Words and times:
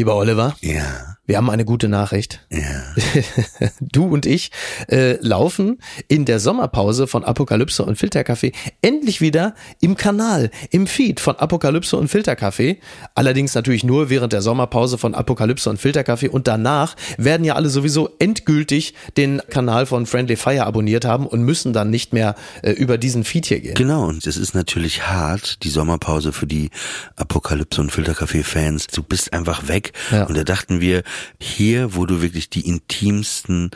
Lieber 0.00 0.14
Oliver. 0.14 0.56
Ja. 0.62 1.09
Wir 1.30 1.36
haben 1.36 1.48
eine 1.48 1.64
gute 1.64 1.88
Nachricht. 1.88 2.40
Ja. 2.50 2.60
Du 3.80 4.06
und 4.06 4.26
ich 4.26 4.50
äh, 4.88 5.16
laufen 5.20 5.78
in 6.08 6.24
der 6.24 6.40
Sommerpause 6.40 7.06
von 7.06 7.24
Apokalypse 7.24 7.84
und 7.84 7.96
Filterkaffee 7.96 8.52
endlich 8.82 9.20
wieder 9.20 9.54
im 9.80 9.96
Kanal, 9.96 10.50
im 10.70 10.86
Feed 10.86 11.20
von 11.20 11.36
Apokalypse 11.36 11.96
und 11.96 12.08
Filterkaffee. 12.08 12.80
Allerdings 13.14 13.54
natürlich 13.54 13.84
nur 13.84 14.10
während 14.10 14.32
der 14.32 14.42
Sommerpause 14.42 14.98
von 14.98 15.14
Apokalypse 15.14 15.70
und 15.70 15.78
Filterkaffee 15.78 16.28
und 16.28 16.48
danach 16.48 16.96
werden 17.16 17.44
ja 17.44 17.54
alle 17.54 17.68
sowieso 17.68 18.10
endgültig 18.18 18.94
den 19.16 19.40
Kanal 19.50 19.86
von 19.86 20.06
Friendly 20.06 20.36
Fire 20.36 20.66
abonniert 20.66 21.04
haben 21.04 21.26
und 21.26 21.42
müssen 21.42 21.72
dann 21.72 21.90
nicht 21.90 22.12
mehr 22.12 22.34
äh, 22.62 22.72
über 22.72 22.98
diesen 22.98 23.22
Feed 23.22 23.46
hier 23.46 23.60
gehen. 23.60 23.74
Genau, 23.74 24.08
und 24.08 24.26
es 24.26 24.36
ist 24.36 24.54
natürlich 24.54 25.06
hart, 25.06 25.62
die 25.62 25.70
Sommerpause 25.70 26.32
für 26.32 26.48
die 26.48 26.70
Apokalypse 27.14 27.80
und 27.80 27.92
Filterkaffee-Fans. 27.92 28.88
Du 28.88 29.04
bist 29.04 29.32
einfach 29.32 29.68
weg. 29.68 29.92
Ja. 30.10 30.24
Und 30.24 30.36
da 30.36 30.42
dachten 30.42 30.80
wir, 30.80 31.02
hier, 31.40 31.94
wo 31.94 32.06
du 32.06 32.22
wirklich 32.22 32.50
die 32.50 32.66
intimsten 32.66 33.70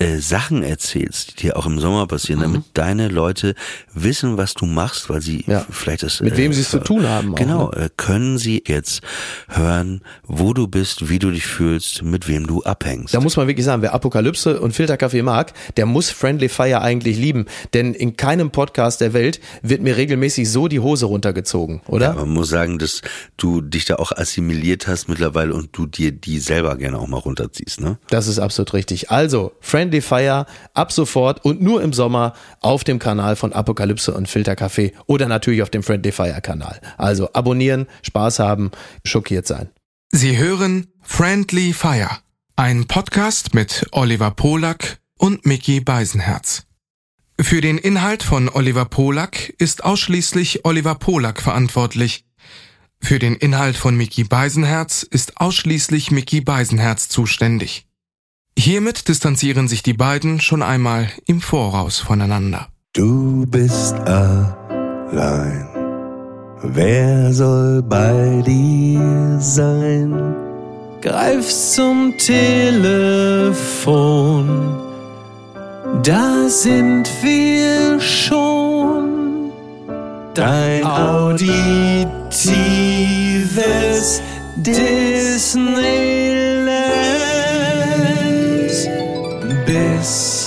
äh, 0.00 0.18
Sachen 0.18 0.62
erzählst, 0.62 1.32
die 1.32 1.46
dir 1.46 1.56
auch 1.56 1.66
im 1.66 1.80
Sommer 1.80 2.06
passieren, 2.06 2.40
damit 2.40 2.62
deine 2.74 3.08
Leute 3.08 3.54
wissen, 3.92 4.36
was 4.36 4.54
du 4.54 4.64
machst, 4.66 5.10
weil 5.10 5.20
sie 5.20 5.38
Mhm. 5.46 5.52
Ja. 5.52 5.66
vielleicht 5.70 6.04
das 6.04 6.20
Mit 6.20 6.34
äh, 6.34 6.36
wem 6.36 6.52
sie 6.52 6.60
es 6.60 6.70
zu 6.70 6.78
tun 6.78 7.06
haben. 7.08 7.32
Auch, 7.32 7.36
Genau, 7.36 7.70
ne? 7.70 7.86
äh, 7.86 7.88
können 7.96 8.38
sie 8.38 8.62
jetzt 8.66 9.00
hören, 9.48 10.02
wo 10.24 10.54
du 10.54 10.68
bist, 10.68 11.08
wie 11.08 11.18
du 11.18 11.30
dich 11.32 11.46
fühlst, 11.46 12.02
mit 12.02 12.28
wem 12.28 12.46
du 12.46 12.62
abhängst. 12.62 13.12
Da 13.12 13.20
muss 13.20 13.36
man 13.36 13.48
wirklich 13.48 13.64
sagen, 13.66 13.82
wer 13.82 13.92
Apokalypse 13.92 14.60
und 14.60 14.72
Filterkaffee 14.72 15.22
mag, 15.22 15.52
der 15.76 15.86
muss 15.86 16.10
Friendly 16.10 16.48
Fire 16.48 16.80
eigentlich 16.80 17.16
lieben. 17.16 17.46
Denn 17.74 17.92
in 17.94 18.16
keinem 18.16 18.50
Podcast 18.50 19.00
der 19.00 19.12
Welt 19.14 19.40
wird 19.62 19.82
mir 19.82 19.96
regelmäßig 19.96 20.48
so 20.48 20.68
die 20.68 20.78
Hose 20.80 21.06
runtergezogen, 21.06 21.80
oder? 21.88 22.10
Ja, 22.10 22.12
man 22.14 22.30
muss 22.30 22.50
sagen, 22.50 22.78
dass 22.78 23.02
du 23.36 23.60
dich 23.62 23.84
da 23.84 23.96
auch 23.96 24.12
assimiliert 24.12 24.86
hast 24.86 25.08
mittlerweile 25.08 25.54
und 25.54 25.70
du 25.72 25.86
dir 25.86 26.12
die 26.12 26.38
selber 26.38 26.76
gerne 26.76 26.98
auch 26.98 27.08
mal 27.08 27.18
runterziehst, 27.18 27.80
ne? 27.80 27.98
Das 28.10 28.28
ist 28.28 28.38
absolut 28.38 28.74
richtig. 28.74 29.10
Also, 29.10 29.52
Friendly 29.60 29.87
Fire 30.00 30.46
ab 30.74 30.92
sofort 30.92 31.44
und 31.44 31.60
nur 31.60 31.82
im 31.82 31.92
Sommer 31.92 32.34
auf 32.60 32.84
dem 32.84 32.98
Kanal 32.98 33.36
von 33.36 33.52
Apokalypse 33.52 34.14
und 34.14 34.28
Filterkaffee 34.28 34.92
oder 35.06 35.26
natürlich 35.28 35.62
auf 35.62 35.70
dem 35.70 35.82
Friendly 35.82 36.12
Fire 36.12 36.40
Kanal. 36.40 36.80
Also 36.96 37.32
abonnieren, 37.32 37.86
Spaß 38.02 38.38
haben, 38.38 38.70
schockiert 39.04 39.46
sein. 39.46 39.70
Sie 40.10 40.38
hören 40.38 40.86
Friendly 41.02 41.72
Fire, 41.72 42.10
ein 42.56 42.86
Podcast 42.86 43.54
mit 43.54 43.86
Oliver 43.92 44.30
Polak 44.30 44.98
und 45.18 45.44
Mickey 45.46 45.80
Beisenherz. 45.80 46.64
Für 47.40 47.60
den 47.60 47.78
Inhalt 47.78 48.22
von 48.22 48.48
Oliver 48.48 48.84
Polak 48.84 49.54
ist 49.58 49.84
ausschließlich 49.84 50.64
Oliver 50.64 50.96
Polak 50.96 51.40
verantwortlich. 51.40 52.24
Für 53.00 53.18
den 53.18 53.36
Inhalt 53.36 53.76
von 53.76 53.96
Mickey 53.96 54.24
Beisenherz 54.24 55.02
ist 55.02 55.40
ausschließlich 55.40 56.10
Mickey 56.10 56.40
Beisenherz 56.40 57.08
zuständig. 57.08 57.87
Hiermit 58.60 59.06
distanzieren 59.06 59.68
sich 59.68 59.84
die 59.84 59.92
beiden 59.92 60.40
schon 60.40 60.64
einmal 60.64 61.06
im 61.26 61.40
Voraus 61.40 62.00
voneinander. 62.00 62.66
Du 62.92 63.46
bist 63.46 63.94
allein. 64.00 65.68
Wer 66.64 67.32
soll 67.32 67.82
bei 67.82 68.42
dir 68.44 69.38
sein? 69.38 70.34
Greifst 71.00 71.74
zum 71.74 72.14
Telefon, 72.18 73.16
da 76.02 76.48
sind 76.48 77.08
wir 77.22 78.00
schon. 78.00 79.52
Dein 80.34 80.84
auditives 80.84 82.08
Disneyland, 84.56 86.47
bis 89.98 90.37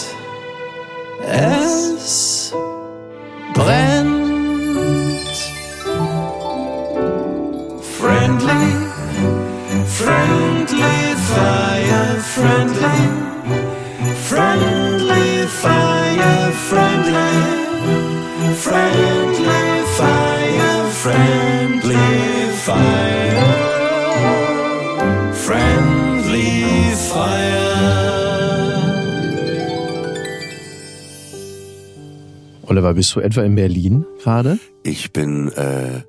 Oliver, 32.82 32.96
bist 32.96 33.16
du 33.16 33.20
etwa 33.20 33.44
in 33.44 33.54
Berlin 33.54 34.06
gerade? 34.24 34.58
Ich 34.82 35.14
bin 35.14 35.50
äh, 35.50 36.02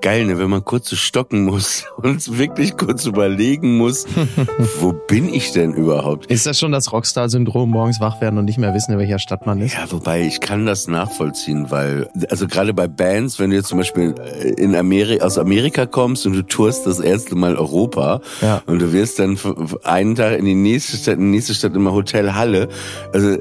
geil, 0.00 0.26
ne, 0.26 0.38
wenn 0.38 0.50
man 0.50 0.64
kurz 0.64 0.88
so 0.90 0.96
stocken 0.96 1.44
muss 1.44 1.84
und 1.96 2.38
wirklich 2.38 2.76
kurz 2.76 3.06
überlegen 3.06 3.76
muss, 3.76 4.06
wo 4.80 4.92
bin 4.92 5.32
ich 5.32 5.52
denn 5.52 5.72
überhaupt? 5.72 6.26
Ist 6.26 6.46
das 6.46 6.58
schon 6.58 6.72
das 6.72 6.92
Rockstar-Syndrom, 6.92 7.70
morgens 7.70 8.00
wach 8.00 8.20
werden 8.20 8.38
und 8.38 8.44
nicht 8.44 8.58
mehr 8.58 8.74
wissen, 8.74 8.92
in 8.92 8.98
welcher 8.98 9.18
Stadt 9.18 9.46
man 9.46 9.60
ist? 9.60 9.74
Ja, 9.74 9.84
wobei 9.90 10.22
ich 10.22 10.40
kann 10.40 10.66
das 10.66 10.86
nachvollziehen, 10.88 11.70
weil, 11.70 12.08
also 12.30 12.46
gerade 12.46 12.72
bei 12.74 12.88
Bands, 12.88 13.38
wenn 13.38 13.50
du 13.50 13.56
jetzt 13.56 13.68
zum 13.68 13.78
Beispiel 13.78 14.14
in 14.56 14.74
Amerika, 14.74 15.24
aus 15.24 15.38
Amerika 15.38 15.86
kommst 15.86 16.26
und 16.26 16.32
du 16.34 16.42
tourst 16.42 16.86
das 16.86 17.00
erste 17.00 17.34
Mal 17.34 17.56
Europa 17.56 18.20
Ja. 18.42 18.62
und 18.66 18.80
du 18.80 18.92
wirst 18.92 19.18
dann 19.18 19.38
einen 19.84 20.14
Tag 20.14 20.38
in 20.38 20.44
die 20.44 20.54
nächste 20.54 20.96
Stadt, 20.96 21.14
in 21.14 21.20
die 21.32 21.36
nächste 21.36 21.54
Stadt 21.54 21.74
immer 21.74 21.92
Hotel 21.92 22.34
Halle. 22.34 22.68
Also 23.12 23.36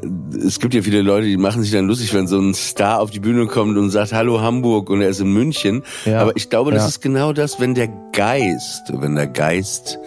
es 0.45 0.59
gibt 0.59 0.73
ja 0.73 0.81
viele 0.81 1.01
Leute, 1.01 1.27
die 1.27 1.38
machen 1.38 1.61
sich 1.61 1.71
dann 1.71 1.88
lustig, 1.88 2.13
wenn 2.13 2.27
so 2.27 2.39
ein 2.39 2.53
Star 2.53 2.99
auf 3.01 3.11
die 3.11 3.19
Bühne 3.19 3.45
kommt 3.47 3.77
und 3.77 3.89
sagt 3.89 4.13
Hallo 4.13 4.41
Hamburg 4.41 4.89
und 4.89 5.01
er 5.01 5.09
ist 5.09 5.19
in 5.19 5.31
München. 5.31 5.83
Ja. 6.05 6.21
Aber 6.21 6.35
ich 6.35 6.44
glaube, 6.50 6.72
das 6.72 6.83
Ja. 6.83 6.88
ist 6.89 7.01
genau 7.01 7.33
das, 7.33 7.59
wenn 7.59 7.73
der 7.73 7.88
Geist, 8.11 8.83
wenn 8.94 9.16
der 9.16 9.28
Geist 9.28 9.97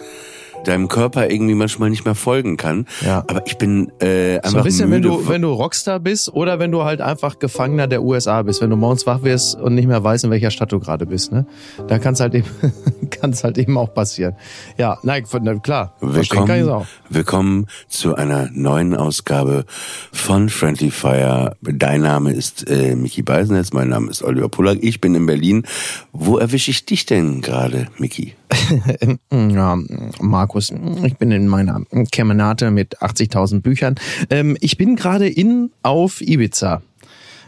deinem 0.65 0.87
Körper 0.87 1.29
irgendwie 1.29 1.55
manchmal 1.55 1.89
nicht 1.89 2.05
mehr 2.05 2.15
folgen 2.15 2.57
kann. 2.57 2.85
Ja. 3.05 3.23
Aber 3.27 3.45
ich 3.45 3.57
bin 3.57 3.91
äh, 4.01 4.35
einfach 4.37 4.49
So 4.51 4.57
ein 4.57 4.63
bisschen, 4.63 4.91
wenn 4.91 5.01
müde 5.01 5.09
du, 5.09 5.19
von- 5.19 5.29
wenn 5.33 5.41
du 5.41 5.51
Rockstar 5.53 5.99
bist 5.99 6.33
oder 6.33 6.59
wenn 6.59 6.71
du 6.71 6.83
halt 6.83 7.01
einfach 7.01 7.39
Gefangener 7.39 7.87
der 7.87 8.03
USA 8.03 8.41
bist, 8.43 8.61
wenn 8.61 8.69
du 8.69 8.75
morgens 8.75 9.05
wach 9.05 9.23
wirst 9.23 9.55
und 9.59 9.75
nicht 9.75 9.87
mehr 9.87 10.03
weißt, 10.03 10.25
in 10.25 10.31
welcher 10.31 10.51
Stadt 10.51 10.71
du 10.71 10.79
gerade 10.79 11.05
bist, 11.05 11.31
ne? 11.31 11.45
Da 11.87 11.97
kann 11.99 12.13
es 12.13 12.19
halt 12.19 12.35
eben, 12.35 12.47
kann's 13.09 13.43
halt 13.43 13.57
eben 13.57 13.77
auch 13.77 13.93
passieren. 13.93 14.35
Ja, 14.77 14.97
nein, 15.03 15.23
na, 15.41 15.55
klar. 15.55 15.95
Kann 15.99 16.13
Willkommen, 16.15 16.85
willkommen 17.09 17.67
zu 17.87 18.15
einer 18.15 18.49
neuen 18.53 18.95
Ausgabe 18.95 19.65
von 20.11 20.49
Friendly 20.49 20.91
Fire. 20.91 21.55
Dein 21.61 22.01
Name 22.01 22.31
ist 22.33 22.69
äh, 22.69 22.95
Mickey 22.95 23.21
Beisenherz, 23.21 23.73
mein 23.73 23.89
Name 23.89 24.09
ist 24.11 24.23
Oliver 24.23 24.49
Pullack, 24.49 24.79
ich 24.81 25.01
bin 25.01 25.15
in 25.15 25.25
Berlin. 25.25 25.63
Wo 26.11 26.37
erwische 26.37 26.71
ich 26.71 26.85
dich 26.85 27.05
denn 27.05 27.41
gerade, 27.41 27.87
Mickey? 27.97 28.33
Ja, 29.31 29.77
Markus, 30.21 30.73
ich 31.03 31.17
bin 31.17 31.31
in 31.31 31.47
meiner 31.47 31.81
Kemenate 32.11 32.71
mit 32.71 32.97
80.000 32.99 33.61
Büchern. 33.61 33.95
Ähm, 34.29 34.57
ich 34.59 34.77
bin 34.77 34.95
gerade 34.95 35.27
in 35.27 35.71
auf 35.83 36.21
Ibiza. 36.21 36.81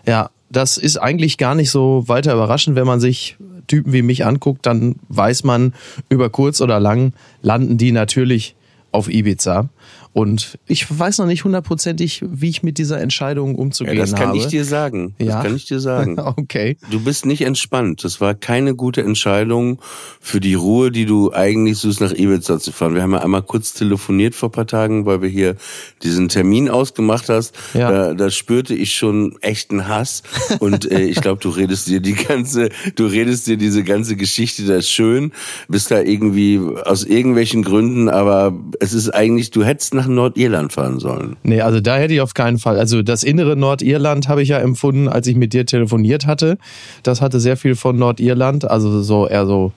Ja, 0.06 0.30
das 0.50 0.78
ist 0.78 0.98
eigentlich 0.98 1.38
gar 1.38 1.56
nicht 1.56 1.72
so 1.72 2.04
weiter 2.08 2.34
überraschend, 2.34 2.76
wenn 2.76 2.88
man 2.88 3.00
sich 3.00 3.38
Typen 3.68 3.94
wie 3.94 4.02
mich 4.02 4.26
anguckt, 4.26 4.66
dann 4.66 4.96
weiß 5.10 5.44
man, 5.44 5.74
über 6.10 6.30
kurz 6.30 6.62
oder 6.62 6.80
lang 6.80 7.14
landen 7.42 7.78
die 7.78 7.92
natürlich 7.92 8.56
auf 8.92 9.10
Ibiza. 9.10 9.70
Und 10.14 10.58
ich 10.68 10.86
weiß 10.90 11.20
noch 11.20 11.26
nicht 11.26 11.44
hundertprozentig, 11.46 12.22
wie 12.28 12.50
ich 12.50 12.64
mit 12.64 12.78
dieser 12.78 13.00
Entscheidung 13.00 13.56
umzugehen 13.56 13.96
Ja, 13.96 14.02
das 14.04 14.14
kann 14.14 14.30
habe. 14.30 14.38
ich 14.38 14.48
dir 14.48 14.66
sagen. 14.66 15.16
Das 15.18 15.28
Ja. 15.28 15.42
kann 15.42 15.56
ich 15.56 15.66
dir 15.66 15.80
sagen. 15.80 16.18
Okay. 16.42 16.78
Du 16.90 17.00
bist 17.02 17.26
nicht 17.26 17.42
entspannt. 17.42 18.04
Das 18.04 18.20
war 18.22 18.34
keine 18.34 18.76
gute 18.76 19.02
Entscheidung 19.04 19.80
für 20.20 20.40
die 20.40 20.54
Ruhe, 20.54 20.92
die 20.92 21.06
du 21.06 21.32
eigentlich 21.34 21.78
suchst, 21.78 22.02
nach 22.02 22.12
Ibiza 22.14 22.60
zu 22.60 22.72
fahren. 22.72 22.94
Wir 22.96 23.02
haben 23.04 23.12
ja 23.14 23.20
einmal 23.22 23.42
kurz 23.44 23.74
telefoniert 23.74 24.36
vor 24.36 24.50
ein 24.50 24.54
paar 24.54 24.68
Tagen, 24.68 25.06
weil 25.06 25.22
wir 25.22 25.30
hier 25.30 25.56
diesen 26.04 26.30
Termin 26.30 26.70
ausgemacht 26.70 27.30
hast. 27.30 27.56
Ja. 27.74 27.92
Da, 27.92 28.14
da 28.14 28.30
spürte 28.30 28.74
ich 28.76 28.96
schon 28.96 29.36
echten 29.42 29.88
Hass. 29.88 30.24
Und 30.60 30.90
äh, 30.92 31.02
ich 31.02 31.22
glaube, 31.22 31.42
du 31.42 31.50
redest 31.50 31.88
dir 31.88 32.00
die 32.02 32.14
ganze, 32.14 32.70
du 32.96 33.06
redest 33.06 33.48
dir 33.48 33.58
diese 33.58 33.84
ganze 33.84 34.16
Geschichte 34.16 34.66
da 34.66 34.82
schön, 34.82 35.32
bist 35.68 35.92
da 35.92 36.02
irgendwie 36.02 36.60
aus 36.86 37.04
irgendwelchen 37.04 37.64
Gründen, 37.64 38.10
aber 38.10 38.54
es 38.80 38.94
ist 38.94 39.10
eigentlich, 39.10 39.52
du 39.52 39.64
hättest 39.64 39.94
nach 40.02 40.08
Nordirland 40.08 40.74
fahren 40.74 41.00
sollen. 41.00 41.36
Nee, 41.44 41.62
also 41.62 41.80
da 41.80 41.98
hätte 41.98 42.14
ich 42.14 42.22
auf 42.22 42.34
keinen 42.34 42.58
Fall. 42.58 42.80
Also 42.80 43.02
das 43.02 43.24
innere 43.24 43.56
Nordirland 43.56 44.28
habe 44.28 44.42
ich 44.42 44.50
ja 44.50 44.58
empfunden, 44.58 45.08
als 45.08 45.28
ich 45.28 45.36
mit 45.36 45.54
dir 45.54 45.66
telefoniert 45.66 46.26
hatte. 46.26 46.58
Das 47.04 47.22
hatte 47.22 47.40
sehr 47.40 47.58
viel 47.58 47.76
von 47.76 47.98
Nordirland, 47.98 48.70
also 48.70 49.02
so 49.04 49.28
eher 49.28 49.46
so 49.46 49.72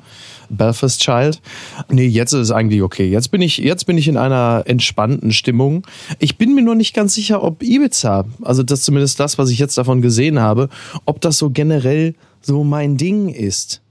Belfast 0.49 1.00
Child. 1.00 1.41
Nee, 1.91 2.06
jetzt 2.06 2.32
ist 2.32 2.41
es 2.41 2.50
eigentlich 2.50 2.82
okay. 2.82 3.09
Jetzt 3.09 3.31
bin 3.31 3.43
ich, 3.43 3.59
jetzt 3.59 3.85
bin 3.85 3.99
ich 3.99 4.09
in 4.09 4.17
einer 4.17 4.62
entspannten 4.67 5.32
Stimmung. 5.32 5.87
Ich 6.19 6.38
bin 6.38 6.55
mir 6.55 6.62
nur 6.62 6.75
nicht 6.75 6.94
ganz 6.94 7.15
sicher, 7.15 7.43
ob 7.43 7.62
Ibiza, 7.62 8.25
also 8.43 8.62
das 8.62 8.82
zumindest 8.82 9.21
das, 9.21 9.37
was 9.38 9.50
ich 9.50 9.59
jetzt 9.59 9.76
davon 9.76 10.00
gesehen 10.00 10.41
habe, 10.41 10.69
ob 11.05 11.21
das 11.21 11.38
so 11.38 11.50
generell 11.50 12.15
so 12.41 12.65
mein 12.65 12.97
Ding 12.97 13.29
ist. 13.29 13.82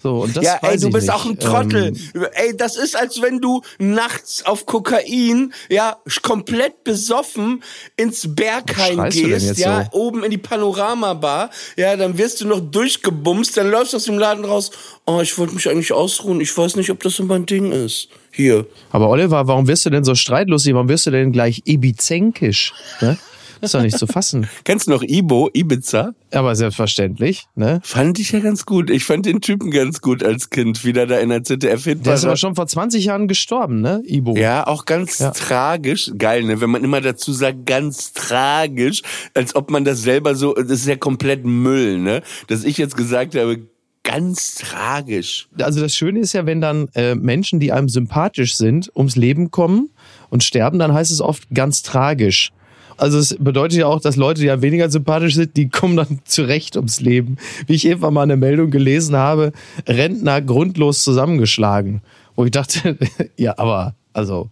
So, 0.00 0.22
und 0.22 0.36
das 0.36 0.44
ja, 0.44 0.58
ey, 0.62 0.78
du 0.78 0.90
bist 0.90 1.06
nicht. 1.06 1.14
auch 1.14 1.24
ein 1.24 1.38
Trottel. 1.38 1.92
Ähm, 2.14 2.26
ey, 2.32 2.56
das 2.56 2.76
ist, 2.76 2.96
als 2.96 3.20
wenn 3.20 3.40
du 3.40 3.62
nachts 3.78 4.46
auf 4.46 4.64
Kokain, 4.64 5.52
ja, 5.68 5.96
komplett 6.22 6.84
besoffen 6.84 7.62
ins 7.96 8.34
Berghain 8.34 9.10
gehst, 9.10 9.58
ja, 9.58 9.88
so? 9.92 9.98
oben 9.98 10.22
in 10.22 10.30
die 10.30 10.38
Panoramabar, 10.38 11.50
ja, 11.76 11.96
dann 11.96 12.16
wirst 12.16 12.40
du 12.40 12.46
noch 12.46 12.60
durchgebumst, 12.60 13.56
dann 13.56 13.70
läufst 13.70 13.92
du 13.92 13.96
aus 13.96 14.04
dem 14.04 14.18
Laden 14.18 14.44
raus, 14.44 14.70
oh, 15.06 15.20
ich 15.20 15.36
wollte 15.36 15.54
mich 15.54 15.68
eigentlich 15.68 15.92
ausruhen, 15.92 16.40
ich 16.40 16.56
weiß 16.56 16.76
nicht, 16.76 16.90
ob 16.90 17.02
das 17.02 17.14
so 17.14 17.24
mein 17.24 17.46
Ding 17.46 17.72
ist. 17.72 18.08
Hier. 18.30 18.66
aber 18.92 19.08
Oliver, 19.08 19.48
warum 19.48 19.66
wirst 19.66 19.84
du 19.86 19.90
denn 19.90 20.04
so 20.04 20.14
streitlustig? 20.14 20.72
Warum 20.74 20.88
wirst 20.88 21.06
du 21.06 21.10
denn 21.10 21.32
gleich 21.32 21.62
ibizenkisch? 21.64 22.72
Ne? 23.00 23.18
Das 23.60 23.68
ist 23.68 23.74
doch 23.74 23.82
nicht 23.82 23.98
zu 23.98 24.06
fassen. 24.06 24.48
Kennst 24.64 24.86
du 24.86 24.90
noch 24.92 25.02
Ibo, 25.02 25.50
Ibiza? 25.52 26.12
Aber 26.32 26.54
selbstverständlich, 26.54 27.46
ne? 27.54 27.80
Fand 27.82 28.18
ich 28.18 28.32
ja 28.32 28.40
ganz 28.40 28.66
gut. 28.66 28.90
Ich 28.90 29.04
fand 29.04 29.26
den 29.26 29.40
Typen 29.40 29.70
ganz 29.70 30.00
gut 30.00 30.22
als 30.22 30.50
Kind, 30.50 30.84
wie 30.84 30.92
der 30.92 31.06
da 31.06 31.18
in 31.18 31.30
der 31.30 31.42
ZDF 31.44 31.84
Der 31.84 32.14
ist 32.14 32.24
aber 32.24 32.36
schon 32.36 32.54
vor 32.54 32.66
20 32.66 33.04
Jahren 33.04 33.28
gestorben, 33.28 33.80
ne? 33.80 34.02
Ibo. 34.04 34.36
Ja, 34.36 34.66
auch 34.66 34.84
ganz 34.84 35.18
Ja. 35.18 35.30
tragisch. 35.30 36.10
Geil, 36.18 36.44
ne? 36.44 36.60
Wenn 36.60 36.70
man 36.70 36.84
immer 36.84 37.00
dazu 37.00 37.32
sagt, 37.32 37.66
ganz 37.66 38.12
tragisch, 38.12 39.02
als 39.34 39.54
ob 39.54 39.70
man 39.70 39.84
das 39.84 40.02
selber 40.02 40.34
so, 40.34 40.54
das 40.54 40.66
ist 40.80 40.86
ja 40.86 40.96
komplett 40.96 41.44
Müll, 41.44 41.98
ne? 41.98 42.22
Dass 42.48 42.64
ich 42.64 42.78
jetzt 42.78 42.96
gesagt 42.96 43.34
habe, 43.34 43.66
ganz 44.04 44.54
tragisch. 44.54 45.48
Also 45.60 45.80
das 45.80 45.94
Schöne 45.94 46.20
ist 46.20 46.32
ja, 46.32 46.46
wenn 46.46 46.60
dann 46.60 46.88
äh, 46.94 47.14
Menschen, 47.14 47.60
die 47.60 47.72
einem 47.72 47.88
sympathisch 47.90 48.56
sind, 48.56 48.90
ums 48.96 49.16
Leben 49.16 49.50
kommen 49.50 49.90
und 50.30 50.42
sterben, 50.44 50.78
dann 50.78 50.94
heißt 50.94 51.10
es 51.10 51.20
oft 51.20 51.48
ganz 51.52 51.82
tragisch. 51.82 52.50
Also 52.98 53.18
es 53.18 53.36
bedeutet 53.38 53.78
ja 53.78 53.86
auch, 53.86 54.00
dass 54.00 54.16
Leute, 54.16 54.40
die 54.40 54.50
einem 54.50 54.62
weniger 54.62 54.90
sympathisch 54.90 55.36
sind, 55.36 55.56
die 55.56 55.68
kommen 55.68 55.96
dann 55.96 56.20
zurecht 56.24 56.76
ums 56.76 57.00
Leben. 57.00 57.36
Wie 57.66 57.74
ich 57.74 57.86
irgendwann 57.86 58.14
mal 58.14 58.22
eine 58.22 58.36
Meldung 58.36 58.70
gelesen 58.70 59.16
habe, 59.16 59.52
Rentner 59.86 60.42
grundlos 60.42 61.04
zusammengeschlagen. 61.04 62.02
Wo 62.34 62.44
ich 62.44 62.50
dachte, 62.50 62.98
ja, 63.36 63.54
aber 63.56 63.94
also 64.12 64.50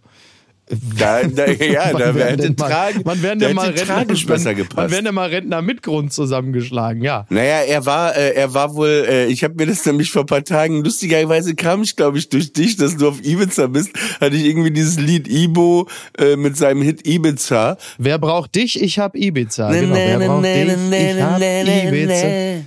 Da, 0.69 1.23
da, 1.23 1.45
ja, 1.45 1.93
da 1.97 2.13
werden 2.13 2.57
tragisch, 2.57 3.01
wann 3.05 3.21
werden 3.23 3.39
da 3.39 3.47
denn 3.47 3.55
mal 3.55 3.67
Rentner, 3.69 3.85
tragisch 3.85 4.25
besser 4.25 4.53
gepasst. 4.53 4.91
werden 4.91 5.05
denn 5.05 5.15
mal 5.15 5.29
Rentner 5.29 5.61
mit 5.61 5.81
Grund 5.81 6.11
zusammengeschlagen? 6.11 7.01
Ja. 7.01 7.25
Naja, 7.29 7.59
er 7.61 7.85
war, 7.85 8.17
äh, 8.17 8.33
er 8.33 8.53
war 8.53 8.75
wohl, 8.75 9.05
äh, 9.07 9.27
ich 9.27 9.45
habe 9.45 9.53
mir 9.55 9.67
das 9.67 9.85
nämlich 9.85 10.11
vor 10.11 10.23
ein 10.23 10.25
paar 10.25 10.43
Tagen, 10.43 10.83
lustigerweise 10.83 11.55
kam 11.55 11.83
ich, 11.83 11.95
glaube 11.95 12.17
ich, 12.17 12.27
durch 12.27 12.51
dich, 12.51 12.75
dass 12.75 12.97
du 12.97 13.07
auf 13.07 13.23
Ibiza 13.23 13.67
bist, 13.67 13.91
hatte 14.19 14.35
ich 14.35 14.43
irgendwie 14.43 14.71
dieses 14.71 14.99
Lied 14.99 15.29
Ibo 15.29 15.87
äh, 16.17 16.35
mit 16.35 16.57
seinem 16.57 16.81
Hit 16.81 17.07
Ibiza. 17.07 17.77
Wer 17.97 18.19
braucht 18.19 18.55
dich? 18.55 18.81
Ich 18.81 18.99
hab 18.99 19.15
Ibiza. 19.15 19.71
Genau, 19.71 19.95
wer 19.95 20.19
braucht 20.19 20.43
dich? 20.43 20.67
Ich 20.67 21.21
hab 21.21 21.41
Ibiza. 21.41 22.63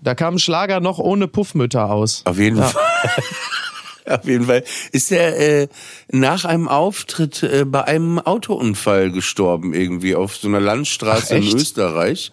Da 0.00 0.14
kam 0.14 0.34
ein 0.34 0.38
Schlager 0.38 0.80
noch 0.80 0.98
ohne 0.98 1.26
Puffmütter 1.26 1.90
aus. 1.90 2.22
Auf 2.24 2.38
jeden 2.38 2.56
Fall. 2.56 2.72
Auf 4.08 4.24
jeden 4.24 4.46
Fall 4.46 4.64
ist 4.90 5.12
er 5.12 5.38
äh, 5.38 5.68
nach 6.10 6.44
einem 6.44 6.68
Auftritt 6.68 7.42
äh, 7.42 7.64
bei 7.64 7.84
einem 7.84 8.18
Autounfall 8.18 9.10
gestorben 9.10 9.74
irgendwie 9.74 10.14
auf 10.14 10.36
so 10.36 10.48
einer 10.48 10.60
Landstraße 10.60 11.34
Ach, 11.34 11.42
in? 11.42 11.56
Österreich 11.56 12.32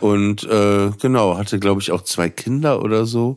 und 0.00 0.44
äh, 0.44 0.90
genau 1.00 1.36
hatte 1.36 1.58
glaube 1.58 1.80
ich 1.80 1.92
auch 1.92 2.02
zwei 2.02 2.28
Kinder 2.28 2.82
oder 2.82 3.06
so 3.06 3.36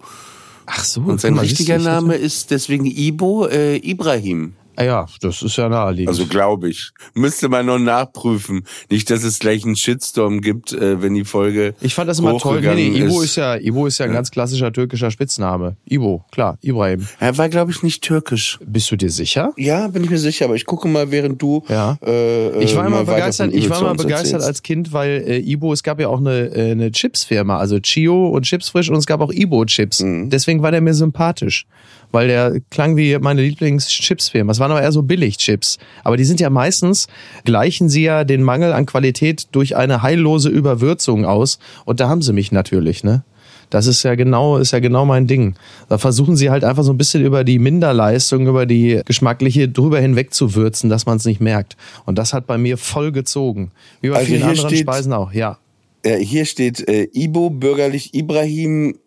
Ach 0.66 0.84
so. 0.84 1.02
und 1.02 1.20
sein 1.20 1.38
richtiger 1.38 1.80
Name 1.80 2.16
ist 2.16 2.52
deswegen 2.52 2.86
Ibo 2.86 3.48
äh, 3.48 3.78
Ibrahim. 3.78 4.54
Ah 4.80 4.86
ja, 4.86 5.06
das 5.20 5.42
ist 5.42 5.58
ja 5.58 5.68
naheliegend. 5.68 6.08
Also 6.08 6.26
glaube 6.26 6.70
ich. 6.70 6.92
Müsste 7.14 7.50
man 7.50 7.66
noch 7.66 7.80
nachprüfen. 7.80 8.64
Nicht, 8.90 9.10
dass 9.10 9.26
es 9.26 9.40
gleich 9.40 9.66
einen 9.66 9.76
Shitstorm 9.76 10.40
gibt, 10.40 10.72
äh, 10.72 11.02
wenn 11.02 11.16
die 11.16 11.26
Folge. 11.26 11.74
ich 11.82 11.94
fand 11.94 12.10
das 12.10 12.20
immer 12.20 12.38
toll. 12.38 12.62
Nee, 12.62 12.90
nee, 12.90 13.00
Ibo 13.00 13.20
ist. 13.20 13.32
ist 13.32 13.36
ja, 13.36 13.58
Ibo 13.58 13.88
ist 13.88 13.98
ja 13.98 14.06
ein 14.06 14.14
ganz 14.14 14.32
klassischer 14.32 14.72
türkischer 14.72 15.12
Spitzname. 15.12 15.76
Ibo, 15.84 16.24
klar, 16.32 16.58
Ibrahim. 16.62 17.06
Er 17.20 17.38
war, 17.38 17.50
glaube 17.50 17.72
ich, 17.72 17.84
nicht 17.84 18.02
türkisch. 18.04 18.58
Bist 18.66 18.90
du 18.90 18.96
dir 18.96 19.10
sicher? 19.10 19.52
Ja, 19.58 19.90
bin 19.90 20.06
ich 20.06 20.10
mir 20.10 20.18
sicher, 20.18 20.46
aber 20.46 20.56
ich 20.56 20.66
gucke 20.66 20.88
mal, 20.88 21.12
während 21.12 21.42
du. 21.42 21.62
Ja. 21.68 21.98
Äh, 22.02 22.64
Ich 22.64 22.74
war 22.78 22.86
äh, 22.86 22.88
immer 22.88 23.04
begeistert, 23.04 23.54
ich 23.54 23.70
war 23.70 23.82
immer 23.82 23.96
begeistert 23.96 24.44
als 24.44 24.64
Kind, 24.64 24.94
weil 24.94 25.26
äh, 25.28 25.40
Ibo, 25.40 25.74
es 25.74 25.84
gab 25.84 26.00
ja 26.00 26.08
auch 26.08 26.20
eine, 26.20 26.56
äh, 26.56 26.72
eine 26.72 26.90
Chipsfirma, 26.94 27.58
also 27.58 27.80
Chio 27.82 28.30
und 28.30 28.44
Chipsfrisch 28.44 28.90
und 28.90 28.96
es 28.96 29.06
gab 29.06 29.20
auch 29.20 29.34
Ibo 29.34 29.66
Chips. 29.66 30.02
Mhm. 30.04 30.30
Deswegen 30.30 30.62
war 30.62 30.72
der 30.72 30.80
mir 30.80 30.94
sympathisch, 30.94 31.66
weil 32.12 32.28
der 32.28 32.60
klang 32.70 32.98
wie 32.98 33.18
meine 33.20 33.42
Lieblings-Chipsfirma. 33.42 34.52
Es 34.52 34.60
waren 34.60 34.72
aber 34.72 34.82
eher 34.82 34.92
so 34.92 35.04
Billig-Chips. 35.04 35.78
Aber 36.04 36.18
die 36.18 36.26
sind 36.26 36.40
ja 36.40 36.50
meistens, 36.50 37.08
gleichen 37.46 37.90
sie 37.90 38.04
ja 38.04 38.24
den 38.24 38.44
Mangel 38.44 38.74
an 38.74 38.86
Qualität 38.86 39.48
durch 39.52 39.76
eine 39.76 40.02
heillose 40.02 40.50
Überwürzung 40.50 41.26
aus. 41.26 41.60
Und 41.86 42.00
da 42.00 42.10
haben 42.10 42.22
sie 42.22 42.34
mich 42.34 42.52
natürlich, 42.52 43.04
ne? 43.04 43.24
Das 43.70 43.86
ist 43.86 44.02
ja 44.04 44.16
genau, 44.16 44.58
ist 44.58 44.72
ja 44.72 44.80
genau 44.80 45.06
mein 45.06 45.28
Ding. 45.28 45.56
Da 45.90 45.98
versuchen 46.00 46.36
sie 46.36 46.50
halt 46.50 46.64
einfach 46.64 46.84
so 46.84 46.92
ein 46.92 46.98
bisschen 46.98 47.24
über 47.24 47.44
die 47.44 47.60
Minderleistung, 47.60 48.48
über 48.48 48.66
die 48.66 49.02
geschmackliche 49.06 49.70
drüber 49.70 50.00
hinweg 50.00 50.34
zu 50.34 50.56
würzen, 50.56 50.90
dass 50.90 51.06
man 51.06 51.18
es 51.18 51.26
nicht 51.26 51.40
merkt. 51.40 51.78
Und 52.06 52.18
das 52.18 52.34
hat 52.34 52.48
bei 52.48 52.58
mir 52.58 52.78
voll 52.78 53.12
gezogen. 53.12 53.72
Wie 54.02 54.10
bei 54.10 54.18
Also 54.18 54.28
vielen 54.28 54.44
anderen 54.44 54.76
Speisen 54.76 55.14
auch, 55.14 55.32
ja. 55.34 55.60
Ja, 56.04 56.16
hier 56.16 56.46
steht 56.46 56.88
äh, 56.88 57.10
Ibo, 57.14 57.50
bürgerlich 57.50 58.14
Ibrahim 58.14 58.98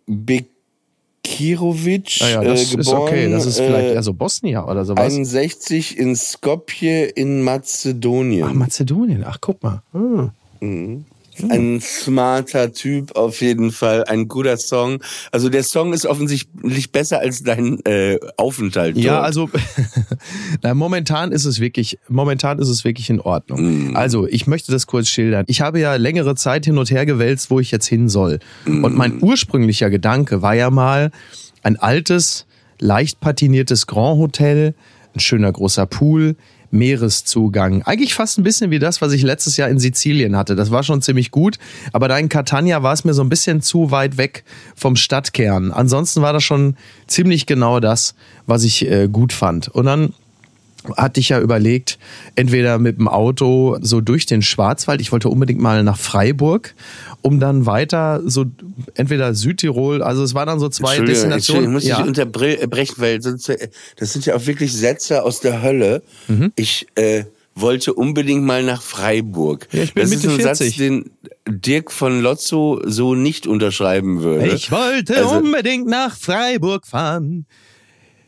Bekirovic, 1.23 2.19
Ah 2.21 2.29
ja, 2.29 2.45
das 2.45 2.73
äh, 2.73 2.77
geboren, 2.77 2.81
ist 2.81 2.93
okay. 2.93 3.31
Das 3.31 3.47
ist 3.47 3.57
vielleicht 3.59 3.91
äh, 3.91 3.95
eher 3.95 4.03
so 4.03 4.13
Bosnien 4.13 4.65
oder 4.65 4.85
sowas. 4.85 5.05
61 5.05 5.99
in 5.99 6.17
Skopje 6.17 7.05
in 7.05 7.43
Mazedonien. 7.43 8.45
Ach, 8.49 8.53
Mazedonien. 8.53 9.25
Ach, 9.25 9.39
guck 9.41 9.63
mal. 9.63 9.83
Hm. 9.93 11.05
Ein 11.49 11.81
smarter 11.81 12.73
Typ 12.73 13.17
auf 13.17 13.41
jeden 13.41 13.73
Fall, 13.73 14.05
ein 14.05 14.29
guter 14.29 14.57
Song. 14.57 15.03
Also 15.31 15.49
der 15.49 15.63
Song 15.63 15.93
ist 15.93 16.05
offensichtlich 16.07 16.93
besser 16.93 17.21
als 17.21 17.43
dein 17.43 17.79
äh, 17.85 18.19
Aufenthalt. 18.37 18.97
Ja, 18.97 19.15
dort. 19.15 19.25
also 19.25 19.51
na, 20.63 20.75
momentan 20.75 21.33
ist 21.33 21.45
es 21.45 21.59
wirklich, 21.59 21.99
momentan 22.09 22.59
ist 22.59 22.69
es 22.69 22.85
wirklich 22.85 23.09
in 23.09 23.21
Ordnung. 23.21 23.97
Also 23.97 24.27
ich 24.27 24.47
möchte 24.47 24.73
das 24.73 24.87
kurz 24.87 25.09
schildern. 25.09 25.45
Ich 25.49 25.61
habe 25.61 25.81
ja 25.81 25.97
längere 25.97 26.35
Zeit 26.35 26.67
hin 26.67 26.79
und 26.79 26.91
her 26.91 27.07
gewälzt, 27.07 27.51
wo 27.51 27.61
ich 27.61 27.71
jetzt 27.71 27.87
hin 27.87 28.09
soll. 28.09 28.39
Und 28.67 28.95
mein 28.95 29.23
ursprünglicher 29.23 29.91
Gedanke 29.91 30.43
war 30.43 30.55
ja 30.55 30.71
mal 30.71 31.11
ein 31.63 31.77
altes, 31.77 32.47
leicht 32.79 33.21
patiniertes 33.21 33.87
Grand 33.87 34.19
Hotel, 34.19 34.75
ein 35.15 35.21
schöner 35.21 35.53
großer 35.53 35.87
Pool. 35.87 36.37
Meereszugang. 36.73 37.83
Eigentlich 37.83 38.15
fast 38.15 38.39
ein 38.39 38.43
bisschen 38.43 38.71
wie 38.71 38.79
das, 38.79 39.01
was 39.01 39.13
ich 39.13 39.23
letztes 39.23 39.57
Jahr 39.57 39.69
in 39.69 39.79
Sizilien 39.79 40.37
hatte. 40.37 40.57
Das 40.57 40.71
war 40.71 40.83
schon 40.83 41.03
ziemlich 41.03 41.31
gut, 41.31 41.59
aber 41.93 42.09
da 42.09 42.19
in 42.19 42.29
Catania 42.29 42.83
war 42.83 42.93
es 42.93 43.05
mir 43.05 43.15
so 43.15 43.23
ein 43.23 43.29
bisschen 43.29 43.61
zu 43.61 43.91
weit 43.91 44.17
weg 44.17 44.45
vom 44.75 44.97
Stadtkern. 44.97 45.71
Ansonsten 45.71 46.23
war 46.23 46.33
das 46.33 46.43
schon 46.43 46.77
ziemlich 47.07 47.47
genau 47.47 47.79
das, 47.79 48.15
was 48.47 48.65
ich 48.65 48.91
äh, 48.91 49.09
gut 49.09 49.33
fand. 49.33 49.69
Und 49.69 49.87
dann 49.87 50.15
hatte 50.97 51.21
ich 51.21 51.29
ja 51.31 51.41
überlegt, 51.41 51.99
entweder 52.35 52.79
mit 52.79 52.99
dem 52.99 53.09
Auto 53.09 53.79
so 53.81 54.01
durch 54.01 54.27
den 54.27 54.43
Schwarzwald, 54.43 55.01
ich 55.01 55.13
wollte 55.13 55.29
unbedingt 55.29 55.61
mal 55.61 55.83
nach 55.83 55.99
Freiburg, 55.99 56.75
um 57.23 57.41
dann 57.41 57.67
weiter 57.67 58.21
so 58.25 58.47
entweder 58.95 59.35
Südtirol, 59.35 60.03
also 60.03 60.23
es 60.23 60.35
waren 60.35 60.47
dann 60.47 60.61
so 60.61 60.69
zwei 60.69 60.97
Entschuldigung, 60.97 61.31
Destinationen. 61.31 61.75
Entschuldigung, 61.75 61.75
muss 61.75 61.85
ja. 61.85 62.01
ich 62.01 62.47
unterbrechen, 62.47 62.95
weil 62.99 63.23
sonst, 63.23 63.49
äh, 63.49 63.69
das 63.97 64.13
sind 64.13 64.27
ja 64.27 64.35
auch 64.35 64.47
wirklich 64.47 64.73
Sätze 64.73 65.23
aus 65.23 65.41
der 65.41 65.63
Hölle. 65.63 66.03
Mhm. 66.29 66.53
Ich 66.57 66.87
äh, 66.97 67.25
wollte 67.55 67.95
unbedingt 67.95 68.45
mal 68.45 68.63
nach 68.63 68.83
Freiburg. 68.83 69.69
Ja, 69.73 69.83
ich 69.83 69.95
bin 69.95 70.03
das 70.03 70.11
Mitte 70.11 70.29
ist 70.29 70.33
ein 70.35 70.41
40. 70.41 70.69
Satz, 70.69 70.77
den 70.77 71.11
Dirk 71.49 71.93
von 71.93 72.21
Lotzo 72.23 72.81
so 72.85 73.15
nicht 73.15 73.47
unterschreiben 73.47 74.23
würde. 74.23 74.49
ich 74.49 74.71
wollte 74.73 75.17
Also- 75.17 75.37
unbedingt 75.37 75.87
nach 75.87 76.17
Freiburg 76.17 76.87
fahren 76.87 77.47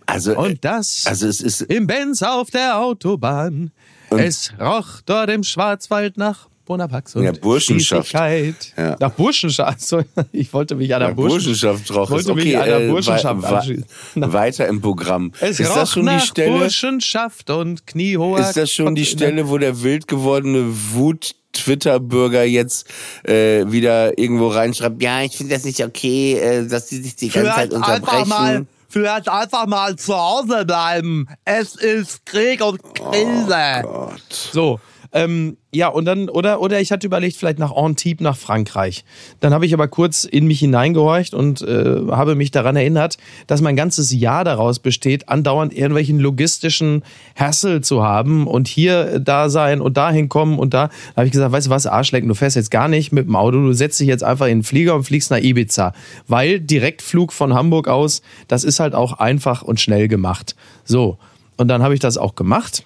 also, 0.06 0.32
äh, 0.32 0.37
und 0.37 0.64
das 0.64 1.04
also 1.06 1.26
es 1.26 1.40
ist 1.40 1.62
im 1.62 1.87
Benz 1.87 2.23
auf 2.23 2.50
der 2.50 2.78
Autobahn. 2.78 3.70
es 4.11 4.52
roch 4.61 5.00
dort 5.06 5.30
im 5.30 5.42
Schwarzwald 5.42 6.16
nach 6.16 6.49
Bonapax 6.66 7.14
und 7.14 7.25
Ja, 7.25 7.32
Burschenschaft. 7.32 8.12
Ja. 8.12 8.96
Nach 8.99 9.11
Burschenschaft. 9.12 9.94
Ich 10.32 10.50
wollte 10.54 10.75
mich 10.76 10.94
an 10.94 11.00
der 11.00 11.08
Ja, 11.11 11.14
Burschen- 11.14 11.37
Burschenschaft 11.49 11.90
drauf. 11.90 12.08
wollte 12.11 12.30
ist 12.30 12.34
mich 12.37 12.44
okay, 12.46 12.56
einer 12.56 12.80
äh, 12.80 12.88
Burschenschaft 12.88 13.42
wei- 13.42 13.49
anschließen. 13.49 13.84
Weiter 14.14 14.66
im 14.68 14.80
Programm. 14.80 15.32
Es 15.40 15.61
ist 15.61 15.68
roch 15.70 15.75
das 15.75 15.90
schon 15.90 16.04
nach 16.06 16.20
die 16.23 16.26
Stelle? 16.26 16.58
Burschenschaft 16.58 17.50
und 17.50 17.87
kniehoher... 17.87 18.40
Ist 18.40 18.56
das 18.56 18.70
schon 18.73 18.94
die 18.94 19.04
Stelle, 19.04 19.49
wo 19.50 19.58
der 19.58 19.82
wild 19.82 20.08
gewordene 20.08 20.64
Wut 20.94 21.34
Twitter-Bürger 21.52 22.44
jetzt 22.44 22.88
äh, 23.25 23.64
wieder 23.70 24.18
irgendwo 24.18 24.49
reinschreibt, 24.49 25.00
ja, 25.02 25.23
ich 25.23 25.37
finde 25.37 25.54
das 25.54 25.64
nicht 25.64 25.84
okay, 25.84 26.32
äh, 26.38 26.66
dass 26.66 26.87
die 26.87 26.96
sich 26.96 27.14
die 27.14 27.28
ganze 27.28 27.50
Zeit 27.50 27.68
Vielleicht 27.70 27.75
einfach 27.75 27.94
unterbrechen. 27.96 28.28
mal, 28.28 28.66
vielleicht 28.94 29.28
einfach 29.28 29.66
mal 29.66 29.96
zu 29.96 30.14
Hause 30.14 30.64
bleiben. 30.64 31.26
Es 31.44 31.74
ist 31.74 32.24
Krieg 32.26 32.64
und 32.64 32.80
Krise. 32.94 33.82
Oh 33.84 34.06
Gott. 34.06 34.32
so, 34.32 34.80
Ähm, 35.16 35.59
ja, 35.73 35.87
und 35.87 36.06
dann, 36.06 36.28
oder, 36.28 36.61
oder 36.61 36.80
ich 36.80 36.90
hatte 36.90 37.06
überlegt, 37.06 37.37
vielleicht 37.37 37.61
nach 37.61 37.71
Antibes, 37.71 38.21
nach 38.21 38.37
Frankreich. 38.37 39.04
Dann 39.38 39.54
habe 39.54 39.64
ich 39.64 39.73
aber 39.73 39.87
kurz 39.87 40.25
in 40.25 40.49
mich 40.49 40.59
hineingehorcht 40.59 41.35
und 41.35 41.62
äh, 41.62 42.00
habe 42.11 42.35
mich 42.35 42.50
daran 42.50 42.75
erinnert, 42.75 43.16
dass 43.47 43.61
mein 43.61 43.76
ganzes 43.76 44.12
Jahr 44.12 44.42
daraus 44.42 44.80
besteht, 44.80 45.28
andauernd 45.28 45.73
irgendwelchen 45.73 46.18
logistischen 46.18 47.04
Hassel 47.37 47.80
zu 47.80 48.02
haben 48.02 48.49
und 48.49 48.66
hier 48.66 49.21
da 49.21 49.49
sein 49.49 49.80
und 49.80 49.97
dahin 49.97 50.28
kommen 50.28 50.59
und 50.59 50.75
da. 50.75 50.88
Da 50.88 51.16
habe 51.18 51.26
ich 51.26 51.33
gesagt, 51.33 51.52
weißt 51.52 51.68
du 51.68 51.71
was, 51.71 51.87
Arschlecken, 51.87 52.28
du 52.28 52.35
fährst 52.35 52.56
jetzt 52.56 52.73
gar 52.73 52.88
nicht 52.88 53.12
mit 53.12 53.28
dem 53.28 53.37
Auto, 53.37 53.59
du 53.59 53.73
setzt 53.73 54.00
dich 54.00 54.09
jetzt 54.09 54.25
einfach 54.25 54.47
in 54.47 54.59
den 54.59 54.64
Flieger 54.64 54.97
und 54.97 55.04
fliegst 55.04 55.30
nach 55.30 55.38
Ibiza. 55.38 55.92
Weil 56.26 56.59
Direktflug 56.59 57.33
von 57.33 57.54
Hamburg 57.54 57.87
aus, 57.87 58.21
das 58.49 58.64
ist 58.64 58.80
halt 58.80 58.97
auch 58.97 59.12
einfach 59.12 59.62
und 59.62 59.80
schnell 59.80 60.09
gemacht. 60.09 60.56
So. 60.85 61.18
Und 61.56 61.68
dann 61.68 61.85
habe 61.85 61.94
ich 61.94 62.00
das 62.00 62.18
auch 62.18 62.35
gemacht. 62.35 62.83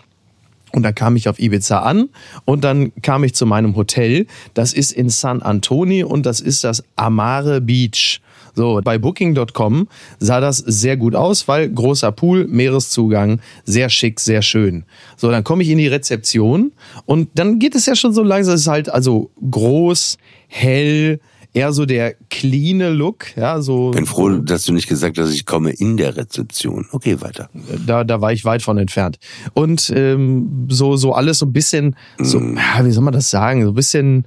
Und 0.73 0.83
dann 0.83 0.95
kam 0.95 1.17
ich 1.17 1.29
auf 1.29 1.39
Ibiza 1.39 1.81
an 1.81 2.11
und 2.45 2.65
dann 2.65 2.93
kam 3.03 3.25
ich 3.25 3.35
zu 3.35 3.47
meinem 3.47 3.77
Hotel. 3.77 4.27
Das 4.55 4.73
ist 4.73 4.93
in 4.93 5.09
San 5.09 5.43
Antonio 5.43 6.07
und 6.09 6.27
das 6.27 6.41
ist 6.41 6.65
das 6.65 6.85
Amare 6.97 7.61
Beach. 7.61 8.21
So, 8.55 8.81
bei 8.83 8.99
Booking.com 8.99 9.87
sah 10.19 10.41
das 10.41 10.59
sehr 10.59 10.97
gut 10.97 11.15
aus, 11.15 11.47
weil 11.47 11.71
großer 11.71 12.11
Pool, 12.11 12.47
Meereszugang, 12.49 13.41
sehr 13.65 13.89
schick, 13.89 14.19
sehr 14.19 14.43
schön. 14.43 14.85
So, 15.17 15.31
dann 15.31 15.45
komme 15.45 15.63
ich 15.63 15.69
in 15.69 15.79
die 15.79 15.87
Rezeption 15.87 16.73
und 17.07 17.29
dann 17.37 17.61
geht 17.61 17.77
es 17.77 17.87
ja 17.87 17.95
schon 17.95 18.13
so 18.13 18.25
langsam, 18.25 18.55
es 18.55 18.63
ist 18.63 18.67
halt 18.67 18.89
also 18.89 19.31
groß, 19.49 20.19
hell, 20.49 21.21
eher 21.53 21.73
so 21.73 21.87
der 21.87 22.15
cleane 22.31 22.91
Look, 22.91 23.37
ja, 23.37 23.61
so. 23.61 23.91
Bin 23.91 24.07
froh, 24.07 24.29
dass 24.31 24.65
du 24.65 24.73
nicht 24.73 24.89
gesagt 24.89 25.19
hast, 25.19 25.33
ich 25.33 25.47
komme 25.47 25.71
in 25.71 25.97
der 25.97 26.17
Rezeption. 26.17 26.87
Okay, 26.93 27.21
weiter. 27.21 27.49
Da, 27.87 28.05
da 28.05 28.21
war 28.21 28.33
ich 28.33 28.45
weit 28.45 28.63
von 28.63 28.79
entfernt. 28.79 29.19
Und 29.55 29.91
ähm, 29.95 30.67
so, 30.69 30.97
so 30.97 31.13
alles 31.15 31.39
so 31.39 31.47
ein 31.47 31.53
bisschen, 31.53 31.97
so, 32.19 32.39
Mm. 32.41 32.57
ja, 32.57 32.85
wie 32.85 32.91
soll 32.93 33.03
man 33.05 33.15
das 33.15 33.31
sagen, 33.31 33.63
so 33.65 33.71
ein 33.71 33.75
bisschen, 33.75 34.25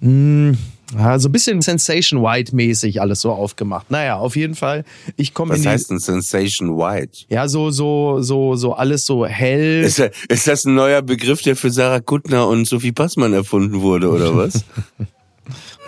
mh, 0.00 0.56
ja, 0.98 1.18
so 1.20 1.28
ein 1.28 1.32
bisschen 1.32 1.62
Sensation 1.62 2.20
White 2.22 2.54
mäßig 2.54 3.00
alles 3.00 3.20
so 3.20 3.30
aufgemacht. 3.30 3.90
Naja, 3.92 4.16
auf 4.18 4.34
jeden 4.34 4.56
Fall, 4.56 4.84
ich 5.16 5.34
komme 5.34 5.54
in 5.54 5.60
Was 5.64 5.66
heißt 5.70 5.90
ein 5.92 6.00
Sensation 6.00 6.76
White? 6.76 7.26
ja, 7.28 7.46
so, 7.48 7.70
so, 7.70 8.20
so, 8.22 8.56
so 8.56 8.72
alles 8.74 9.06
so 9.06 9.24
hell. 9.24 9.82
Ist, 9.84 10.00
da- 10.00 10.10
ist 10.28 10.48
das 10.48 10.64
ein 10.64 10.74
neuer 10.74 11.02
Begriff, 11.02 11.42
der 11.42 11.54
für 11.56 11.70
Sarah 11.70 12.00
Kuttner 12.00 12.48
und 12.48 12.66
Sophie 12.66 12.90
Passmann 12.92 13.32
erfunden 13.32 13.80
wurde, 13.82 14.10
oder 14.10 14.36
was? 14.36 14.64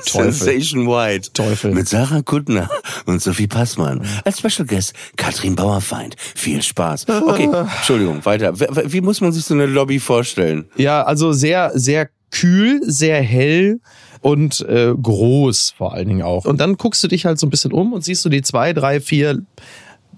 Teufel. 0.07 0.33
Sensation 0.33 0.87
White. 0.87 1.33
Teufel. 1.33 1.73
Mit 1.73 1.89
Sarah 1.89 2.23
Kuttner 2.23 2.69
und 3.07 3.23
Sophie 3.23 3.47
Passmann. 3.47 4.03
Als 4.25 4.39
Special 4.39 4.67
Guest 4.67 4.95
Katrin 5.17 5.57
Bauerfeind. 5.57 6.17
Viel 6.19 6.63
Spaß. 6.63 7.07
Okay, 7.09 7.49
Entschuldigung, 7.79 8.25
weiter. 8.25 8.59
Wie 8.59 9.01
muss 9.01 9.21
man 9.21 9.33
sich 9.33 9.45
so 9.45 9.55
eine 9.55 9.67
Lobby 9.67 9.99
vorstellen? 9.99 10.67
Ja, 10.77 11.03
also 11.03 11.33
sehr, 11.33 11.73
sehr 11.75 12.09
kühl, 12.31 12.81
sehr 12.85 13.23
hell 13.23 13.81
und 14.21 14.61
äh, 14.61 14.95
groß 15.01 15.75
vor 15.77 15.95
allen 15.95 16.09
Dingen 16.09 16.23
auch. 16.23 16.45
Und 16.45 16.61
dann 16.61 16.77
guckst 16.77 17.03
du 17.05 17.09
dich 17.09 17.27
halt 17.27 17.39
so 17.39 17.47
ein 17.47 17.51
bisschen 17.51 17.73
um 17.73 17.93
und 17.93 18.05
siehst 18.05 18.25
du 18.25 18.29
die 18.29 18.43
zwei, 18.43 18.73
drei, 18.73 19.01
vier 19.01 19.43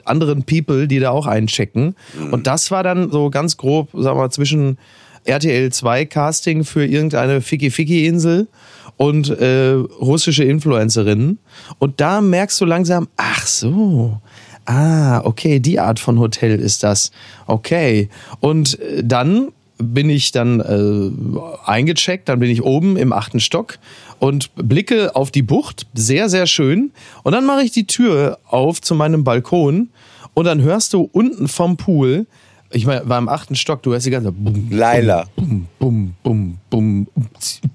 anderen 0.05 0.45
People, 0.45 0.89
die 0.89 0.99
da 0.99 1.11
auch 1.11 1.27
einchecken. 1.27 1.95
Und 2.31 2.47
das 2.47 2.71
war 2.71 2.83
dann 2.83 3.11
so 3.11 3.31
ganz 3.31 3.57
grob, 3.57 3.91
sagen 3.93 4.17
wir 4.17 4.23
mal, 4.23 4.31
zwischen 4.31 4.79
RTL 5.25 5.73
2 5.73 6.05
Casting 6.07 6.65
für 6.65 6.85
irgendeine 6.85 7.41
Ficky-Ficky-Insel 7.41 8.49
und 8.97 9.29
äh, 9.31 9.73
russische 9.73 10.45
Influencerinnen. 10.45 11.39
Und 11.79 12.01
da 12.01 12.21
merkst 12.21 12.61
du 12.61 12.65
langsam, 12.65 13.09
ach 13.17 13.47
so, 13.47 14.21
ah, 14.67 15.21
okay, 15.25 15.61
die 15.61 15.81
Art 15.81 15.99
von 15.99 16.19
Hotel 16.19 16.59
ist 16.59 16.83
das. 16.83 17.11
Okay. 17.47 18.09
Und 18.41 18.79
äh, 18.81 19.03
dann 19.05 19.53
bin 19.79 20.09
ich 20.09 20.31
dann 20.33 20.61
äh, 20.61 21.69
eingecheckt, 21.69 22.29
dann 22.29 22.39
bin 22.39 22.51
ich 22.51 22.63
oben 22.63 22.97
im 22.97 23.13
achten 23.13 23.41
Stock 23.41 23.79
und 24.21 24.55
blicke 24.55 25.17
auf 25.17 25.31
die 25.31 25.43
Bucht, 25.43 25.87
sehr, 25.95 26.29
sehr 26.29 26.47
schön. 26.47 26.93
Und 27.23 27.33
dann 27.33 27.45
mache 27.45 27.63
ich 27.63 27.73
die 27.73 27.87
Tür 27.87 28.39
auf 28.47 28.81
zu 28.81 28.95
meinem 28.95 29.25
Balkon 29.25 29.91
und 30.33 30.45
dann 30.45 30.63
hörst 30.63 30.93
du 30.93 31.09
unten 31.13 31.49
vom 31.49 31.77
Pool, 31.77 32.27
ich 32.71 32.87
meine, 32.87 33.09
war 33.09 33.19
im 33.19 33.29
achten 33.29 33.55
Stock, 33.55 33.83
du 33.83 33.93
hörst 33.93 34.07
die 34.07 34.11
ganze 34.11 34.33
Bum, 34.33 34.69
Laila. 34.71 35.27
bum, 35.37 35.67
bum, 35.79 36.15
bum, 36.23 36.59
bum, 36.71 37.07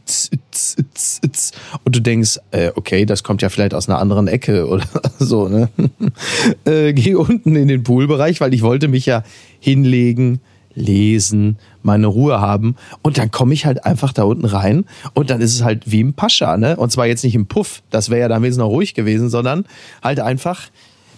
tz, 0.06 0.32
tz, 0.52 0.76
tz, 0.94 1.22
tz, 1.22 1.32
tz. 1.32 1.52
und 1.84 1.96
du 1.96 2.02
denkst, 2.02 2.40
äh, 2.52 2.72
okay, 2.76 3.06
das 3.06 3.24
kommt 3.24 3.42
ja 3.42 3.50
vielleicht 3.50 3.74
aus 3.74 3.88
einer 3.90 4.00
anderen 4.00 4.28
Ecke 4.28 4.68
oder 4.70 4.86
so, 5.20 5.48
ne? 5.48 5.70
äh, 6.66 6.94
geh 6.94 7.16
unten 7.16 7.56
in 7.56 7.68
den 7.68 7.84
Poolbereich, 7.84 8.42
weil 8.42 8.54
ich 8.54 8.62
wollte 8.62 8.88
mich 8.88 9.06
ja 9.06 9.24
hinlegen, 9.60 10.40
lesen, 10.76 11.58
meine 11.84 12.08
Ruhe 12.08 12.40
haben 12.40 12.76
und 13.02 13.18
dann 13.18 13.32
komme 13.32 13.54
ich 13.54 13.66
halt 13.66 13.86
einfach 13.86 14.14
da 14.14 14.24
unten 14.24 14.46
rein 14.46 14.86
und 15.14 15.30
dann 15.30 15.42
ist 15.42 15.54
es 15.54 15.64
halt 15.64 15.92
wie 15.92 16.00
im 16.00 16.14
Pascha, 16.14 16.58
ne? 16.58 16.78
Und 16.78 16.92
zwar 16.92 17.08
jetzt 17.08 17.24
nicht 17.24 17.36
im 17.36 17.48
Puff, 17.48 17.82
das 17.90 18.10
wäre 18.10 18.22
ja 18.22 18.28
dann 18.28 18.42
wenigstens 18.42 18.64
noch 18.64 18.70
ruhig 18.70 18.94
gewesen, 18.94 19.30
sondern 19.30 19.66
halt 20.04 20.20
einfach 20.20 20.70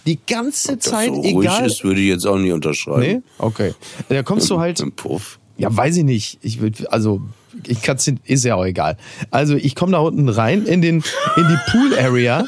die 0.06 0.18
ganze 0.26 0.76
Das 0.76 0.86
Zeit 0.86 1.08
so 1.08 1.20
ruhig 1.20 1.46
egal. 1.46 1.66
ist, 1.66 1.84
würde 1.84 2.00
ich 2.00 2.08
jetzt 2.08 2.26
auch 2.26 2.38
nicht 2.38 2.52
unterschreiben. 2.52 3.00
Nee? 3.00 3.20
Okay. 3.38 3.74
Da 4.08 4.22
kommst 4.24 4.50
du 4.50 4.58
halt 4.58 4.80
Im 4.80 4.92
Puff. 4.92 5.38
ja, 5.58 5.74
weiß 5.74 5.98
ich 5.98 6.04
nicht. 6.04 6.38
Ich 6.42 6.60
würd, 6.60 6.92
also 6.92 7.20
ich 7.66 7.82
kann's 7.82 8.10
ist 8.24 8.44
ja 8.44 8.54
auch 8.54 8.64
egal. 8.64 8.96
Also 9.30 9.54
ich 9.54 9.74
komme 9.74 9.92
da 9.92 9.98
unten 9.98 10.28
rein 10.28 10.64
in 10.64 10.82
den 10.82 11.02
in 11.36 11.48
die 11.48 11.70
Pool 11.70 11.98
Area, 11.98 12.46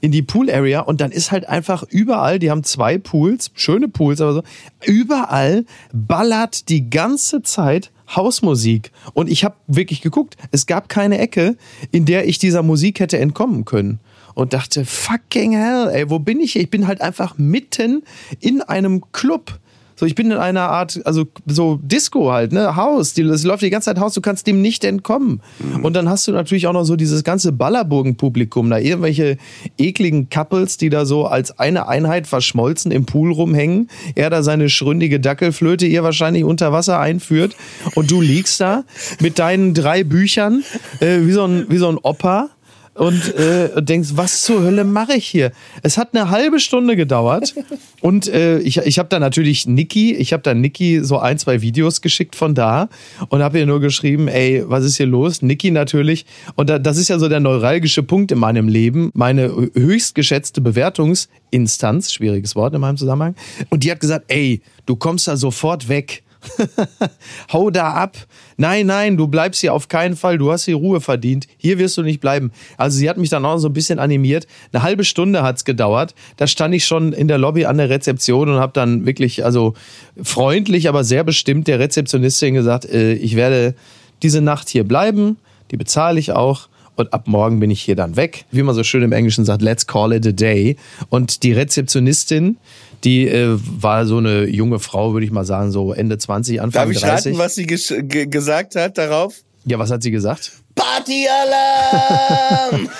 in 0.00 0.12
die 0.12 0.22
Pool 0.22 0.50
Area 0.50 0.80
und 0.80 1.00
dann 1.00 1.12
ist 1.12 1.30
halt 1.30 1.48
einfach 1.48 1.84
überall, 1.88 2.38
die 2.38 2.50
haben 2.50 2.64
zwei 2.64 2.98
Pools, 2.98 3.50
schöne 3.54 3.88
Pools, 3.88 4.20
aber 4.20 4.34
so 4.34 4.42
überall 4.84 5.64
ballert 5.92 6.68
die 6.68 6.90
ganze 6.90 7.42
Zeit 7.42 7.90
Hausmusik 8.14 8.92
und 9.14 9.30
ich 9.30 9.44
habe 9.44 9.56
wirklich 9.66 10.02
geguckt, 10.02 10.36
es 10.50 10.66
gab 10.66 10.88
keine 10.88 11.18
Ecke, 11.18 11.56
in 11.92 12.04
der 12.04 12.28
ich 12.28 12.38
dieser 12.38 12.62
Musik 12.62 13.00
hätte 13.00 13.18
entkommen 13.18 13.64
können 13.64 14.00
und 14.34 14.52
dachte, 14.52 14.84
fucking 14.84 15.52
hell, 15.52 15.90
ey, 15.92 16.10
wo 16.10 16.18
bin 16.18 16.40
ich 16.40 16.52
hier? 16.52 16.62
Ich 16.62 16.70
bin 16.70 16.86
halt 16.86 17.00
einfach 17.00 17.38
mitten 17.38 18.02
in 18.40 18.62
einem 18.62 19.12
Club. 19.12 19.58
So, 20.02 20.06
ich 20.06 20.16
bin 20.16 20.32
in 20.32 20.36
einer 20.36 20.62
Art, 20.62 21.00
also 21.04 21.28
so 21.46 21.78
Disco 21.80 22.32
halt, 22.32 22.50
ne, 22.50 22.74
Haus, 22.74 23.14
die, 23.14 23.22
das 23.22 23.44
läuft 23.44 23.62
die 23.62 23.70
ganze 23.70 23.84
Zeit 23.84 24.00
Haus, 24.00 24.14
du 24.14 24.20
kannst 24.20 24.48
dem 24.48 24.60
nicht 24.60 24.82
entkommen. 24.82 25.40
Und 25.84 25.94
dann 25.94 26.08
hast 26.08 26.26
du 26.26 26.32
natürlich 26.32 26.66
auch 26.66 26.72
noch 26.72 26.82
so 26.82 26.96
dieses 26.96 27.22
ganze 27.22 27.52
Ballerburgen-Publikum, 27.52 28.68
da 28.68 28.78
irgendwelche 28.78 29.36
ekligen 29.78 30.28
Couples, 30.28 30.76
die 30.76 30.90
da 30.90 31.06
so 31.06 31.26
als 31.26 31.56
eine 31.56 31.86
Einheit 31.86 32.26
verschmolzen 32.26 32.90
im 32.90 33.06
Pool 33.06 33.30
rumhängen, 33.30 33.90
er 34.16 34.28
da 34.28 34.42
seine 34.42 34.70
schründige 34.70 35.20
Dackelflöte 35.20 35.86
ihr 35.86 36.02
wahrscheinlich 36.02 36.42
unter 36.42 36.72
Wasser 36.72 36.98
einführt 36.98 37.54
und 37.94 38.10
du 38.10 38.20
liegst 38.20 38.60
da 38.60 38.82
mit 39.20 39.38
deinen 39.38 39.72
drei 39.72 40.02
Büchern, 40.02 40.64
äh, 40.98 41.20
wie 41.20 41.32
so 41.32 41.44
ein, 41.44 41.66
wie 41.68 41.78
so 41.78 41.88
ein 41.88 41.98
Opa 41.98 42.50
und 42.94 43.34
äh, 43.36 43.82
denkst, 43.82 44.10
was 44.14 44.42
zur 44.42 44.62
Hölle 44.62 44.84
mache 44.84 45.14
ich 45.14 45.26
hier? 45.26 45.52
Es 45.82 45.96
hat 45.96 46.14
eine 46.14 46.30
halbe 46.30 46.60
Stunde 46.60 46.94
gedauert 46.96 47.54
und 48.00 48.28
äh, 48.28 48.58
ich, 48.58 48.78
ich 48.78 48.98
habe 48.98 49.08
da 49.08 49.18
natürlich 49.18 49.66
Niki, 49.66 50.14
ich 50.14 50.32
habe 50.32 50.42
da 50.42 50.52
Niki 50.52 51.00
so 51.02 51.18
ein, 51.18 51.38
zwei 51.38 51.62
Videos 51.62 52.02
geschickt 52.02 52.36
von 52.36 52.54
da 52.54 52.88
und 53.28 53.42
habe 53.42 53.58
ihr 53.58 53.66
nur 53.66 53.80
geschrieben, 53.80 54.28
ey, 54.28 54.62
was 54.66 54.84
ist 54.84 54.96
hier 54.96 55.06
los? 55.06 55.40
Niki 55.42 55.70
natürlich 55.70 56.26
und 56.54 56.68
da, 56.68 56.78
das 56.78 56.98
ist 56.98 57.08
ja 57.08 57.18
so 57.18 57.28
der 57.28 57.40
neuralgische 57.40 58.02
Punkt 58.02 58.30
in 58.30 58.38
meinem 58.38 58.68
Leben, 58.68 59.10
meine 59.14 59.70
höchst 59.74 60.14
geschätzte 60.14 60.60
Bewertungsinstanz, 60.60 62.12
schwieriges 62.12 62.54
Wort 62.56 62.74
in 62.74 62.80
meinem 62.80 62.96
Zusammenhang 62.98 63.34
und 63.70 63.84
die 63.84 63.90
hat 63.90 64.00
gesagt, 64.00 64.26
ey, 64.28 64.60
du 64.86 64.96
kommst 64.96 65.28
da 65.28 65.36
sofort 65.36 65.88
weg. 65.88 66.22
Hau 67.52 67.70
da 67.70 67.92
ab. 67.92 68.16
Nein, 68.56 68.86
nein, 68.86 69.16
du 69.16 69.28
bleibst 69.28 69.60
hier 69.60 69.74
auf 69.74 69.88
keinen 69.88 70.16
Fall. 70.16 70.38
Du 70.38 70.52
hast 70.52 70.64
hier 70.64 70.76
Ruhe 70.76 71.00
verdient. 71.00 71.46
Hier 71.56 71.78
wirst 71.78 71.96
du 71.96 72.02
nicht 72.02 72.20
bleiben. 72.20 72.52
Also 72.76 72.98
sie 72.98 73.08
hat 73.08 73.16
mich 73.16 73.30
dann 73.30 73.44
auch 73.44 73.58
so 73.58 73.68
ein 73.68 73.72
bisschen 73.72 73.98
animiert. 73.98 74.46
Eine 74.72 74.82
halbe 74.82 75.04
Stunde 75.04 75.42
hat's 75.42 75.64
gedauert. 75.64 76.14
Da 76.36 76.46
stand 76.46 76.74
ich 76.74 76.84
schon 76.84 77.12
in 77.12 77.28
der 77.28 77.38
Lobby 77.38 77.64
an 77.64 77.78
der 77.78 77.90
Rezeption 77.90 78.48
und 78.48 78.56
habe 78.56 78.72
dann 78.72 79.06
wirklich, 79.06 79.44
also 79.44 79.74
freundlich, 80.22 80.88
aber 80.88 81.04
sehr 81.04 81.24
bestimmt 81.24 81.68
der 81.68 81.78
Rezeptionistin 81.78 82.54
gesagt, 82.54 82.84
äh, 82.84 83.14
ich 83.14 83.36
werde 83.36 83.74
diese 84.22 84.40
Nacht 84.40 84.68
hier 84.68 84.84
bleiben. 84.84 85.36
Die 85.70 85.76
bezahle 85.76 86.18
ich 86.18 86.32
auch. 86.32 86.68
Und 86.94 87.14
ab 87.14 87.26
morgen 87.26 87.58
bin 87.58 87.70
ich 87.70 87.80
hier 87.80 87.96
dann 87.96 88.16
weg. 88.16 88.44
Wie 88.50 88.62
man 88.62 88.74
so 88.74 88.84
schön 88.84 89.02
im 89.02 89.12
Englischen 89.12 89.46
sagt, 89.46 89.62
let's 89.62 89.86
call 89.86 90.12
it 90.12 90.26
a 90.26 90.32
day. 90.32 90.76
Und 91.08 91.42
die 91.42 91.52
Rezeptionistin, 91.52 92.58
die 93.04 93.28
äh, 93.28 93.58
war 93.80 94.06
so 94.06 94.18
eine 94.18 94.46
junge 94.46 94.78
Frau, 94.78 95.12
würde 95.12 95.26
ich 95.26 95.32
mal 95.32 95.44
sagen, 95.44 95.70
so 95.70 95.92
Ende 95.92 96.18
20, 96.18 96.60
Anfang 96.60 96.82
Darf 96.86 96.90
ich 96.90 97.00
30. 97.00 97.32
raten, 97.32 97.38
was 97.38 97.54
sie 97.54 97.66
ge 97.66 98.26
gesagt 98.26 98.76
hat 98.76 98.98
darauf? 98.98 99.36
Ja, 99.64 99.78
was 99.78 99.90
hat 99.90 100.02
sie 100.02 100.10
gesagt? 100.10 100.61
Partyalarm! 100.82 102.88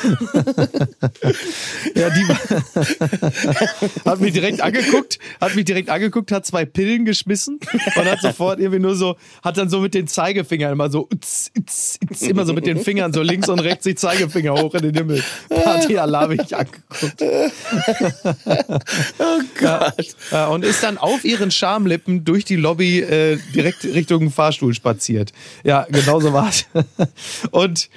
Ja, 1.94 2.10
die 2.10 2.26
hat 4.04 4.20
mich 4.20 4.32
direkt 4.32 4.60
angeguckt, 4.60 5.18
hat 5.40 5.54
mich 5.54 5.64
direkt 5.64 5.90
angeguckt, 5.90 6.32
hat 6.32 6.46
zwei 6.46 6.64
Pillen 6.64 7.04
geschmissen 7.04 7.58
und 7.96 8.04
hat 8.04 8.20
sofort 8.20 8.60
irgendwie 8.60 8.80
nur 8.80 8.94
so, 8.94 9.16
hat 9.42 9.58
dann 9.58 9.68
so 9.68 9.80
mit 9.80 9.94
den 9.94 10.06
Zeigefingern 10.06 10.72
immer 10.72 10.90
so, 10.90 11.08
utz, 11.12 11.50
utz, 11.58 11.98
utz, 12.02 12.22
immer 12.22 12.46
so 12.46 12.52
mit 12.52 12.66
den 12.66 12.78
Fingern 12.78 13.12
so 13.12 13.22
links 13.22 13.48
und 13.48 13.58
rechts 13.58 13.84
die 13.84 13.94
Zeigefinger 13.94 14.54
hoch 14.54 14.74
in 14.74 14.82
den 14.82 14.94
Himmel. 14.94 15.22
Partyalarm 15.48 16.32
ich 16.32 16.56
angeguckt. 16.56 17.22
Oh 19.18 19.40
Gott. 19.60 20.16
Ja, 20.30 20.46
und 20.46 20.64
ist 20.64 20.82
dann 20.82 20.98
auf 20.98 21.24
ihren 21.24 21.50
Schamlippen 21.50 22.24
durch 22.24 22.44
die 22.44 22.56
Lobby 22.56 23.00
äh, 23.00 23.38
direkt 23.54 23.84
Richtung 23.84 24.30
Fahrstuhl 24.30 24.74
spaziert. 24.74 25.32
Ja, 25.64 25.86
genau 25.90 26.20
so 26.20 26.32
war's. 26.32 26.66
Und 27.50 27.71
and 27.72 27.88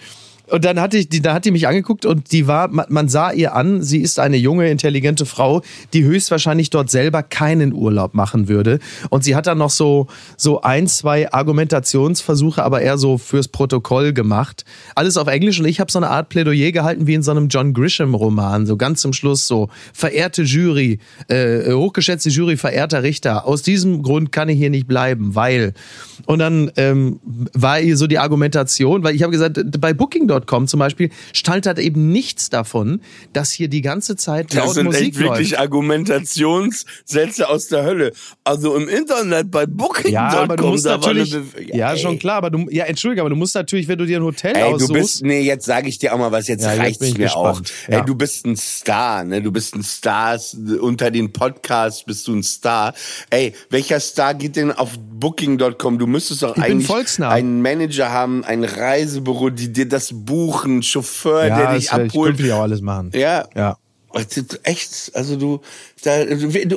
und 0.47 0.65
dann 0.65 0.79
hatte 0.79 1.05
die, 1.05 1.21
da 1.21 1.33
hat 1.33 1.45
die 1.45 1.51
mich 1.51 1.67
angeguckt 1.67 2.05
und 2.05 2.31
die 2.31 2.47
war, 2.47 2.67
man, 2.67 3.09
sah 3.09 3.31
ihr 3.31 3.55
an, 3.55 3.81
sie 3.81 3.99
ist 3.99 4.19
eine 4.19 4.37
junge, 4.37 4.69
intelligente 4.69 5.25
Frau, 5.25 5.61
die 5.93 6.03
höchstwahrscheinlich 6.03 6.69
dort 6.69 6.89
selber 6.89 7.23
keinen 7.23 7.73
Urlaub 7.73 8.13
machen 8.13 8.47
würde. 8.47 8.79
Und 9.09 9.23
sie 9.23 9.35
hat 9.35 9.47
dann 9.47 9.57
noch 9.57 9.69
so, 9.69 10.07
so 10.37 10.61
ein, 10.61 10.87
zwei 10.87 11.31
Argumentationsversuche, 11.31 12.63
aber 12.63 12.81
eher 12.81 12.97
so 12.97 13.17
fürs 13.17 13.47
Protokoll 13.47 14.13
gemacht. 14.13 14.65
Alles 14.95 15.17
auf 15.17 15.27
Englisch 15.27 15.59
und 15.59 15.65
ich 15.65 15.79
habe 15.79 15.91
so 15.91 15.99
eine 15.99 16.09
Art 16.09 16.29
Plädoyer 16.29 16.71
gehalten 16.71 17.07
wie 17.07 17.13
in 17.13 17.23
so 17.23 17.31
einem 17.31 17.47
John 17.47 17.73
Grisham-Roman, 17.73 18.65
so 18.65 18.77
ganz 18.77 19.01
zum 19.01 19.13
Schluss 19.13 19.47
so, 19.47 19.69
verehrte 19.93 20.43
Jury, 20.43 20.99
äh, 21.27 21.71
hochgeschätzte 21.71 22.29
Jury, 22.29 22.57
verehrter 22.57 23.03
Richter, 23.03 23.45
aus 23.47 23.61
diesem 23.61 24.03
Grund 24.03 24.31
kann 24.31 24.49
ich 24.49 24.57
hier 24.57 24.69
nicht 24.69 24.87
bleiben, 24.87 25.35
weil. 25.35 25.73
Und 26.25 26.39
dann 26.39 26.71
ähm, 26.77 27.19
war 27.53 27.79
ihr 27.79 27.97
so 27.97 28.07
die 28.07 28.19
Argumentation, 28.19 29.03
weil 29.03 29.15
ich 29.15 29.23
habe 29.23 29.31
gesagt, 29.31 29.59
bei 29.79 29.93
Booking.com 30.35 30.67
zum 30.67 30.79
Beispiel 30.79 31.09
halt 31.45 31.79
eben 31.79 32.11
nichts 32.11 32.49
davon, 32.49 33.01
dass 33.33 33.51
hier 33.51 33.67
die 33.67 33.81
ganze 33.81 34.15
Zeit 34.15 34.53
laut 34.53 34.67
Das 34.67 34.73
sind 34.75 34.85
Musik 34.85 35.01
echt 35.09 35.19
wirklich 35.19 35.51
läuft. 35.51 35.61
Argumentationssätze 35.61 37.49
aus 37.49 37.67
der 37.67 37.83
Hölle. 37.83 38.11
Also 38.43 38.75
im 38.75 38.87
Internet 38.87 39.51
bei 39.51 39.65
Booking.com, 39.65 40.11
Ja, 40.11 40.29
aber 40.29 40.55
du 40.55 40.67
musst 40.67 40.85
natürlich, 40.85 41.35
ja, 41.73 41.93
ey. 41.93 41.99
schon 41.99 42.19
klar, 42.19 42.37
aber 42.37 42.49
du, 42.49 42.67
ja, 42.69 42.85
entschuldige, 42.85 43.21
aber 43.21 43.29
du 43.29 43.35
musst 43.35 43.55
natürlich, 43.55 43.87
wenn 43.87 43.97
du 43.97 44.05
dir 44.05 44.19
ein 44.19 44.23
Hotel 44.23 44.55
Ey, 44.55 44.69
du 44.69 44.75
aussuchst, 44.75 44.93
bist, 44.93 45.23
nee, 45.23 45.41
jetzt 45.41 45.65
sage 45.65 45.87
ich 45.89 45.97
dir 45.99 46.13
auch 46.13 46.17
mal 46.19 46.31
was, 46.31 46.47
jetzt 46.47 46.63
Ja, 46.63 46.73
reicht's 46.73 46.99
mir 46.99 47.35
auch. 47.35 47.59
gespannt. 47.59 47.71
Ja. 47.89 47.99
Ey, 47.99 48.05
du 48.05 48.15
bist 48.15 48.45
ein 48.45 48.55
Star, 48.55 49.23
ne? 49.23 49.41
Du 49.41 49.51
bist 49.51 49.75
ein 49.75 49.83
Star, 49.83 50.39
unter 50.81 51.11
den 51.11 51.31
Podcasts 51.31 52.03
bist 52.03 52.27
du 52.27 52.33
ein 52.35 52.43
Star. 52.43 52.93
Ey, 53.29 53.53
welcher 53.69 53.99
Star 53.99 54.33
geht 54.33 54.55
denn 54.55 54.71
auf 54.71 54.91
Booking.com? 54.99 55.97
Du 55.99 56.07
müsstest 56.07 56.43
doch 56.43 56.55
Ich 56.57 56.63
eigentlich 56.63 56.89
einen 57.21 57.61
Manager 57.61 58.11
haben, 58.11 58.43
ein 58.43 58.63
Reisebüro, 58.63 59.49
die 59.49 59.71
dir 59.71 59.87
das 59.87 60.11
buchen, 60.25 60.83
Chauffeur, 60.83 61.47
ja, 61.47 61.55
der 61.57 61.65
das 61.65 61.75
dich 61.75 61.91
werde 61.91 62.05
ich 62.05 62.11
abholt. 62.11 62.35
künftig 62.35 62.53
auch 62.53 62.61
alles 62.61 62.81
machen. 62.81 63.11
Ja. 63.13 63.45
Ja. 63.55 63.77
Das 64.15 64.37
ist 64.37 64.61
Echt, 64.63 65.11
also 65.13 65.35
du, 65.35 65.59
da, 66.03 66.21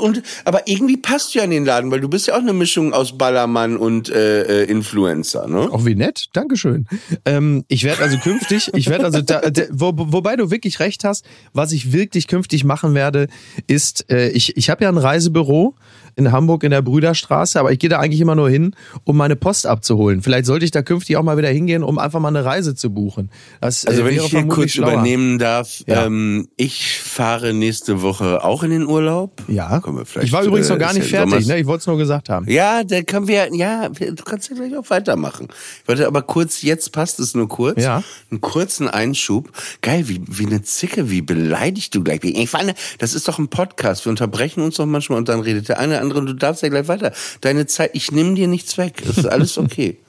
und, 0.01 0.23
aber 0.45 0.67
irgendwie 0.67 0.97
passt 0.97 1.33
du 1.35 1.39
ja 1.39 1.45
in 1.45 1.53
den 1.53 1.65
Laden, 1.65 1.89
weil 1.93 2.01
du 2.01 2.09
bist 2.09 2.27
ja 2.27 2.35
auch 2.35 2.41
eine 2.41 2.53
Mischung 2.53 2.93
aus 2.93 3.17
Ballermann 3.17 3.77
und 3.77 4.09
äh, 4.11 4.65
äh, 4.65 4.65
Influencer, 4.65 5.47
ne? 5.47 5.71
Auch 5.71 5.87
wie 5.87 5.95
nett, 5.95 6.31
Dankeschön. 6.33 6.89
Ähm, 7.25 7.65
ich 7.69 7.85
werde 7.85 8.03
also 8.03 8.19
künftig, 8.19 8.73
ich 8.75 8.89
werde 8.91 9.05
also, 9.05 9.23
da, 9.23 9.41
da, 9.51 9.63
wo, 9.71 9.93
wobei 9.95 10.35
du 10.35 10.51
wirklich 10.51 10.81
recht 10.81 11.05
hast, 11.05 11.25
was 11.53 11.71
ich 11.71 11.93
wirklich 11.93 12.27
künftig 12.27 12.65
machen 12.65 12.95
werde, 12.95 13.29
ist, 13.69 14.11
äh, 14.11 14.31
ich, 14.31 14.57
ich 14.57 14.69
habe 14.69 14.83
ja 14.83 14.89
ein 14.89 14.99
Reisebüro 14.99 15.77
in 16.19 16.33
Hamburg 16.33 16.65
in 16.65 16.71
der 16.71 16.83
Brüderstraße, 16.83 17.59
aber 17.59 17.73
ich 17.73 17.79
gehe 17.79 17.89
da 17.89 17.99
eigentlich 18.01 18.21
immer 18.21 18.35
nur 18.35 18.51
hin, 18.51 18.75
um 19.05 19.17
meine 19.17 19.37
Post 19.37 19.67
abzuholen. 19.67 20.21
Vielleicht 20.23 20.45
sollte 20.47 20.65
ich 20.65 20.71
da 20.71 20.83
künftig 20.83 21.17
auch 21.17 21.23
mal 21.23 21.39
wieder 21.39 21.49
hingehen, 21.49 21.83
um 21.83 21.99
einfach 21.99 22.21
mal 22.21 22.29
eine 22.29 22.45
Reise 22.45 22.75
zu 22.75 22.91
buchen. 22.91 23.31
Das, 23.61 23.87
Also 23.87 24.03
äh, 24.03 24.05
wenn 24.05 24.15
wäre 24.17 24.25
ich 24.27 24.31
hier 24.31 24.45
kurz 24.49 24.73
schlauer. 24.73 24.93
übernehmen 24.95 25.39
darf, 25.39 25.83
Ja. 25.87 26.05
ähm, 26.07 26.49
ich 26.57 26.99
fahre 27.01 27.55
nächste 27.55 28.03
Woche 28.03 28.45
auch 28.45 28.63
in 28.63 28.71
den 28.71 28.87
Urlaub. 28.87 29.43
Ja, 29.49 29.81
Kommen 29.81 29.99
wir 29.99 30.05
vielleicht, 30.07 30.27
ich 30.27 30.33
war 30.33 30.43
übrigens 30.43 30.69
noch 30.69 30.79
gar 30.79 30.93
nicht 30.93 31.07
fertig, 31.09 31.31
Sommers- 31.33 31.47
ne? 31.47 31.59
ich 31.61 31.67
wollte 31.67 31.81
es 31.83 31.87
nur 31.87 31.97
gesagt 31.97 32.29
haben. 32.29 32.51
Ja, 32.51 32.83
da 32.85 33.01
können 33.03 33.29
wir, 33.29 33.55
ja, 33.55 33.89
du 33.89 34.23
kannst 34.25 34.51
ja 34.51 34.57
gleich 34.57 34.77
auch 34.77 34.91
weitermachen. 34.91 35.49
Ich 35.83 35.89
wollte 35.89 36.07
aber 36.07 36.23
kurz, 36.23 36.63
jetzt 36.63 36.93
passt 36.93 37.21
es 37.21 37.35
nur 37.35 37.49
kurz. 37.49 37.83
Ja. 37.83 38.03
Einen 38.31 38.41
kurzen 38.41 38.89
Einschub. 38.89 39.51
Geil, 39.83 40.09
wie, 40.09 40.21
wie 40.27 40.47
eine 40.47 40.63
Zicke, 40.63 41.11
wie 41.11 41.23
beleidigt 41.23 41.95
du 41.95 42.03
gleich. 42.03 42.21
Ich 42.25 42.51
fand, 42.51 42.75
das 42.99 43.15
ist 43.15 43.29
doch 43.29 43.39
ein 43.39 43.49
Podcast. 43.49 44.05
Wir 44.05 44.11
unterbrechen 44.11 44.63
uns 44.63 44.77
doch 44.77 44.87
manchmal 44.87 45.19
und 45.19 45.29
dann 45.29 45.41
redet 45.41 45.69
der 45.69 45.79
eine 45.79 45.99
oder 46.11 46.19
andere 46.19 46.21
und 46.21 46.27
du 46.27 46.35
darfst 46.35 46.63
ja 46.63 46.69
gleich 46.69 46.89
weiter. 46.89 47.13
Deine 47.41 47.67
Zeit, 47.67 47.91
ich 47.95 48.13
nehme 48.13 48.35
dir 48.35 48.49
nichts 48.49 48.79
weg. 48.79 49.03
Das 49.07 49.19
ist 49.19 49.27
alles 49.27 49.59
okay. 49.59 49.99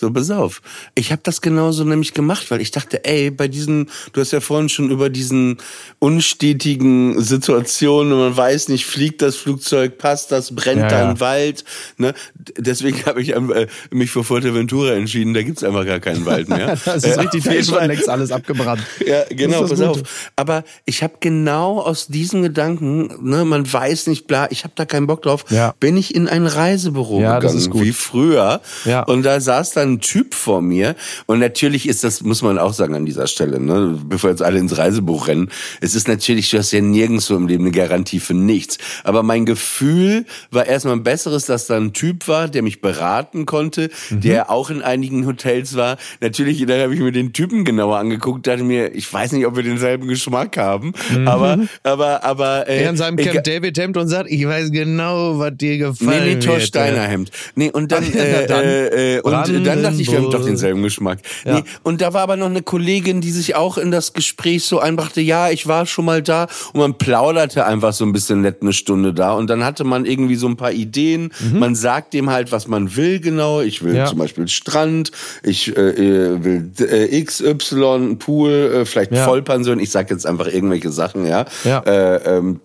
So, 0.00 0.12
pass 0.12 0.30
auf. 0.30 0.62
Ich 0.94 1.10
habe 1.10 1.22
das 1.24 1.40
genauso 1.40 1.82
nämlich 1.82 2.14
gemacht, 2.14 2.52
weil 2.52 2.60
ich 2.60 2.70
dachte, 2.70 3.04
ey, 3.04 3.32
bei 3.32 3.48
diesen, 3.48 3.90
du 4.12 4.20
hast 4.20 4.30
ja 4.30 4.38
vorhin 4.38 4.68
schon 4.68 4.90
über 4.90 5.10
diesen 5.10 5.58
unstetigen 5.98 7.20
Situationen 7.20 8.16
man 8.18 8.36
weiß 8.36 8.68
nicht, 8.68 8.86
fliegt 8.86 9.22
das 9.22 9.36
Flugzeug, 9.36 9.98
passt 9.98 10.30
das, 10.32 10.54
brennt 10.54 10.82
Ja, 10.82 10.88
da 10.88 10.98
ja. 11.00 11.08
ein 11.10 11.20
Wald. 11.20 11.64
Ne? 11.96 12.14
Deswegen 12.56 13.04
habe 13.06 13.20
ich 13.22 13.34
äh, 13.34 13.66
mich 13.90 14.10
für 14.10 14.22
Fuerteventura 14.22 14.92
entschieden, 14.92 15.34
da 15.34 15.42
gibt's 15.42 15.64
einfach 15.64 15.84
gar 15.84 16.00
keinen 16.00 16.24
Wald 16.26 16.48
mehr. 16.48 16.76
Das 16.84 17.04
ist 17.04 17.16
Äh, 17.16 17.20
richtig, 17.20 17.44
da 17.44 17.50
ist 17.52 17.66
schon 17.68 17.78
Fall. 17.78 17.86
längst 17.88 18.08
alles 18.08 18.30
abgebrannt. 18.30 18.82
Ja, 19.04 19.24
genau, 19.30 19.62
Das 19.62 19.70
pass 19.70 19.78
das 19.80 19.88
auf. 19.88 19.96
Gute. 19.98 20.08
Aber 20.36 20.64
ich 20.84 21.02
habe 21.02 21.14
genau 21.20 21.80
aus 21.80 22.06
diesem 22.06 22.42
Gedanken, 22.42 23.10
ne, 23.28 23.44
man 23.44 23.70
weiß 23.70 24.06
nicht, 24.06 24.26
bla, 24.26 24.48
ich 24.50 24.62
habe 24.64 24.74
da 24.76 24.84
keinen 24.84 25.06
Bock 25.06 25.22
drauf, 25.22 25.44
Ja. 25.50 25.74
bin 25.80 25.96
ich 25.96 26.14
in 26.14 26.28
ein 26.28 26.46
Reisebüro 26.46 27.20
Ja, 27.20 27.40
das 27.40 27.52
gegangen, 27.52 27.58
ist 27.58 27.70
gut. 27.70 27.82
wie 27.82 27.92
früher. 27.92 28.60
Ja. 28.84 29.02
Und 29.02 29.22
da 29.24 29.40
saß 29.40 29.72
dann 29.72 29.87
ein 29.88 30.00
Typ 30.00 30.34
vor 30.34 30.60
mir. 30.62 30.94
Und 31.26 31.38
natürlich 31.38 31.88
ist 31.88 32.04
das, 32.04 32.22
muss 32.22 32.42
man 32.42 32.58
auch 32.58 32.72
sagen 32.72 32.94
an 32.94 33.06
dieser 33.06 33.26
Stelle, 33.26 33.60
ne, 33.60 33.98
bevor 34.06 34.30
jetzt 34.30 34.42
alle 34.42 34.58
ins 34.58 34.76
Reisebüro 34.78 35.18
rennen, 35.18 35.50
es 35.80 35.94
ist 35.94 36.08
natürlich, 36.08 36.50
du 36.50 36.58
hast 36.58 36.72
ja 36.72 36.80
nirgendwo 36.80 37.34
im 37.34 37.48
Leben 37.48 37.64
eine 37.64 37.72
Garantie 37.72 38.20
für 38.20 38.34
nichts. 38.34 38.78
Aber 39.04 39.22
mein 39.22 39.46
Gefühl 39.46 40.24
war 40.50 40.66
erstmal 40.66 40.94
ein 40.94 41.02
besseres, 41.02 41.46
dass 41.46 41.66
da 41.66 41.76
ein 41.76 41.92
Typ 41.92 42.28
war, 42.28 42.48
der 42.48 42.62
mich 42.62 42.80
beraten 42.80 43.46
konnte, 43.46 43.90
Mhm. 44.10 44.20
der 44.20 44.50
auch 44.50 44.70
in 44.70 44.82
einigen 44.82 45.26
Hotels 45.26 45.76
war. 45.76 45.96
Natürlich, 46.20 46.64
dann 46.66 46.80
habe 46.80 46.94
ich 46.94 47.00
mir 47.00 47.12
den 47.12 47.32
Typen 47.32 47.64
genauer 47.64 47.98
angeguckt, 47.98 48.46
dachte 48.46 48.62
mir, 48.64 48.94
ich 48.94 49.12
weiß 49.12 49.32
nicht, 49.32 49.46
ob 49.46 49.56
wir 49.56 49.62
denselben 49.62 50.08
Geschmack 50.08 50.56
haben, 50.56 50.92
aber, 51.26 51.58
aber, 51.82 52.24
aber, 52.24 52.68
äh, 52.68 52.78
Mhm. 52.78 52.84
Er 52.84 52.90
in 52.90 52.96
seinem 52.96 53.16
Camp 53.16 53.44
David 53.44 53.78
Hemd 53.78 53.96
und 53.96 54.08
sagt, 54.08 54.30
ich 54.30 54.46
weiß 54.46 54.70
genau, 54.70 55.38
was 55.38 55.56
dir 55.56 55.78
gefallen 55.78 56.24
Nee, 56.24 56.34
nee, 56.34 56.40
Thor 56.40 56.54
wird. 56.54 56.62
Steiner 56.64 57.02
Hemd. 57.02 57.30
Nee, 57.54 57.70
und 57.70 57.90
dann, 57.92 58.04
Ach, 58.08 58.14
ja, 58.14 58.22
äh, 58.22 58.46
dann 58.46 58.64
äh, 58.64 59.16
äh, 59.16 59.20
und 59.20 59.32
äh, 59.48 59.60
dann 59.82 59.92
dachte 59.92 60.02
ich, 60.02 60.10
wir 60.10 60.18
haben 60.18 60.30
doch 60.30 60.44
denselben 60.44 60.82
Geschmack. 60.82 61.18
Ja. 61.44 61.54
Nee, 61.56 61.64
und 61.82 62.00
da 62.00 62.12
war 62.12 62.22
aber 62.22 62.36
noch 62.36 62.46
eine 62.46 62.62
Kollegin, 62.62 63.20
die 63.20 63.30
sich 63.30 63.54
auch 63.56 63.78
in 63.78 63.90
das 63.90 64.12
Gespräch 64.12 64.64
so 64.64 64.78
einbrachte, 64.78 65.20
ja, 65.20 65.50
ich 65.50 65.66
war 65.66 65.86
schon 65.86 66.04
mal 66.04 66.22
da 66.22 66.46
und 66.72 66.80
man 66.80 66.94
plauderte 66.98 67.64
einfach 67.66 67.92
so 67.92 68.04
ein 68.04 68.12
bisschen 68.12 68.40
nett 68.42 68.58
eine 68.62 68.72
Stunde 68.72 69.12
da 69.14 69.32
und 69.32 69.48
dann 69.48 69.64
hatte 69.64 69.84
man 69.84 70.04
irgendwie 70.04 70.36
so 70.36 70.46
ein 70.48 70.56
paar 70.56 70.72
Ideen. 70.72 71.30
Man 71.52 71.74
sagt 71.74 72.14
dem 72.14 72.30
halt, 72.30 72.52
was 72.52 72.68
man 72.68 72.94
will 72.96 73.20
genau. 73.20 73.60
Ich 73.60 73.82
will 73.82 73.88
Mhm. 73.92 73.96
Ja. 73.96 74.06
zum 74.06 74.18
Beispiel 74.18 74.46
Strand, 74.48 75.10
ich 75.42 75.76
äh, 75.76 75.80
äh, 75.80 76.44
will 76.44 76.70
äh, 76.78 77.22
XY, 77.22 78.16
Pool, 78.18 78.50
äh, 78.52 78.84
vielleicht 78.84 79.12
Ja. 79.12 79.24
Vollpension. 79.24 79.80
Ich 79.80 79.90
sag 79.90 80.10
jetzt 80.10 80.26
einfach 80.26 80.46
irgendwelche 80.46 80.90
Sachen, 80.90 81.26
ja. 81.26 81.44
Ja. 81.64 81.80
Äh, 81.80 82.36
ähm, 82.38 82.60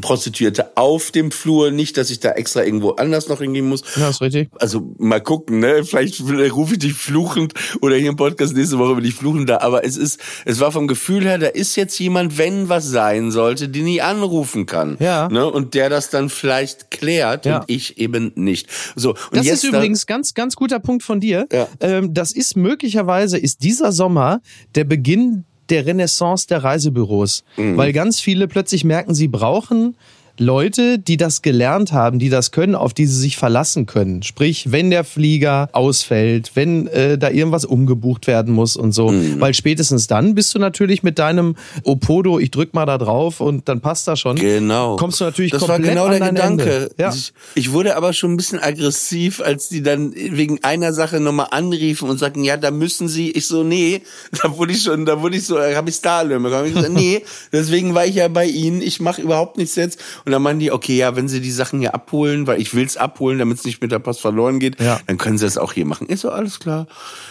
Prostituierte 0.00 0.76
auf 0.76 1.10
dem 1.10 1.30
Flur, 1.30 1.70
nicht, 1.70 1.96
dass 1.96 2.10
ich 2.10 2.20
da 2.20 2.32
extra 2.32 2.62
irgendwo 2.64 2.90
anders 2.92 3.28
noch 3.28 3.40
hingehen 3.40 3.68
muss. 3.68 3.82
Ja, 3.96 4.10
ist 4.10 4.20
richtig. 4.20 4.48
Also 4.58 4.94
mal 4.98 5.20
gucken, 5.20 5.60
ne? 5.60 5.84
Vielleicht 5.84 6.20
rufe 6.20 6.74
ich 6.74 6.78
dich 6.80 6.94
fluchend 6.94 7.54
oder 7.80 7.96
hier 7.96 8.10
im 8.10 8.16
Podcast 8.16 8.54
nächste 8.54 8.78
Woche 8.78 8.94
bin 8.96 9.04
ich 9.04 9.14
fluchend 9.14 9.48
da. 9.48 9.58
Aber 9.58 9.84
es 9.84 9.96
ist, 9.96 10.20
es 10.44 10.60
war 10.60 10.72
vom 10.72 10.86
Gefühl 10.86 11.24
her, 11.24 11.38
da 11.38 11.46
ist 11.46 11.76
jetzt 11.76 11.98
jemand, 11.98 12.38
wenn 12.38 12.68
was 12.68 12.86
sein 12.86 13.30
sollte, 13.30 13.68
den 13.68 13.86
ich 13.86 14.02
anrufen 14.02 14.66
kann. 14.66 14.96
Ja. 15.00 15.28
Ne? 15.28 15.50
Und 15.50 15.74
der 15.74 15.88
das 15.90 16.10
dann 16.10 16.28
vielleicht 16.28 16.90
klärt 16.90 17.46
Ja. 17.46 17.58
und 17.60 17.64
ich 17.68 17.98
eben 17.98 18.32
nicht. 18.34 18.68
So. 18.94 19.10
Und 19.10 19.18
Das 19.32 19.46
jetzt 19.46 19.64
ist 19.64 19.70
übrigens 19.70 20.06
ganz, 20.06 20.34
ganz 20.34 20.56
guter 20.56 20.78
Punkt 20.78 21.02
von 21.02 21.20
dir. 21.20 21.46
Ja. 21.52 21.68
Ähm, 21.80 22.12
das 22.14 22.32
ist 22.32 22.56
möglicherweise, 22.56 23.38
ist 23.38 23.62
dieser 23.62 23.92
Sommer 23.92 24.40
der 24.74 24.84
Beginn 24.84 25.44
der 25.70 25.86
Renaissance 25.86 26.46
der 26.46 26.62
Reisebüros. 26.64 27.44
Mhm. 27.56 27.76
Weil 27.76 27.92
ganz 27.92 28.20
viele 28.20 28.48
plötzlich 28.48 28.84
merken, 28.84 29.14
sie 29.14 29.28
brauchen 29.28 29.96
Leute, 30.38 30.98
die 30.98 31.16
das 31.16 31.42
gelernt 31.42 31.92
haben, 31.92 32.18
die 32.18 32.28
das 32.28 32.50
können, 32.50 32.74
auf 32.74 32.94
die 32.94 33.06
sie 33.06 33.18
sich 33.18 33.36
verlassen 33.36 33.86
können. 33.86 34.22
Sprich, 34.22 34.72
wenn 34.72 34.90
der 34.90 35.04
Flieger 35.04 35.68
ausfällt, 35.72 36.52
wenn 36.54 36.86
äh, 36.88 37.18
da 37.18 37.30
irgendwas 37.30 37.64
umgebucht 37.64 38.26
werden 38.26 38.54
muss 38.54 38.76
und 38.76 38.92
so. 38.92 39.08
Mhm. 39.08 39.40
Weil 39.40 39.54
spätestens 39.54 40.06
dann 40.06 40.34
bist 40.34 40.54
du 40.54 40.58
natürlich 40.58 41.02
mit 41.02 41.18
deinem 41.18 41.56
Opodo, 41.84 42.38
ich 42.38 42.50
drück 42.50 42.74
mal 42.74 42.86
da 42.86 42.98
drauf 42.98 43.40
und 43.40 43.68
dann 43.68 43.80
passt 43.80 44.08
das 44.08 44.20
schon. 44.20 44.36
Genau. 44.36 44.96
Kommst 44.96 45.20
du 45.20 45.24
natürlich 45.24 45.52
das 45.52 45.60
komplett 45.60 45.82
war 45.82 45.88
genau 45.88 46.04
an 46.06 46.20
der 46.20 46.30
Gedanke. 46.30 46.90
Ja. 46.98 47.12
Ich, 47.12 47.32
ich 47.54 47.72
wurde 47.72 47.96
aber 47.96 48.12
schon 48.12 48.32
ein 48.32 48.36
bisschen 48.36 48.58
aggressiv, 48.58 49.40
als 49.40 49.68
die 49.68 49.82
dann 49.82 50.12
wegen 50.14 50.62
einer 50.62 50.92
Sache 50.92 51.20
nochmal 51.20 51.48
anriefen 51.50 52.08
und 52.08 52.18
sagten, 52.18 52.44
ja, 52.44 52.56
da 52.56 52.70
müssen 52.70 53.08
sie. 53.08 53.30
Ich 53.30 53.46
so, 53.46 53.62
nee, 53.62 54.02
da 54.42 54.56
wurde 54.56 54.72
ich 54.72 54.82
schon, 54.82 55.06
da 55.06 55.20
wurde 55.20 55.36
ich 55.36 55.44
so, 55.44 55.58
habe 55.60 55.90
ich. 55.90 55.96
Ich 55.96 56.74
so, 56.74 56.88
nee, 56.88 57.22
deswegen 57.52 57.94
war 57.94 58.06
ich 58.06 58.16
ja 58.16 58.28
bei 58.28 58.46
ihnen. 58.46 58.82
Ich 58.82 59.00
mache 59.00 59.22
überhaupt 59.22 59.56
nichts 59.56 59.76
jetzt. 59.76 59.98
Und 60.26 60.32
dann 60.32 60.42
meinen 60.42 60.58
die, 60.58 60.72
okay, 60.72 60.96
ja, 60.96 61.14
wenn 61.14 61.28
sie 61.28 61.40
die 61.40 61.52
Sachen 61.52 61.78
hier 61.78 61.94
abholen, 61.94 62.48
weil 62.48 62.60
ich 62.60 62.74
will's 62.74 62.96
abholen, 62.96 63.38
damit 63.38 63.58
es 63.58 63.64
nicht 63.64 63.80
mit 63.80 63.92
der 63.92 64.00
Post 64.00 64.20
verloren 64.20 64.58
geht, 64.58 64.80
Ja. 64.80 64.98
dann 65.06 65.18
können 65.18 65.38
sie 65.38 65.44
das 65.44 65.56
auch 65.56 65.72
hier 65.72 65.86
machen. 65.86 66.08
Ist 66.08 66.22
so, 66.22 66.30
alles 66.30 66.58
klar. 66.58 66.88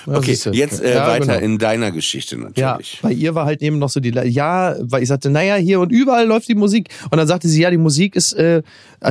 Ja, 0.07 0.13
Okay, 0.15 0.31
siehste. 0.31 0.51
jetzt 0.51 0.81
äh, 0.81 0.95
Ja, 0.95 1.07
weiter 1.07 1.25
genau. 1.33 1.45
in 1.45 1.57
deiner 1.57 1.91
Geschichte 1.91 2.37
Ja, 2.55 2.71
natürlich. 2.71 2.99
bei 3.01 3.11
ihr 3.11 3.35
war 3.35 3.45
halt 3.45 3.61
eben 3.61 3.79
noch 3.79 3.89
so 3.89 3.99
die, 3.99 4.11
ja, 4.11 4.75
weil 4.79 5.03
ich 5.03 5.09
sagte, 5.09 5.29
naja, 5.29 5.55
hier 5.55 5.81
und 5.81 5.91
überall 5.91 6.25
läuft 6.25 6.47
die 6.47 6.55
Musik. 6.55 6.87
Und 7.11 7.17
dann 7.17 7.27
sagte 7.27 7.49
sie, 7.49 7.61
ja, 7.61 7.69
die 7.69 7.77
Musik 7.77 8.15
ist, 8.15 8.31
äh, 8.33 8.61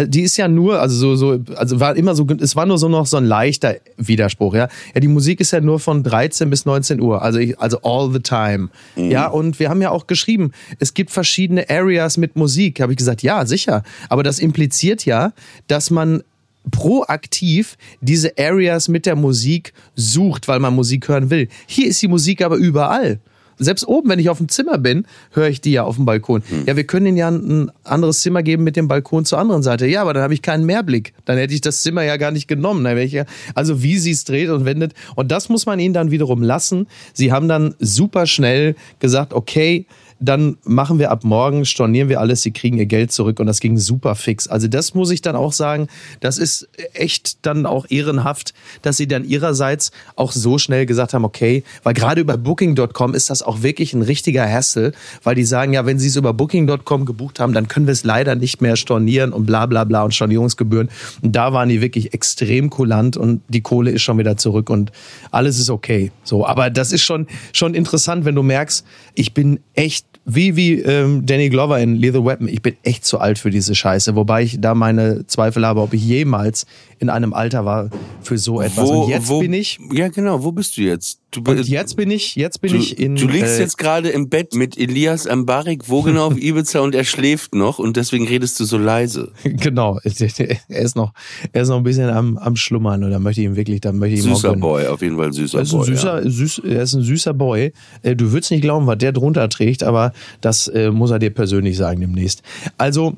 die 0.06 0.22
ist 0.22 0.36
ja 0.38 0.48
nur, 0.48 0.80
also 0.80 0.96
so, 0.96 1.16
so, 1.16 1.54
also 1.56 1.78
war 1.78 1.94
immer 1.94 2.14
so, 2.14 2.26
es 2.40 2.56
war 2.56 2.64
nur 2.64 2.78
so 2.78 2.88
noch 2.88 3.04
so 3.06 3.18
ein 3.18 3.24
leichter 3.26 3.76
Widerspruch, 3.98 4.54
ja. 4.54 4.68
Ja, 4.94 5.00
die 5.00 5.08
Musik 5.08 5.40
ist 5.40 5.50
ja 5.50 5.60
nur 5.60 5.78
von 5.78 6.02
13 6.02 6.48
bis 6.48 6.64
19 6.64 7.00
Uhr, 7.02 7.20
also 7.20 7.38
ich, 7.38 7.58
also 7.60 7.80
all 7.82 8.10
the 8.12 8.20
time. 8.20 8.70
Ja, 8.96 9.26
und 9.26 9.58
wir 9.60 9.68
haben 9.68 9.82
ja 9.82 9.90
auch 9.90 10.06
geschrieben, 10.06 10.52
es 10.78 10.94
gibt 10.94 11.10
verschiedene 11.10 11.68
Areas 11.68 12.16
mit 12.16 12.34
Musik. 12.36 12.80
Habe 12.80 12.92
ich 12.92 12.98
gesagt, 12.98 13.22
ja, 13.22 13.44
sicher. 13.44 13.73
Aber 14.08 14.22
das 14.22 14.38
impliziert 14.38 15.04
ja, 15.04 15.32
dass 15.66 15.90
man 15.90 16.22
proaktiv 16.70 17.76
diese 18.00 18.32
Areas 18.38 18.88
mit 18.88 19.06
der 19.06 19.16
Musik 19.16 19.72
sucht, 19.96 20.48
weil 20.48 20.60
man 20.60 20.74
Musik 20.74 21.08
hören 21.08 21.30
will. 21.30 21.48
Hier 21.66 21.88
ist 21.88 22.00
die 22.00 22.08
Musik 22.08 22.42
aber 22.42 22.56
überall. 22.56 23.20
Selbst 23.56 23.86
oben, 23.86 24.08
wenn 24.08 24.18
ich 24.18 24.30
auf 24.30 24.38
dem 24.38 24.48
Zimmer 24.48 24.78
bin, 24.78 25.06
höre 25.32 25.48
ich 25.48 25.60
die 25.60 25.72
ja 25.72 25.84
auf 25.84 25.94
dem 25.96 26.04
Balkon. 26.04 26.42
Ja, 26.66 26.76
wir 26.76 26.84
können 26.84 27.06
ihnen 27.06 27.16
ja 27.16 27.28
ein 27.28 27.70
anderes 27.84 28.20
Zimmer 28.20 28.42
geben 28.42 28.64
mit 28.64 28.74
dem 28.74 28.88
Balkon 28.88 29.24
zur 29.24 29.38
anderen 29.38 29.62
Seite. 29.62 29.86
Ja, 29.86 30.02
aber 30.02 30.12
dann 30.12 30.24
habe 30.24 30.34
ich 30.34 30.42
keinen 30.42 30.66
Mehrblick. 30.66 31.12
Dann 31.24 31.38
hätte 31.38 31.54
ich 31.54 31.60
das 31.60 31.82
Zimmer 31.82 32.02
ja 32.02 32.16
gar 32.16 32.32
nicht 32.32 32.48
genommen. 32.48 32.84
Ja, 33.08 33.24
also 33.54 33.82
wie 33.82 33.98
sie 33.98 34.10
es 34.10 34.24
dreht 34.24 34.48
und 34.48 34.64
wendet. 34.64 34.94
Und 35.14 35.30
das 35.30 35.48
muss 35.48 35.66
man 35.66 35.78
ihnen 35.78 35.94
dann 35.94 36.10
wiederum 36.10 36.42
lassen. 36.42 36.88
Sie 37.12 37.30
haben 37.30 37.46
dann 37.46 37.74
super 37.78 38.26
schnell 38.26 38.74
gesagt, 38.98 39.32
okay, 39.32 39.86
dann 40.20 40.56
machen 40.64 40.98
wir 40.98 41.10
ab 41.10 41.24
morgen, 41.24 41.64
stornieren 41.64 42.08
wir 42.08 42.20
alles, 42.20 42.42
sie 42.42 42.52
kriegen 42.52 42.78
ihr 42.78 42.86
Geld 42.86 43.12
zurück 43.12 43.40
und 43.40 43.46
das 43.46 43.60
ging 43.60 43.76
super 43.78 44.14
fix. 44.14 44.48
Also 44.48 44.68
das 44.68 44.94
muss 44.94 45.10
ich 45.10 45.22
dann 45.22 45.36
auch 45.36 45.52
sagen, 45.52 45.88
das 46.20 46.38
ist 46.38 46.68
echt 46.92 47.44
dann 47.46 47.66
auch 47.66 47.86
ehrenhaft, 47.88 48.54
dass 48.82 48.96
sie 48.96 49.06
dann 49.06 49.24
ihrerseits 49.24 49.90
auch 50.16 50.32
so 50.32 50.58
schnell 50.58 50.86
gesagt 50.86 51.14
haben, 51.14 51.24
okay, 51.24 51.64
weil 51.82 51.94
gerade 51.94 52.20
über 52.20 52.36
Booking.com 52.36 53.14
ist 53.14 53.30
das 53.30 53.42
auch 53.42 53.62
wirklich 53.62 53.92
ein 53.92 54.02
richtiger 54.02 54.48
Hassel, 54.48 54.92
weil 55.22 55.34
die 55.34 55.44
sagen, 55.44 55.72
ja, 55.72 55.86
wenn 55.86 55.98
sie 55.98 56.08
es 56.08 56.16
über 56.16 56.32
Booking.com 56.32 57.04
gebucht 57.04 57.40
haben, 57.40 57.52
dann 57.52 57.68
können 57.68 57.86
wir 57.86 57.92
es 57.92 58.04
leider 58.04 58.34
nicht 58.34 58.62
mehr 58.62 58.76
stornieren 58.76 59.32
und 59.32 59.46
bla 59.46 59.66
bla 59.66 59.84
bla 59.84 60.04
und 60.04 60.14
Stornierungsgebühren. 60.14 60.88
Und 61.22 61.36
da 61.36 61.52
waren 61.52 61.68
die 61.68 61.80
wirklich 61.80 62.14
extrem 62.14 62.70
kulant 62.70 63.16
und 63.16 63.42
die 63.48 63.60
Kohle 63.60 63.90
ist 63.90 64.02
schon 64.02 64.18
wieder 64.18 64.36
zurück 64.36 64.70
und 64.70 64.92
alles 65.30 65.58
ist 65.58 65.70
okay. 65.70 66.12
So, 66.22 66.46
aber 66.46 66.70
das 66.70 66.92
ist 66.92 67.02
schon, 67.02 67.26
schon 67.52 67.74
interessant, 67.74 68.24
wenn 68.24 68.34
du 68.34 68.42
merkst, 68.42 68.84
ich 69.14 69.34
bin 69.34 69.60
echt 69.74 70.06
wie 70.24 70.56
wie 70.56 70.80
ähm, 70.80 71.26
Danny 71.26 71.50
Glover 71.50 71.78
in 71.80 71.96
Lethal 71.96 72.24
Weapon, 72.24 72.48
ich 72.48 72.62
bin 72.62 72.76
echt 72.82 73.04
zu 73.04 73.18
alt 73.18 73.38
für 73.38 73.50
diese 73.50 73.74
Scheiße, 73.74 74.16
wobei 74.16 74.42
ich 74.42 74.60
da 74.60 74.74
meine 74.74 75.26
Zweifel 75.26 75.66
habe, 75.66 75.80
ob 75.80 75.92
ich 75.92 76.02
jemals 76.02 76.66
in 76.98 77.10
einem 77.10 77.32
Alter 77.32 77.64
war 77.64 77.90
für 78.22 78.38
so 78.38 78.60
etwas. 78.60 78.88
und 78.90 79.08
jetzt 79.08 79.28
bin 79.28 79.52
ich 79.52 79.78
Ja, 79.92 80.08
genau, 80.08 80.42
wo 80.44 80.52
bist 80.52 80.76
du 80.76 80.82
jetzt? 80.82 81.20
Du, 81.30 81.40
und 81.40 81.66
jetzt 81.66 81.96
bin 81.96 82.12
ich 82.12 82.36
jetzt 82.36 82.60
bin 82.60 82.70
du, 82.72 82.76
ich 82.78 82.96
in 82.98 83.16
du 83.16 83.26
liegst 83.26 83.58
äh, 83.58 83.62
jetzt 83.62 83.76
gerade 83.76 84.08
im 84.10 84.28
Bett 84.28 84.54
mit 84.54 84.78
Elias 84.78 85.26
Ambarik, 85.26 85.88
wo 85.88 86.02
genau 86.02 86.26
auf 86.28 86.36
Ibiza 86.40 86.78
und 86.80 86.94
er 86.94 87.02
schläft 87.04 87.54
noch 87.56 87.80
und 87.80 87.96
deswegen 87.96 88.26
redest 88.28 88.60
du 88.60 88.64
so 88.64 88.78
leise. 88.78 89.32
genau, 89.44 89.98
er 90.04 90.80
ist 90.82 90.94
noch 90.96 91.12
er 91.52 91.62
ist 91.62 91.68
noch 91.68 91.78
ein 91.78 91.82
bisschen 91.82 92.08
am 92.08 92.38
am 92.38 92.54
schlummern 92.56 93.02
und 93.02 93.10
da 93.10 93.18
möchte 93.18 93.40
ich 93.40 93.46
ihm 93.48 93.56
wirklich, 93.56 93.80
da 93.80 93.90
möchte 93.92 94.16
ich 94.18 94.24
ihm 94.24 94.34
Süßer. 94.34 94.54
Boy, 94.56 94.86
auf 94.86 95.02
jeden 95.02 95.16
Fall 95.16 95.32
süßer 95.32 95.58
Er 95.58 95.62
ist 95.62 95.72
ein 95.72 95.78
Boy. 95.78 95.86
süßer, 95.86 96.30
süß, 96.30 96.58
er 96.64 96.82
ist 96.82 96.94
ein 96.94 97.02
süßer 97.02 97.34
Boy. 97.34 97.72
Äh, 98.02 98.14
Du 98.14 98.30
würdest 98.30 98.52
nicht 98.52 98.62
glauben, 98.62 98.86
was 98.86 98.98
der 98.98 99.10
drunter 99.12 99.48
trägt, 99.48 99.82
aber 99.82 100.12
das 100.40 100.68
äh, 100.68 100.90
muss 100.92 101.10
er 101.10 101.18
dir 101.18 101.30
persönlich 101.30 101.76
sagen 101.76 102.00
demnächst. 102.00 102.42
Also, 102.78 103.16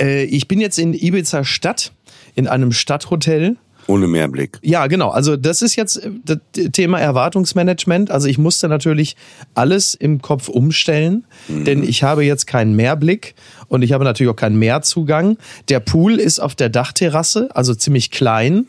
äh, 0.00 0.24
ich 0.24 0.46
bin 0.48 0.60
jetzt 0.60 0.78
in 0.78 0.94
Ibiza 0.94 1.42
Stadt, 1.44 1.92
in 2.34 2.46
einem 2.46 2.72
Stadthotel. 2.72 3.56
Ohne 3.86 4.06
Mehrblick. 4.06 4.58
Ja, 4.60 4.86
genau. 4.86 5.08
Also 5.08 5.36
das 5.36 5.62
ist 5.62 5.74
jetzt 5.74 5.96
äh, 6.04 6.10
das 6.22 6.38
Thema 6.72 7.00
Erwartungsmanagement. 7.00 8.10
Also 8.10 8.28
ich 8.28 8.36
musste 8.36 8.68
natürlich 8.68 9.16
alles 9.54 9.94
im 9.94 10.20
Kopf 10.20 10.48
umstellen, 10.48 11.24
denn 11.48 11.82
ich 11.82 12.02
habe 12.02 12.22
jetzt 12.22 12.46
keinen 12.46 12.76
Mehrblick 12.76 13.34
und 13.68 13.80
ich 13.80 13.92
habe 13.92 14.04
natürlich 14.04 14.30
auch 14.30 14.36
keinen 14.36 14.58
Mehrzugang. 14.58 15.38
Der 15.70 15.80
Pool 15.80 16.20
ist 16.20 16.38
auf 16.38 16.54
der 16.54 16.68
Dachterrasse, 16.68 17.48
also 17.54 17.74
ziemlich 17.74 18.10
klein, 18.10 18.66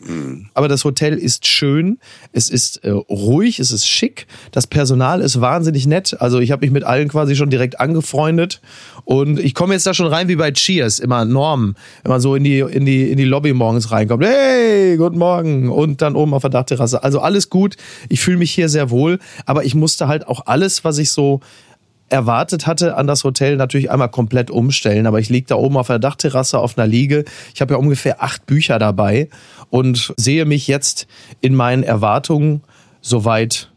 aber 0.54 0.68
das 0.68 0.84
Hotel 0.84 1.18
ist 1.18 1.46
schön, 1.46 1.98
es 2.32 2.48
ist 2.48 2.78
äh, 2.84 2.90
ruhig, 2.90 3.58
es 3.58 3.72
ist 3.72 3.86
schick, 3.86 4.26
das 4.52 4.66
Personal 4.66 5.20
ist 5.20 5.40
wahnsinnig 5.42 5.86
nett. 5.86 6.16
Also 6.18 6.38
ich 6.38 6.50
habe 6.50 6.64
mich 6.64 6.70
mit 6.70 6.84
allen 6.84 7.08
quasi 7.08 7.36
schon 7.36 7.50
direkt 7.50 7.78
angefreundet 7.78 8.62
und 9.10 9.40
ich 9.40 9.54
komme 9.54 9.74
jetzt 9.74 9.88
da 9.88 9.92
schon 9.92 10.06
rein 10.06 10.28
wie 10.28 10.36
bei 10.36 10.52
Cheers, 10.52 11.00
immer 11.00 11.24
Norm, 11.24 11.74
man 12.06 12.20
so 12.20 12.36
in 12.36 12.44
die 12.44 12.60
in 12.60 12.86
die 12.86 13.10
in 13.10 13.16
die 13.16 13.24
Lobby 13.24 13.52
morgens 13.52 13.90
reinkommt. 13.90 14.24
Hey, 14.24 14.96
guten 14.96 15.18
Morgen 15.18 15.68
und 15.68 16.00
dann 16.00 16.14
oben 16.14 16.32
auf 16.32 16.42
der 16.42 16.50
Dachterrasse. 16.50 17.02
Also 17.02 17.18
alles 17.18 17.50
gut. 17.50 17.74
Ich 18.08 18.20
fühle 18.20 18.36
mich 18.36 18.52
hier 18.52 18.68
sehr 18.68 18.88
wohl, 18.88 19.18
aber 19.46 19.64
ich 19.64 19.74
musste 19.74 20.06
halt 20.06 20.28
auch 20.28 20.46
alles, 20.46 20.84
was 20.84 20.98
ich 20.98 21.10
so 21.10 21.40
erwartet 22.08 22.68
hatte 22.68 22.96
an 22.96 23.08
das 23.08 23.24
Hotel 23.24 23.56
natürlich 23.56 23.90
einmal 23.90 24.10
komplett 24.10 24.48
umstellen. 24.48 25.08
Aber 25.08 25.18
ich 25.18 25.28
liege 25.28 25.48
da 25.48 25.56
oben 25.56 25.76
auf 25.76 25.88
der 25.88 25.98
Dachterrasse 25.98 26.60
auf 26.60 26.78
einer 26.78 26.86
Liege. 26.86 27.24
Ich 27.52 27.60
habe 27.60 27.74
ja 27.74 27.80
ungefähr 27.80 28.22
acht 28.22 28.46
Bücher 28.46 28.78
dabei 28.78 29.28
und 29.70 30.14
sehe 30.18 30.44
mich 30.44 30.68
jetzt 30.68 31.08
in 31.40 31.56
meinen 31.56 31.82
Erwartungen 31.82 32.62
soweit 33.00 33.72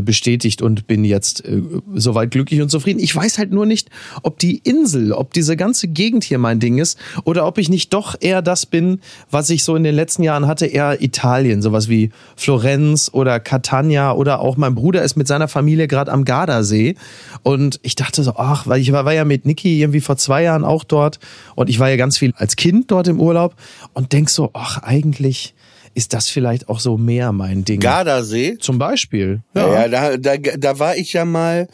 bestätigt 0.00 0.62
und 0.62 0.86
bin 0.86 1.04
jetzt 1.04 1.44
äh, 1.44 1.62
soweit 1.94 2.30
glücklich 2.30 2.60
und 2.60 2.70
zufrieden. 2.70 3.00
Ich 3.00 3.14
weiß 3.14 3.38
halt 3.38 3.52
nur 3.52 3.66
nicht, 3.66 3.88
ob 4.22 4.38
die 4.38 4.58
Insel, 4.58 5.12
ob 5.12 5.32
diese 5.32 5.56
ganze 5.56 5.88
Gegend 5.88 6.24
hier 6.24 6.38
mein 6.38 6.60
Ding 6.60 6.78
ist 6.78 6.98
oder 7.24 7.46
ob 7.46 7.58
ich 7.58 7.68
nicht 7.68 7.92
doch 7.94 8.14
eher 8.20 8.42
das 8.42 8.66
bin, 8.66 9.00
was 9.30 9.50
ich 9.50 9.64
so 9.64 9.76
in 9.76 9.84
den 9.84 9.94
letzten 9.94 10.22
Jahren 10.22 10.46
hatte, 10.46 10.66
eher 10.66 11.02
Italien, 11.02 11.62
sowas 11.62 11.88
wie 11.88 12.10
Florenz 12.36 13.10
oder 13.12 13.40
Catania 13.40 14.12
oder 14.12 14.40
auch 14.40 14.56
mein 14.56 14.74
Bruder 14.74 15.02
ist 15.02 15.16
mit 15.16 15.26
seiner 15.26 15.48
Familie 15.48 15.88
gerade 15.88 16.12
am 16.12 16.24
Gardasee 16.24 16.94
und 17.42 17.80
ich 17.82 17.96
dachte 17.96 18.22
so, 18.22 18.34
ach, 18.36 18.66
weil 18.66 18.80
ich 18.80 18.92
war, 18.92 19.04
war 19.04 19.14
ja 19.14 19.24
mit 19.24 19.46
Niki 19.46 19.80
irgendwie 19.80 20.00
vor 20.00 20.16
zwei 20.16 20.42
Jahren 20.42 20.64
auch 20.64 20.84
dort 20.84 21.18
und 21.54 21.70
ich 21.70 21.78
war 21.78 21.88
ja 21.88 21.96
ganz 21.96 22.18
viel 22.18 22.32
als 22.36 22.56
Kind 22.56 22.90
dort 22.90 23.08
im 23.08 23.20
Urlaub 23.20 23.54
und 23.94 24.12
denk 24.12 24.30
so, 24.30 24.50
ach, 24.52 24.82
eigentlich 24.82 25.54
ist 25.98 26.12
das 26.14 26.28
vielleicht 26.30 26.68
auch 26.68 26.78
so 26.80 26.96
mehr 26.96 27.32
mein 27.32 27.64
Ding. 27.64 27.80
Gardasee. 27.80 28.56
Zum 28.58 28.78
Beispiel. 28.78 29.42
Ja, 29.54 29.68
ja 29.84 29.88
da, 29.88 30.16
da, 30.16 30.36
da 30.36 30.78
war 30.78 30.96
ich 30.96 31.12
ja 31.12 31.24
mal, 31.24 31.66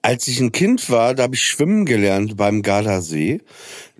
als 0.00 0.26
ich 0.26 0.40
ein 0.40 0.52
Kind 0.52 0.88
war, 0.90 1.14
da 1.14 1.24
habe 1.24 1.34
ich 1.34 1.42
schwimmen 1.44 1.84
gelernt 1.84 2.36
beim 2.36 2.62
Gardasee. 2.62 3.40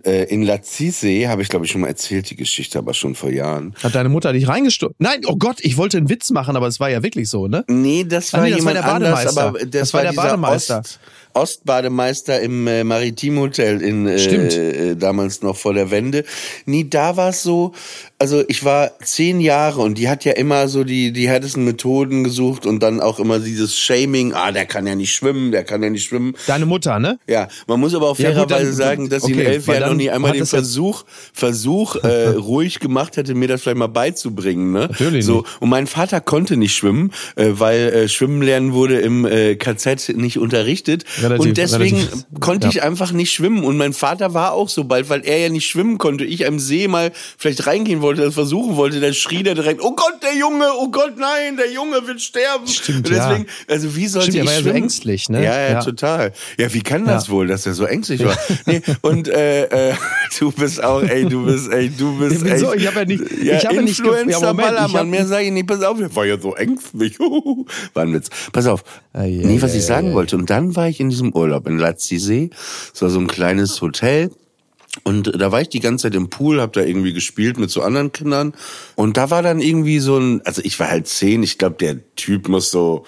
Äh, 0.05 0.25
in 0.35 0.43
Lazisee 0.43 1.29
habe 1.29 1.43
ich, 1.43 1.49
glaube 1.49 1.65
ich, 1.67 1.71
schon 1.71 1.83
mal 1.83 1.87
erzählt, 1.88 2.29
die 2.31 2.35
Geschichte, 2.35 2.79
aber 2.79 2.93
schon 2.95 3.15
vor 3.15 3.31
Jahren. 3.31 3.75
Hat 3.85 3.95
deine 3.95 4.09
Mutter 4.09 4.33
dich 4.33 4.49
reingestürzt? 4.49 4.97
Nein, 4.99 5.21
oh 5.27 5.37
Gott, 5.37 5.59
ich 5.61 5.77
wollte 5.77 5.99
einen 5.99 6.09
Witz 6.09 6.31
machen, 6.31 6.57
aber 6.57 6.67
es 6.67 6.81
war 6.81 6.88
ja 6.91 7.03
wirklich 7.05 7.29
so, 7.29 7.47
ne? 7.47 7.62
Nee, 7.69 8.05
das 8.09 8.35
Ah, 8.35 8.38
war 8.38 8.45
nee, 8.45 8.51
das 8.51 8.65
war 8.65 8.73
jemand 8.73 8.77
der 8.87 8.95
anders, 8.95 9.25
Bademeister. 9.35 9.43
aber 9.49 9.59
das, 9.61 9.71
Das 9.71 9.95
war, 9.95 9.99
war 10.05 10.11
der 10.12 10.17
Bademeister. 10.21 10.81
Ost, 10.81 10.99
Ostbademeister 11.35 12.40
im 12.40 12.66
äh, 12.66 12.85
Maritimhotel 12.85 13.81
in 13.83 14.07
äh, 14.07 14.18
Stimmt. 14.18 14.53
äh, 14.57 14.97
damals 14.97 15.42
noch 15.42 15.57
vor 15.57 15.75
der 15.75 15.90
Wende. 15.90 16.25
Nee, 16.66 16.87
da 16.88 17.16
war 17.16 17.31
es 17.31 17.42
so, 17.42 17.73
also 18.18 18.45
ich 18.49 18.64
war 18.64 18.92
zehn 19.03 19.40
Jahre 19.40 19.81
und 19.81 19.99
die 19.99 20.09
hat 20.09 20.25
ja 20.25 20.33
immer 20.33 20.68
so 20.68 20.85
die, 20.85 21.12
die 21.12 21.29
härtesten 21.29 21.64
Methoden 21.64 22.25
gesucht 22.25 22.66
und 22.66 22.81
dann 22.83 23.01
auch 23.01 23.18
immer 23.18 23.38
dieses 23.38 23.77
Shaming, 23.79 24.33
ah, 24.35 24.53
der 24.53 24.66
kann 24.66 24.87
ja 24.87 24.95
nicht 24.95 25.14
schwimmen, 25.14 25.53
der 25.53 25.64
kann 25.64 25.83
ja 25.83 25.90
nicht 25.90 26.05
schwimmen. 26.05 26.35
Deine 26.47 26.66
Mutter, 26.66 26.99
ne? 26.99 27.18
Ja, 27.27 27.49
man 27.66 27.81
muss 27.81 27.95
aber 27.95 28.09
auch 28.11 28.18
Ja, 28.18 28.29
gut, 28.31 28.51
fairerweise 28.51 28.66
dann- 28.66 28.75
sagen, 28.77 29.09
dass 29.09 29.25
sie 29.25 29.33
in 29.33 29.38
okay, 29.38 29.47
elf 29.49 29.66
Jahren 29.66 29.88
noch 29.90 29.97
nie 29.97 30.11
einmal 30.11 30.33
den 30.33 30.47
Versuch, 30.47 31.05
Versuch 31.33 31.97
äh, 31.97 32.29
ruhig 32.37 32.79
gemacht 32.81 33.16
hätte, 33.16 33.35
mir 33.35 33.49
das 33.49 33.62
vielleicht 33.62 33.79
mal 33.79 33.87
beizubringen. 33.88 34.73
Ne? 34.73 34.88
Natürlich 34.90 35.25
so 35.25 35.38
nicht. 35.42 35.61
Und 35.61 35.68
mein 35.71 35.87
Vater 35.87 36.21
konnte 36.21 36.57
nicht 36.57 36.75
schwimmen, 36.75 37.12
äh, 37.37 37.49
weil 37.53 37.79
äh, 37.92 38.09
Schwimmen 38.09 38.42
lernen 38.42 38.73
wurde 38.73 39.01
im 39.01 39.25
äh, 39.25 39.57
KZ 39.57 40.11
nicht 40.16 40.38
unterrichtet. 40.38 41.05
Relativ- 41.22 41.46
und 41.48 41.56
deswegen 41.56 41.96
relativ- 41.98 42.24
konnte 42.40 42.66
ja. 42.66 42.70
ich 42.72 42.82
einfach 42.82 43.12
nicht 43.12 43.32
schwimmen. 43.32 43.64
Und 43.64 43.76
mein 43.76 43.92
Vater 43.92 44.35
war 44.35 44.52
auch 44.52 44.68
so 44.68 44.85
bald, 44.85 45.08
weil 45.08 45.22
er 45.24 45.38
ja 45.38 45.48
nicht 45.48 45.66
schwimmen 45.68 45.98
konnte. 45.98 46.24
Ich 46.24 46.46
am 46.46 46.58
See 46.58 46.88
mal 46.88 47.12
vielleicht 47.38 47.66
reingehen 47.66 48.00
wollte, 48.02 48.22
das 48.22 48.35
versuchen 48.35 48.76
wollte, 48.76 49.00
dann 49.00 49.14
schrie 49.14 49.42
der 49.42 49.54
direkt, 49.54 49.80
oh 49.82 49.94
Gott, 49.94 50.22
der 50.22 50.37
Junge, 50.37 50.66
oh 50.78 50.88
Gott, 50.90 51.14
nein, 51.18 51.56
der 51.56 51.72
Junge 51.72 52.06
wird 52.06 52.20
sterben. 52.20 52.66
Stimmt, 52.66 52.98
und 53.08 53.08
deswegen, 53.11 53.44
ja. 53.44 53.74
also 53.74 53.94
wie 53.96 54.06
sollte 54.06 54.30
Stimmt, 54.32 54.37
er 54.38 54.42
ich 54.42 54.46
war 54.48 54.52
ja 54.54 54.58
so 54.58 54.62
schwimmen? 54.64 54.76
ängstlich, 54.85 55.28
ne? 55.28 55.44
Ja, 55.44 55.61
ja, 55.61 55.70
Ja. 55.72 55.80
total. 55.82 56.32
Ja, 56.58 56.72
wie 56.74 56.82
kann 56.82 57.04
das 57.04 57.28
wohl, 57.28 57.46
dass 57.46 57.66
er 57.66 57.74
so 57.74 57.85
ängstlich 57.85 58.24
war? 58.24 58.37
Nee, 58.66 58.82
und 59.02 59.28
äh, 59.28 59.90
äh, 59.90 59.94
du 60.38 60.50
bist 60.52 60.82
auch, 60.82 61.02
ey, 61.02 61.24
du 61.26 61.44
bist, 61.46 61.70
ey, 61.70 61.90
du 61.90 62.18
bist 62.18 62.44
Wieso? 62.44 62.72
echt. 62.72 62.82
Ich 62.82 62.87
hab 62.87 62.96
ja 62.96 63.04
nicht- 63.04 63.22
ja, 63.42 63.56
ich 63.58 63.64
hab 63.66 63.72
ja 63.72 63.82
nicht 63.82 63.98
ja, 63.98 64.04
Moment, 64.06 64.30
ich 64.30 64.37
Ballermann, 64.40 64.92
hab- 64.94 65.06
mehr 65.06 65.26
sage 65.26 65.44
ich 65.46 65.52
nicht, 65.52 65.66
pass 65.66 65.82
auf, 65.82 66.00
er 66.00 66.14
war 66.14 66.24
ja 66.26 66.38
so 66.40 66.54
ängstlich. 66.54 67.18
war 67.94 68.02
ein 68.04 68.12
Witz. 68.14 68.28
Pass 68.52 68.66
auf. 68.66 68.82
Ah, 69.12 69.24
ja, 69.24 69.46
nee, 69.46 69.61
was 69.61 69.74
ich 69.74 69.85
sagen 69.85 70.14
wollte. 70.14 70.37
Und 70.37 70.48
dann 70.50 70.74
war 70.74 70.88
ich 70.88 70.98
in 71.00 71.11
diesem 71.12 71.35
Urlaub 71.35 71.66
in 71.68 71.79
Lazisee. 71.79 72.51
Es 72.92 73.03
war 73.03 73.11
so 73.11 73.20
ein 73.20 73.27
kleines 73.27 73.81
Hotel. 73.81 74.31
Und 75.05 75.40
da 75.40 75.53
war 75.53 75.62
ich 75.62 75.68
die 75.68 75.81
ganze 75.81 76.05
Zeit 76.05 76.14
im 76.14 76.29
Pool, 76.29 76.61
hab 76.61 76.72
da 76.75 76.83
irgendwie 76.83 77.12
gespielt 77.12 77.59
mit 77.59 77.70
so 77.70 77.83
anderen 77.83 78.12
Kindern. 78.12 78.53
Und 78.94 79.16
da 79.16 79.31
war 79.31 79.42
dann 79.42 79.61
irgendwie 79.61 80.01
so 80.01 80.18
ein, 80.18 80.42
also 80.44 80.61
ich 80.64 80.79
war 80.81 80.88
halt 80.88 81.07
zehn, 81.07 81.42
ich 81.42 81.59
glaube, 81.59 81.77
der 81.77 81.98
Typ 82.14 82.48
muss 82.48 82.70
so 82.70 83.05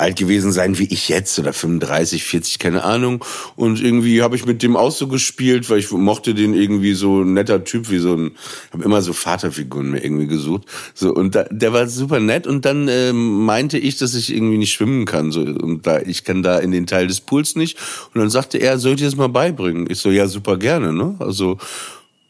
alt 0.00 0.16
gewesen 0.16 0.52
sein 0.52 0.78
wie 0.78 0.92
ich 0.92 1.08
jetzt 1.08 1.38
oder 1.38 1.52
35, 1.52 2.24
40, 2.24 2.58
keine 2.58 2.84
Ahnung. 2.84 3.24
Und 3.56 3.80
irgendwie 3.80 4.22
habe 4.22 4.36
ich 4.36 4.46
mit 4.46 4.62
dem 4.62 4.76
auch 4.76 4.90
so 4.90 5.08
gespielt, 5.08 5.70
weil 5.70 5.78
ich 5.78 5.90
mochte 5.90 6.34
den 6.34 6.54
irgendwie 6.54 6.94
so 6.94 7.22
ein 7.22 7.34
netter 7.34 7.64
Typ, 7.64 7.90
wie 7.90 7.98
so 7.98 8.14
ein, 8.14 8.32
habe 8.72 8.84
immer 8.84 9.02
so 9.02 9.12
Vaterfiguren 9.12 9.90
mir 9.90 10.02
irgendwie 10.02 10.26
gesucht. 10.26 10.62
So 10.94 11.12
und 11.12 11.34
da, 11.34 11.44
der 11.44 11.72
war 11.72 11.86
super 11.86 12.20
nett 12.20 12.46
und 12.46 12.64
dann 12.64 12.88
ähm, 12.88 13.44
meinte 13.44 13.78
ich, 13.78 13.98
dass 13.98 14.14
ich 14.14 14.34
irgendwie 14.34 14.58
nicht 14.58 14.72
schwimmen 14.72 15.04
kann. 15.04 15.30
So 15.32 15.40
und 15.40 15.86
da 15.86 16.00
ich 16.00 16.24
kann 16.24 16.42
da 16.42 16.58
in 16.58 16.72
den 16.72 16.86
Teil 16.86 17.06
des 17.06 17.20
Pools 17.20 17.56
nicht. 17.56 17.78
Und 18.14 18.20
dann 18.20 18.30
sagte 18.30 18.58
er, 18.58 18.78
soll 18.78 18.94
ich 18.94 19.02
das 19.02 19.16
mal 19.16 19.28
beibringen? 19.28 19.86
Ich 19.90 19.98
so, 19.98 20.10
ja 20.10 20.26
super 20.26 20.56
gerne, 20.56 20.92
ne? 20.92 21.16
Also 21.18 21.58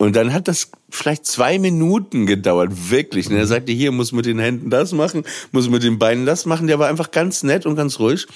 und 0.01 0.17
dann 0.17 0.33
hat 0.33 0.49
das 0.49 0.71
vielleicht 0.89 1.27
zwei 1.27 1.59
Minuten 1.59 2.25
gedauert, 2.25 2.91
wirklich. 2.91 3.29
Und 3.29 3.37
er 3.37 3.47
sagte, 3.47 3.71
hier 3.71 3.93
muss 3.93 4.13
mit 4.13 4.25
den 4.25 4.39
Händen 4.39 4.71
das 4.71 4.93
machen, 4.93 5.25
muss 5.53 5.69
mit 5.69 5.83
den 5.83 5.99
Beinen 5.99 6.25
das 6.25 6.47
machen. 6.47 6.69
Der 6.69 6.79
war 6.79 6.89
einfach 6.89 7.11
ganz 7.11 7.43
nett 7.43 7.67
und 7.67 7.77
ganz 7.77 7.99
ruhig. 7.99 8.27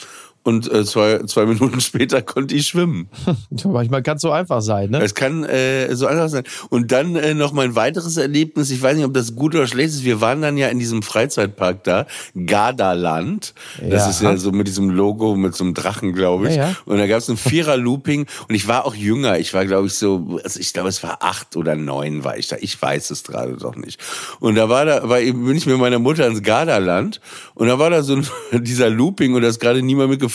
Und 0.45 0.71
äh, 0.71 0.85
zwei, 0.85 1.19
zwei 1.27 1.47
Minuten 1.47 1.81
später 1.81 2.23
konnte 2.23 2.55
ich 2.55 2.67
schwimmen. 2.69 3.09
Manchmal 3.65 4.03
kann 4.03 4.17
es 4.17 4.23
so 4.23 4.31
einfach 4.31 4.61
sein, 4.63 4.91
ne? 4.91 5.03
Es 5.03 5.15
kann 5.15 5.43
äh, 5.45 5.95
so 5.97 6.07
einfach 6.07 6.29
sein. 6.29 6.45
Und 6.71 6.93
dann 6.93 7.17
äh, 7.17 7.35
noch 7.35 7.53
mein 7.53 7.75
weiteres 7.75 8.17
Erlebnis, 8.19 8.71
ich 8.71 8.81
weiß 8.83 8.95
nicht, 8.97 9.07
ob 9.07 9.15
das 9.15 9.35
gut 9.35 9.55
oder 9.55 9.67
schlecht 9.67 9.89
ist, 9.95 10.05
wir 10.05 10.21
waren 10.21 10.43
dann 10.43 10.57
ja 10.59 10.69
in 10.69 10.79
diesem 10.79 11.03
Freizeitpark 11.03 11.83
da, 11.85 12.07
Gardaland. 12.69 13.55
Das 13.81 14.05
Ja. 14.05 14.11
ist 14.11 14.23
ja 14.23 14.37
so 14.37 14.53
mit 14.53 14.67
diesem 14.69 14.91
Logo, 14.91 15.35
mit 15.35 15.55
so 15.55 15.65
einem 15.65 15.75
Drachen, 15.75 16.13
glaube 16.13 16.49
ich. 16.51 16.57
Ja, 16.57 16.69
ja. 16.69 16.77
Und 16.85 16.99
da 16.99 17.07
gab 17.07 17.19
es 17.19 17.29
ein 17.31 17.37
Vierer-Looping 17.39 18.27
und 18.49 18.55
ich 18.55 18.69
war 18.69 18.85
auch 18.85 18.95
jünger. 18.95 19.39
Ich 19.39 19.55
war, 19.55 19.65
glaube 19.65 19.87
ich, 19.87 19.95
so, 19.95 20.39
also 20.45 20.61
ich 20.61 20.73
glaube, 20.75 20.91
es 20.91 21.03
war 21.03 21.19
acht 21.23 21.57
oder 21.57 21.75
neun 21.75 22.23
war 22.23 22.37
ich 22.37 22.49
da. 22.49 22.57
Ich 22.61 22.81
weiß 22.81 23.11
es 23.11 23.23
gerade 23.25 23.55
doch 23.57 23.77
nicht. 23.77 23.99
Und 24.41 24.57
da 24.57 24.69
war 24.69 24.85
da, 24.85 25.09
war 25.09 25.21
eben, 25.21 25.47
bin 25.47 25.57
ich 25.57 25.65
mit 25.67 25.79
meiner 25.79 25.99
Mutter 25.99 26.27
ins 26.27 26.43
Gardaland 26.43 27.21
und 27.55 27.67
da 27.69 27.79
war 27.79 27.89
da 27.91 28.03
so 28.03 28.17
ein, 28.17 28.27
dieser 28.63 28.91
Looping 28.91 29.35
und 29.35 29.41
da 29.43 29.49
ist 29.49 29.59
gerade 29.61 29.81
niemand 29.83 30.11
mitgefahren 30.11 30.34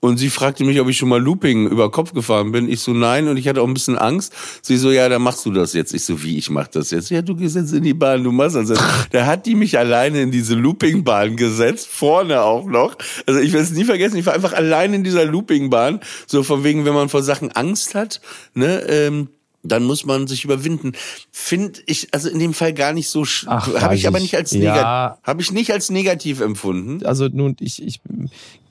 und 0.00 0.18
sie 0.18 0.28
fragte 0.30 0.64
mich, 0.64 0.80
ob 0.80 0.88
ich 0.88 0.96
schon 0.98 1.08
mal 1.08 1.20
Looping 1.22 1.66
über 1.68 1.90
Kopf 1.90 2.12
gefahren 2.12 2.52
bin. 2.52 2.68
Ich 2.68 2.80
so, 2.80 2.92
nein 2.92 3.26
und 3.28 3.36
ich 3.36 3.48
hatte 3.48 3.62
auch 3.62 3.66
ein 3.66 3.74
bisschen 3.74 3.96
Angst. 3.96 4.34
Sie 4.62 4.76
so, 4.76 4.90
ja, 4.90 5.08
dann 5.08 5.22
machst 5.22 5.44
du 5.46 5.50
das 5.50 5.72
jetzt. 5.72 5.94
Ich 5.94 6.04
so, 6.04 6.22
wie, 6.22 6.36
ich 6.36 6.50
mach 6.50 6.68
das 6.68 6.90
jetzt? 6.90 7.10
Ja, 7.10 7.22
du 7.22 7.34
gehst 7.34 7.56
jetzt 7.56 7.72
in 7.72 7.82
die 7.82 7.94
Bahn, 7.94 8.22
du 8.22 8.32
machst 8.32 8.56
das 8.56 8.68
jetzt. 8.68 8.82
Da 9.12 9.26
hat 9.26 9.46
die 9.46 9.54
mich 9.54 9.78
alleine 9.78 10.20
in 10.20 10.30
diese 10.30 10.54
Loopingbahn 10.54 11.36
gesetzt, 11.36 11.88
vorne 11.88 12.42
auch 12.42 12.66
noch. 12.66 12.96
Also 13.26 13.40
ich 13.40 13.52
werde 13.52 13.64
es 13.64 13.72
nie 13.72 13.84
vergessen, 13.84 14.16
ich 14.18 14.26
war 14.26 14.34
einfach 14.34 14.52
allein 14.52 14.92
in 14.94 15.04
dieser 15.04 15.24
Loopingbahn, 15.24 16.00
so 16.26 16.42
von 16.42 16.64
wegen, 16.64 16.84
wenn 16.84 16.94
man 16.94 17.08
vor 17.08 17.22
Sachen 17.22 17.52
Angst 17.52 17.94
hat, 17.94 18.20
ne, 18.54 18.80
ähm, 18.88 19.28
dann 19.66 19.84
muss 19.84 20.04
man 20.04 20.26
sich 20.26 20.44
überwinden. 20.44 20.92
Finde 21.32 21.80
ich 21.86 22.12
also 22.12 22.28
in 22.28 22.38
dem 22.38 22.52
Fall 22.52 22.74
gar 22.74 22.92
nicht 22.92 23.08
so 23.08 23.24
habe 23.24 23.94
ich 23.94 24.06
aber 24.06 24.18
ich. 24.18 24.24
nicht 24.24 24.36
als 24.36 24.50
Ja. 24.52 24.58
negativ 24.60 25.22
habe 25.26 25.40
ich 25.40 25.52
nicht 25.52 25.72
als 25.72 25.90
negativ 25.90 26.40
empfunden. 26.40 27.04
also 27.06 27.28
nun, 27.32 27.56
ich, 27.60 27.82
ich 27.82 28.00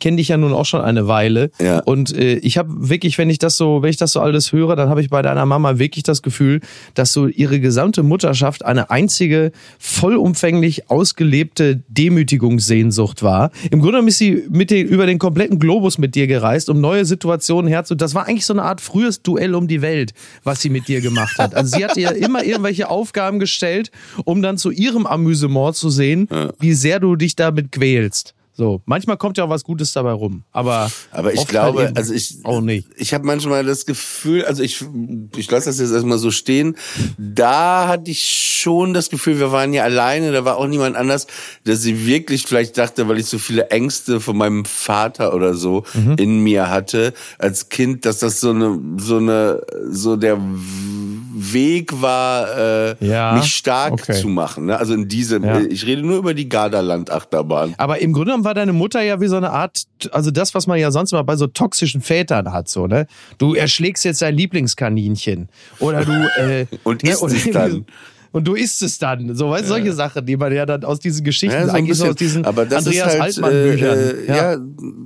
kenne 0.04 0.18
dich 0.18 0.28
ja 0.28 0.36
nun 0.36 0.52
auch 0.52 0.66
schon 0.66 0.82
eine 0.82 1.08
Weile. 1.08 1.50
Ja. 1.62 1.80
Und 1.80 2.14
äh, 2.14 2.34
ich 2.36 2.58
habe 2.58 2.90
wirklich, 2.90 3.18
wenn 3.18 3.30
ich 3.30 3.40
das 3.40 3.56
so, 3.56 3.82
wenn 3.82 3.90
ich 3.90 3.96
das 3.96 4.12
so 4.12 4.20
alles 4.20 4.52
höre, 4.52 4.76
dann 4.76 4.90
habe 4.90 5.00
ich 5.00 5.10
bei 5.10 5.22
deiner 5.22 5.46
Mama 5.46 5.80
wirklich 5.80 6.04
das 6.04 6.22
Gefühl, 6.22 6.60
dass 6.94 7.14
so 7.14 7.28
ihre 7.28 7.62
gesamte 7.62 8.04
Mutterschaft 8.04 8.66
eine 8.66 8.90
einzige 8.90 9.54
vollumfänglich 9.80 10.90
ausgelebte 10.90 11.84
Demütigungssehnsucht 11.88 13.24
war. 13.24 13.52
Im 13.72 13.80
Grunde 13.80 13.94
genommen 13.94 14.10
ist 14.10 14.18
sie 14.18 14.44
mit 14.50 14.72
dir 14.72 14.86
über 14.86 15.06
den 15.06 15.20
kompletten 15.20 15.58
Globus 15.58 15.98
mit 15.98 16.16
dir 16.16 16.28
gereist, 16.28 16.70
um 16.70 16.82
neue 16.82 17.06
Situationen 17.06 17.70
herzu. 17.70 17.96
Das 17.96 18.14
war 18.14 18.28
eigentlich 18.28 18.46
so 18.46 18.54
eine 18.54 18.64
Art 18.64 18.82
frühes 18.82 19.22
Duell 19.22 19.56
um 19.56 19.70
die 19.70 19.82
Welt, 19.82 20.14
was 20.44 20.62
sie 20.62 20.70
mit 20.70 20.90
dir 20.90 21.00
gemacht 21.00 21.38
hat. 21.38 21.56
Also 21.56 21.78
sie 21.78 21.86
hat 21.86 21.96
ihr 21.96 22.12
immer 22.14 22.44
irgendwelche 22.44 22.90
Aufgaben 22.90 23.40
gestellt, 23.40 23.90
um 24.26 24.42
dann 24.42 24.58
zu 24.58 24.70
ihrem 24.70 25.06
Amüsement 25.06 25.78
zu 25.78 25.90
sehen, 25.90 26.28
wie 26.60 26.74
sehr 26.74 27.00
du 27.00 27.16
dich 27.16 27.38
damit 27.38 27.72
quälst. 27.72 28.36
So, 28.56 28.82
manchmal 28.86 29.18
kommt 29.18 29.38
ja 29.40 29.46
auch 29.46 29.50
was 29.50 29.64
Gutes 29.64 29.94
dabei 29.94 30.12
rum, 30.12 30.44
aber 30.52 30.92
Aber 31.12 31.34
ich 31.34 31.40
oft 31.40 31.48
glaube, 31.50 31.86
halt 31.86 31.98
also 31.98 32.14
ich 32.14 32.38
auch 32.44 32.62
nicht. 32.62 32.88
ich 32.98 33.12
habe 33.14 33.26
manchmal 33.26 33.66
das 33.66 33.86
Gefühl, 33.88 34.46
also 34.46 34.62
ich 34.62 34.86
ich 35.36 35.50
lasse 35.50 35.70
das 35.70 35.80
jetzt 35.80 35.92
erstmal 35.92 36.20
so 36.20 36.30
stehen. 36.30 36.76
Da 37.18 37.88
hatte 37.88 38.12
ich 38.12 38.24
schon 38.62 38.94
das 38.94 39.10
Gefühl, 39.10 39.40
wir 39.40 39.52
waren 39.52 39.74
ja 39.74 39.84
alleine, 39.84 40.32
da 40.32 40.46
war 40.46 40.58
auch 40.58 40.68
niemand 40.68 40.96
anders, 40.96 41.26
dass 41.64 41.82
sie 41.82 42.06
wirklich 42.06 42.46
vielleicht 42.46 42.78
dachte, 42.78 43.08
weil 43.08 43.18
ich 43.18 43.26
so 43.26 43.40
viele 43.40 43.72
Ängste 43.72 44.20
von 44.20 44.38
meinem 44.38 44.66
Vater 44.66 45.34
oder 45.34 45.56
so 45.56 45.84
Mhm. 45.96 46.16
in 46.20 46.40
mir 46.44 46.70
hatte 46.70 47.14
als 47.40 47.70
Kind, 47.70 48.06
dass 48.06 48.20
das 48.20 48.40
so 48.40 48.52
eine 48.52 48.80
so 48.98 49.18
eine 49.18 49.62
so 49.90 50.16
der 50.16 50.38
Weg 51.36 52.02
war, 52.02 52.58
äh, 52.58 52.96
Ja, 53.06 53.34
mich 53.34 53.54
stark 53.56 53.94
okay. 53.94 54.14
zu 54.14 54.28
machen. 54.28 54.68
Ne? 54.68 54.78
Also 54.78 54.94
in 54.94 55.08
diesem, 55.08 55.44
Ja. 55.44 55.60
ich 55.60 55.86
rede 55.86 56.04
nur 56.04 56.18
über 56.18 56.34
die 56.34 56.48
Gardaland-Achterbahn. 56.48 57.74
Aber 57.78 58.00
im 58.00 58.14
Grunde 58.14 58.28
genommen 58.32 58.43
war 58.44 58.54
deine 58.54 58.74
Mutter 58.74 59.02
ja 59.02 59.20
wie 59.22 59.28
so 59.28 59.38
eine 59.38 59.52
Art, 59.52 59.84
also 60.12 60.32
das, 60.32 60.54
was 60.56 60.68
man 60.68 60.80
ja 60.80 60.92
sonst 60.92 61.12
immer 61.12 61.24
bei 61.24 61.36
so 61.36 61.48
toxischen 61.48 62.02
Vätern 62.02 62.52
hat, 62.52 62.68
so, 62.70 62.88
ne? 62.88 63.08
Du 63.38 63.54
erschlägst 63.54 64.06
jetzt 64.06 64.22
dein 64.22 64.36
Lieblingskaninchen. 64.36 65.50
Oder 65.80 66.06
du, 66.06 66.12
äh, 66.42 66.66
Und 66.84 67.04
ne, 67.04 67.12
isst 67.12 67.22
oder 67.24 67.34
es 67.34 67.50
dann. 67.52 67.86
Und 68.34 68.48
du 68.48 68.56
isst 68.56 68.82
es 68.82 68.98
dann. 68.98 69.36
So, 69.36 69.52
weißt 69.52 69.66
du, 69.66 69.68
solche 69.68 69.94
Sachen, 69.94 70.26
die 70.26 70.36
man 70.38 70.52
ja 70.52 70.66
dann 70.66 70.84
aus 70.84 71.00
diesen 71.00 71.24
Geschichten, 71.24 71.56
Ja, 71.56 71.68
so 71.68 71.72
eigentlich 71.74 71.96
so 72.00 72.06
bisschen. 72.06 72.10
aus 72.14 72.16
diesen 72.18 72.46
aber 72.46 72.66
das 72.66 72.88
Andreas 72.88 73.10
halt, 73.12 73.22
Altmann-Büchern. 73.22 73.98
Äh, 74.00 74.12
äh, 74.12 74.28
ja. 74.28 74.54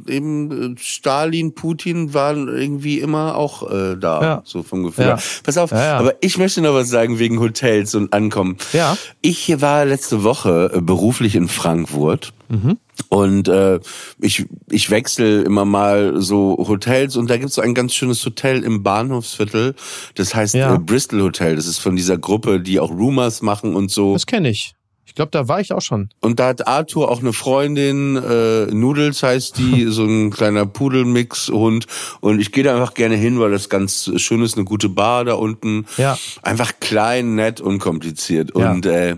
eben 0.07 0.75
äh, 0.75 0.79
Stalin, 0.79 1.53
Putin 1.53 2.13
waren 2.13 2.47
irgendwie 2.47 2.99
immer 3.01 3.35
auch 3.35 3.69
äh, 3.69 3.97
da, 3.97 4.21
Ja. 4.21 4.41
so 4.45 4.63
vom 4.63 4.83
Gefühl. 4.83 5.07
Ja. 5.07 5.19
Pass 5.43 5.57
auf, 5.57 5.71
Ja, 5.71 5.83
ja. 5.83 5.97
aber 5.97 6.13
ich 6.21 6.37
möchte 6.37 6.61
noch 6.61 6.73
was 6.73 6.87
sagen 6.87 7.19
wegen 7.19 7.37
Hotels 7.41 7.95
und 7.95 8.13
Ankommen. 8.13 8.55
Ja. 8.71 8.97
Ich 9.19 9.59
war 9.59 9.83
letzte 9.83 10.23
Woche 10.23 10.71
äh, 10.73 10.79
beruflich 10.79 11.35
in 11.35 11.49
Frankfurt. 11.49 12.31
Mhm. 12.49 12.77
Und 13.09 13.47
äh, 13.47 13.79
ich, 14.19 14.45
ich 14.69 14.89
wechsle 14.89 15.41
immer 15.41 15.65
mal 15.65 16.21
so 16.21 16.57
Hotels 16.67 17.15
und 17.15 17.29
da 17.29 17.37
gibt's 17.37 17.55
so 17.55 17.61
ein 17.61 17.73
ganz 17.73 17.93
schönes 17.93 18.25
Hotel 18.25 18.63
im 18.63 18.83
Bahnhofsviertel. 18.83 19.75
Das 20.15 20.33
heißt 20.35 20.55
Ja. 20.55 20.75
äh, 20.75 20.79
Bristol 20.79 21.21
Hotel. 21.21 21.55
Das 21.55 21.65
ist 21.67 21.79
von 21.79 21.95
dieser 21.95 22.17
Gruppe, 22.17 22.59
die 22.59 22.79
auch 22.79 22.91
Rumors 22.91 23.41
machen 23.41 23.75
und 23.75 23.91
so. 23.91 24.13
Das 24.13 24.25
kenne 24.25 24.49
ich. 24.49 24.73
Ich 25.05 25.15
glaube, 25.15 25.31
da 25.31 25.47
war 25.47 25.59
ich 25.61 25.71
auch 25.73 25.81
schon. 25.81 26.09
Und 26.21 26.39
da 26.39 26.47
hat 26.49 26.67
Arthur 26.67 27.09
auch 27.09 27.21
eine 27.21 27.33
Freundin, 27.33 28.17
äh, 28.17 28.65
Noodles 28.67 29.23
heißt 29.23 29.57
die, 29.57 29.85
so 29.89 30.03
ein 30.03 30.29
kleiner 30.31 30.65
Pudelmix-Hund. 30.65 31.87
Und 32.19 32.39
ich 32.39 32.51
gehe 32.51 32.63
da 32.63 32.73
einfach 32.75 32.93
gerne 32.93 33.15
hin, 33.15 33.39
weil 33.39 33.51
das 33.51 33.69
ganz 33.69 34.11
schön 34.17 34.41
ist, 34.41 34.55
eine 34.57 34.65
gute 34.65 34.89
Bar 34.89 35.25
da 35.25 35.33
unten. 35.33 35.85
Ja. 35.97 36.17
Einfach 36.43 36.73
klein, 36.79 37.35
nett, 37.35 37.61
unkompliziert. 37.61 38.51
Ja. 38.55 38.71
Und 38.71 38.85
äh, 38.85 39.17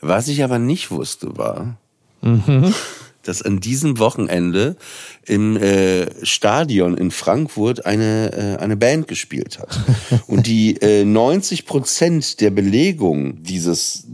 was 0.00 0.26
ich 0.28 0.42
aber 0.42 0.58
nicht 0.58 0.90
wusste, 0.90 1.36
war, 1.36 1.76
dass 3.22 3.42
an 3.42 3.60
diesem 3.60 3.98
Wochenende 3.98 4.76
im 5.26 5.56
äh, 5.56 6.06
Stadion 6.24 6.96
in 6.96 7.10
Frankfurt 7.10 7.86
eine, 7.86 8.56
äh, 8.58 8.62
eine 8.62 8.76
Band 8.76 9.08
gespielt 9.08 9.58
hat. 9.58 9.78
Und 10.26 10.46
die 10.46 10.76
äh, 10.82 11.04
90 11.04 11.66
Prozent 11.66 12.40
der 12.40 12.50
Belegung 12.50 13.42
dieses 13.42 14.04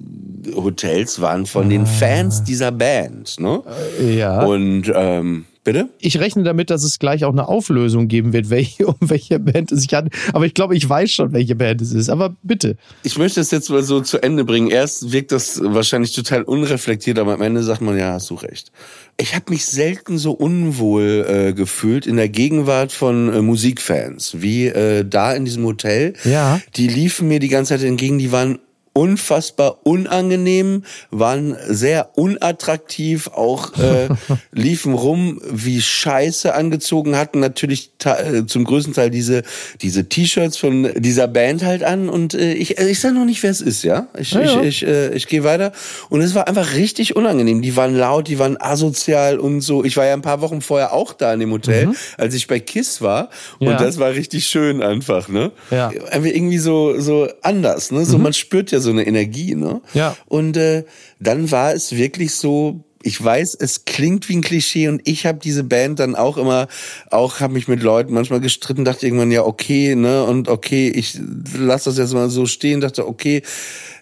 Hotels 0.55 1.21
waren 1.21 1.47
von 1.47 1.69
den 1.69 1.87
Fans 1.87 2.45
dieser 2.45 2.73
Band. 2.73 3.41
Ne? 3.41 3.63
Ja. 4.01 4.45
Und 4.45 4.91
ähm, 4.95 5.47
bitte? 5.73 5.89
ich 6.01 6.19
rechne 6.19 6.43
damit, 6.43 6.71
dass 6.71 6.83
es 6.83 6.99
gleich 6.99 7.25
auch 7.25 7.33
eine 7.33 7.47
Auflösung 7.47 8.09
geben 8.09 8.33
wird, 8.33 8.51
welche, 8.51 8.87
um 8.87 8.97
welche 9.01 9.39
Band 9.39 9.73
es 9.73 9.83
sich 9.83 9.93
handelt. 9.93 10.15
Aber 10.33 10.47
ich 10.47 10.55
glaube, 10.55 10.77
ich 10.77 10.89
weiß 10.89 11.11
schon, 11.11 11.33
welche 11.33 11.55
Band 11.55 11.83
es 11.83 11.93
ist. 11.93 12.09
Aber 12.09 12.37
bitte. 12.43 12.77
Ich 13.03 13.19
möchte 13.19 13.41
es 13.41 13.51
jetzt 13.51 13.69
mal 13.71 13.83
so 13.83 14.01
zu 14.01 14.23
Ende 14.23 14.45
bringen. 14.45 14.71
Erst 14.71 15.13
wirkt 15.13 15.33
das 15.33 15.61
wahrscheinlich 15.63 16.13
total 16.15 16.43
unreflektiert, 16.43 17.19
aber 17.19 17.35
am 17.35 17.43
Ende 17.43 17.63
sagt 17.63 17.81
man, 17.81 17.99
ja, 17.99 18.13
hast 18.13 18.31
du 18.31 18.35
recht. 18.35 18.73
Ich 19.19 19.35
habe 19.35 19.47
mich 19.51 19.67
selten 19.67 20.17
so 20.17 20.33
unwohl 20.33 21.27
äh, 21.29 21.53
gefühlt 21.53 22.07
in 22.07 22.17
der 22.17 22.29
Gegenwart 22.29 22.93
von 22.93 23.33
äh, 23.33 23.43
Musikfans 23.43 24.41
wie 24.41 24.67
äh, 24.67 25.05
da 25.05 25.33
in 25.33 25.45
diesem 25.45 25.65
Hotel. 25.65 26.15
Ja. 26.25 26.61
Die 26.77 26.87
liefen 26.87 27.29
mir 27.29 27.41
die 27.41 27.49
ganze 27.49 27.75
Zeit 27.75 27.85
entgegen, 27.85 28.19
die 28.19 28.33
waren 28.33 28.59
unfassbar 28.99 29.79
unangenehm, 29.87 30.83
waren 31.11 31.57
sehr 31.69 32.11
unattraktiv, 32.19 33.29
auch 33.29 33.73
äh, 33.79 34.09
liefen 34.53 34.93
rum 34.95 35.41
wie 35.51 35.81
Scheiße 35.81 36.53
angezogen, 36.55 37.17
hatten 37.17 37.39
natürlich 37.41 37.93
äh, 38.05 38.45
zum 38.47 38.65
größten 38.65 38.95
Teil 38.95 39.11
diese 39.11 39.43
diese 39.81 40.09
T-Shirts 40.09 40.57
von 40.57 40.89
dieser 40.97 41.29
Band 41.29 41.65
halt 41.65 41.85
an 41.85 42.09
und 42.09 42.35
äh, 42.35 42.55
ich 42.55 42.79
äh, 42.79 42.89
ich 42.91 42.99
sag 43.01 43.15
noch 43.15 43.25
nicht, 43.25 43.43
wer 43.43 43.51
es 43.51 43.61
ist, 43.61 43.85
ja? 43.85 44.09
Ich 44.19 44.33
Ja, 44.33 44.41
ja. 44.43 44.63
ich 44.63 44.83
ich, 44.83 44.87
äh, 44.89 45.15
ich 45.15 45.27
gehe 45.29 45.45
weiter 45.45 45.73
und 46.09 46.21
es 46.21 46.35
war 46.35 46.49
einfach 46.49 46.75
richtig 46.75 47.15
unangenehm. 47.17 47.63
Die 47.63 47.77
waren 47.77 47.95
laut, 47.95 48.27
die 48.29 48.39
waren 48.39 48.57
asozial 48.61 49.39
und 49.39 49.61
so. 49.61 49.85
Ich 49.85 49.97
war 49.97 50.07
ja 50.07 50.13
ein 50.15 50.23
paar 50.23 50.41
Wochen 50.41 50.61
vorher 50.61 50.93
auch 50.93 51.13
da 51.13 51.33
in 51.33 51.41
dem 51.41 51.53
Hotel, 51.53 51.91
als 52.17 52.35
ich 52.35 52.47
bei 52.49 52.59
Kiss 52.61 53.01
war 53.01 53.29
Mhm. 53.61 53.67
Ja. 53.67 53.73
und 53.73 53.81
das 53.81 53.99
war 53.99 54.11
richtig 54.11 54.47
schön 54.47 54.83
einfach, 54.83 55.29
ne? 55.29 55.53
Ja. 55.71 55.91
Mhm. 55.91 56.05
einfach 56.11 56.31
irgendwie 56.31 56.59
so 56.59 56.99
so 57.01 57.29
anders, 57.43 57.91
ne? 57.93 58.05
So 58.05 58.19
man 58.19 58.33
spürt 58.33 58.71
ja 58.73 58.81
so 58.81 58.88
eine 58.91 59.07
Energie, 59.07 59.55
ne? 59.55 59.81
Ja. 59.95 60.17
Und 60.27 60.57
äh, 60.57 60.85
dann 61.21 61.51
war 61.51 61.73
es 61.73 61.93
wirklich 61.93 62.35
so. 62.35 62.85
Ich 63.05 63.23
weiß, 63.23 63.55
es 63.55 63.85
klingt 63.85 64.29
wie 64.29 64.37
ein 64.37 64.43
Klischee 64.43 64.89
und 64.89 65.01
ich 65.05 65.25
habe 65.25 65.39
diese 65.39 65.63
Band 65.63 66.01
dann 66.01 66.17
auch 66.17 66.37
immer, 66.37 66.67
auch 67.13 67.39
habe 67.39 67.53
mich 67.53 67.69
mit 67.69 67.81
Leuten 67.81 68.13
manchmal 68.13 68.41
gestritten, 68.41 68.85
dachte 68.85 69.07
irgendwann 69.07 69.31
ja 69.31 69.45
okay, 69.45 69.95
ne 69.95 70.25
und 70.25 70.49
okay, 70.49 70.89
ich 70.89 71.17
lass 71.57 71.85
das 71.85 71.97
jetzt 71.97 72.13
mal 72.13 72.29
so 72.29 72.47
stehen, 72.47 72.81
dachte 72.81 73.07
okay, 73.07 73.43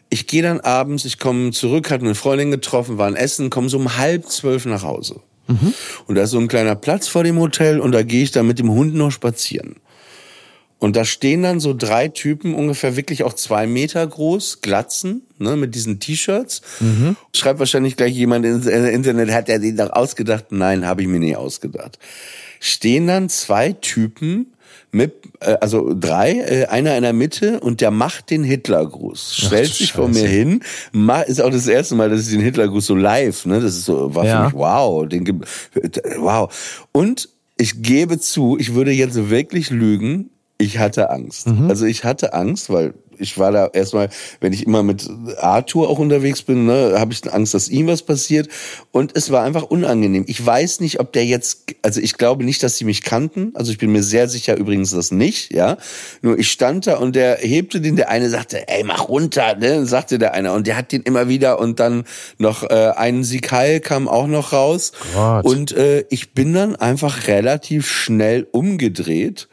ich 0.09 0.27
gehe 0.27 0.43
dann 0.43 0.61
abends, 0.61 1.05
ich 1.05 1.19
komme 1.19 1.51
zurück, 1.51 1.91
hatte 1.91 2.07
eine 2.07 2.15
Freundin 2.15 2.51
getroffen, 2.51 2.97
war 2.97 3.07
ein 3.07 3.17
Essen, 3.17 3.51
komme 3.51 3.69
so 3.69 3.77
um 3.77 3.99
halb 3.99 4.31
zwölf 4.31 4.65
nach 4.65 4.83
Hause. 4.83 5.21
Mhm. 5.47 5.75
Und 6.07 6.15
da 6.15 6.23
ist 6.23 6.31
so 6.31 6.39
ein 6.39 6.49
kleiner 6.49 6.75
Platz 6.75 7.09
vor 7.09 7.25
dem 7.25 7.39
Hotel 7.39 7.81
und 7.81 7.93
da 7.93 8.03
gehe 8.03 8.23
ich 8.23 8.31
dann 8.31 8.47
mit 8.47 8.59
dem 8.59 8.71
Hund 8.71 8.95
noch 8.95 9.11
spazieren. 9.11 9.77
Und 10.79 10.95
da 10.95 11.05
stehen 11.05 11.43
dann 11.43 11.59
so 11.59 11.73
drei 11.73 12.09
Typen, 12.09 12.55
ungefähr 12.55 12.97
wirklich 12.97 13.23
auch 13.23 13.33
zwei 13.33 13.67
Meter 13.67 14.07
groß, 14.07 14.61
Glatzen, 14.61 15.23
ne, 15.39 15.57
mit 15.57 15.75
diesen 15.75 16.01
T-Shirts. 16.01 16.61
Mhm. 16.81 17.17
Schreibt 17.35 17.59
wahrscheinlich 17.59 17.97
gleich 17.97 18.13
jemand 18.13 18.45
ins 18.45 18.67
Internet, 18.67 19.33
hat 19.33 19.49
er 19.49 19.59
den 19.59 19.77
doch 19.77 19.91
ausgedacht? 19.91 20.47
Nein, 20.51 20.87
habe 20.87 21.03
ich 21.03 21.09
mir 21.09 21.19
nicht 21.19 21.37
ausgedacht. 21.37 21.99
Stehen 22.61 23.07
dann 23.07 23.31
zwei 23.31 23.73
Typen 23.73 24.53
mit, 24.93 25.15
äh, 25.41 25.57
also 25.61 25.95
drei, 25.99 26.41
äh, 26.41 26.67
einer 26.67 26.95
in 26.97 27.03
der 27.03 27.15
Mitte 27.15 27.61
und 27.61 27.81
der 27.81 27.91
macht 27.91 28.31
den 28.31 28.45
Hitlergruß. 28.45 29.35
Stellt 29.35 29.73
sich 29.73 29.93
vor 29.93 30.09
mir 30.09 30.29
hin, 30.29 30.63
ist 31.27 31.41
auch 31.41 31.51
das 31.51 31.67
erste 31.67 31.95
Mal, 31.95 32.11
dass 32.11 32.27
ich 32.27 32.33
den 32.33 32.41
Hitlergruß 32.43 32.85
so 32.85 32.95
live, 32.95 33.47
ne, 33.47 33.61
das 33.61 33.77
ist 33.77 33.87
so, 33.87 34.15
war 34.15 34.27
ja. 34.27 34.41
für 34.41 34.45
mich 34.45 34.55
wow, 34.55 35.09
den, 35.09 35.43
wow. 36.19 36.53
Und 36.93 37.31
ich 37.57 37.83
gebe 37.83 38.19
zu, 38.19 38.59
ich 38.59 38.75
würde 38.75 38.91
jetzt 38.91 39.31
wirklich 39.31 39.71
lügen, 39.71 40.31
ich 40.59 40.79
hatte 40.79 41.11
Angst. 41.11 41.49
Mhm. 41.49 41.69
Also 41.69 41.87
ich 41.87 42.05
hatte 42.05 42.33
Angst, 42.33 42.71
weil 42.71 42.95
ich 43.19 43.39
war 43.39 43.53
da 43.53 43.69
erstmal, 43.73 44.09
wenn 44.41 44.53
ich 44.53 44.67
immer 44.67 44.83
mit 44.83 45.09
Arthur 45.39 45.89
auch 45.89 45.99
unterwegs 45.99 46.43
bin, 46.43 46.67
ne, 46.67 46.95
habe 46.99 47.13
ich 47.13 47.33
Angst, 47.33 47.55
dass 47.55 47.69
ihm 47.69 47.87
was 47.87 48.03
passiert. 48.03 48.49
Und 48.93 49.17
es 49.17 49.31
war 49.31 49.43
einfach 49.43 49.63
unangenehm. 49.63 50.25
Ich 50.27 50.45
weiß 50.45 50.81
nicht, 50.81 51.01
ob 51.01 51.13
der 51.13 51.25
jetzt, 51.25 51.65
also 51.83 52.01
ich 52.01 52.19
glaube 52.19 52.45
nicht, 52.45 52.63
dass 52.63 52.77
sie 52.77 52.85
mich 52.85 53.03
kannten. 53.03 53.53
Also 53.55 53.73
ich 53.73 53.79
bin 53.79 53.93
mir 53.93 54.03
sehr 54.03 54.29
sicher 54.29 54.57
übrigens 54.57 54.91
das 54.91 55.11
nicht, 55.11 55.53
ja. 55.53 55.77
Nur 56.23 56.39
ich 56.39 56.51
stand 56.51 56.87
da 56.87 56.97
und 56.97 57.17
der 57.17 57.37
hebte 57.37 57.81
den, 57.81 57.97
der 57.97 58.11
eine 58.11 58.31
sagte, 58.31 58.69
ey, 58.69 58.85
mach 58.85 59.09
runter, 59.09 59.57
ne, 59.57 59.87
sagte 59.87 60.19
der 60.19 60.35
eine. 60.35 60.53
Und 60.53 60.67
der 60.67 60.77
hat 60.77 60.93
den 60.93 61.03
immer 61.03 61.29
wieder 61.29 61.59
und 61.59 61.81
dann 61.81 62.05
noch 62.39 62.63
äh, 62.65 62.93
einen 62.97 63.25
Sikal 63.25 63.81
kam 63.81 64.09
auch 64.09 64.27
noch 64.27 64.53
raus. 64.53 64.93
Gott. 65.15 65.45
Und 65.45 65.73
äh, 65.73 66.05
ich 66.11 66.33
bin 66.33 66.53
dann 66.53 66.77
einfach 66.77 67.29
relativ 67.29 67.89
schnell 67.89 68.47
umgedreht 68.53 69.49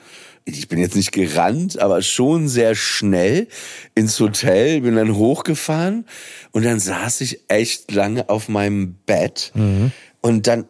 ich 0.46 0.68
bin 0.68 0.80
jetzt 0.80 0.96
nicht 0.96 1.12
gerannt, 1.12 1.80
aber 1.80 2.02
schon 2.02 2.48
sehr 2.48 2.76
schnell 2.76 3.48
ins 3.96 4.20
Hotel, 4.20 4.82
bin 4.82 4.96
dann 4.96 5.16
hochgefahren 5.16 6.06
und 6.52 6.66
dann 6.66 6.80
saß 6.80 7.22
ich 7.22 7.42
echt 7.48 7.92
lange 7.92 8.30
auf 8.30 8.50
meinem 8.50 8.96
Bett 9.06 9.52
mhm. 9.56 9.92
und 10.22 10.48
dann 10.48 10.66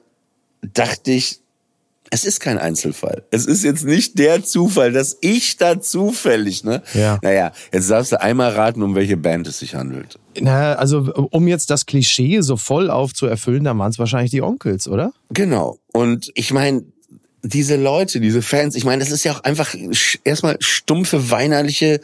dachte 0.61 1.11
ich, 1.11 1.39
es 2.13 2.25
ist 2.25 2.39
kein 2.41 2.59
Einzelfall. 2.59 3.23
Es 3.31 3.47
ist 3.47 3.63
jetzt 3.63 3.85
nicht 3.85 4.19
der 4.19 4.43
Zufall, 4.43 4.91
dass 4.91 5.17
ich 5.21 5.57
da 5.57 5.81
zufällig, 5.81 6.63
ne? 6.63 6.83
Ja. 6.93 7.17
Naja, 7.23 7.51
jetzt 7.73 7.89
darfst 7.89 8.11
du 8.11 8.21
einmal 8.21 8.51
raten, 8.51 8.83
um 8.83 8.93
welche 8.93 9.17
Band 9.17 9.47
es 9.47 9.57
sich 9.57 9.73
handelt. 9.73 10.19
Na, 10.39 10.73
also 10.75 11.11
um 11.31 11.47
jetzt 11.47 11.71
das 11.71 11.87
Klischee 11.87 12.41
so 12.41 12.55
voll 12.55 12.91
aufzuerfüllen, 12.91 13.63
dann 13.63 13.79
waren 13.79 13.89
es 13.89 13.97
wahrscheinlich 13.97 14.29
die 14.29 14.43
Onkels, 14.43 14.87
oder? 14.87 15.11
Genau. 15.31 15.79
Und 15.91 16.31
ich 16.35 16.53
meine, 16.53 16.83
diese 17.43 17.75
Leute, 17.75 18.19
diese 18.19 18.41
Fans, 18.41 18.75
ich 18.75 18.85
meine, 18.85 19.03
das 19.03 19.11
ist 19.11 19.23
ja 19.23 19.33
auch 19.33 19.43
einfach 19.43 19.75
erstmal 20.23 20.57
stumpfe, 20.59 21.29
weinerliche 21.29 21.99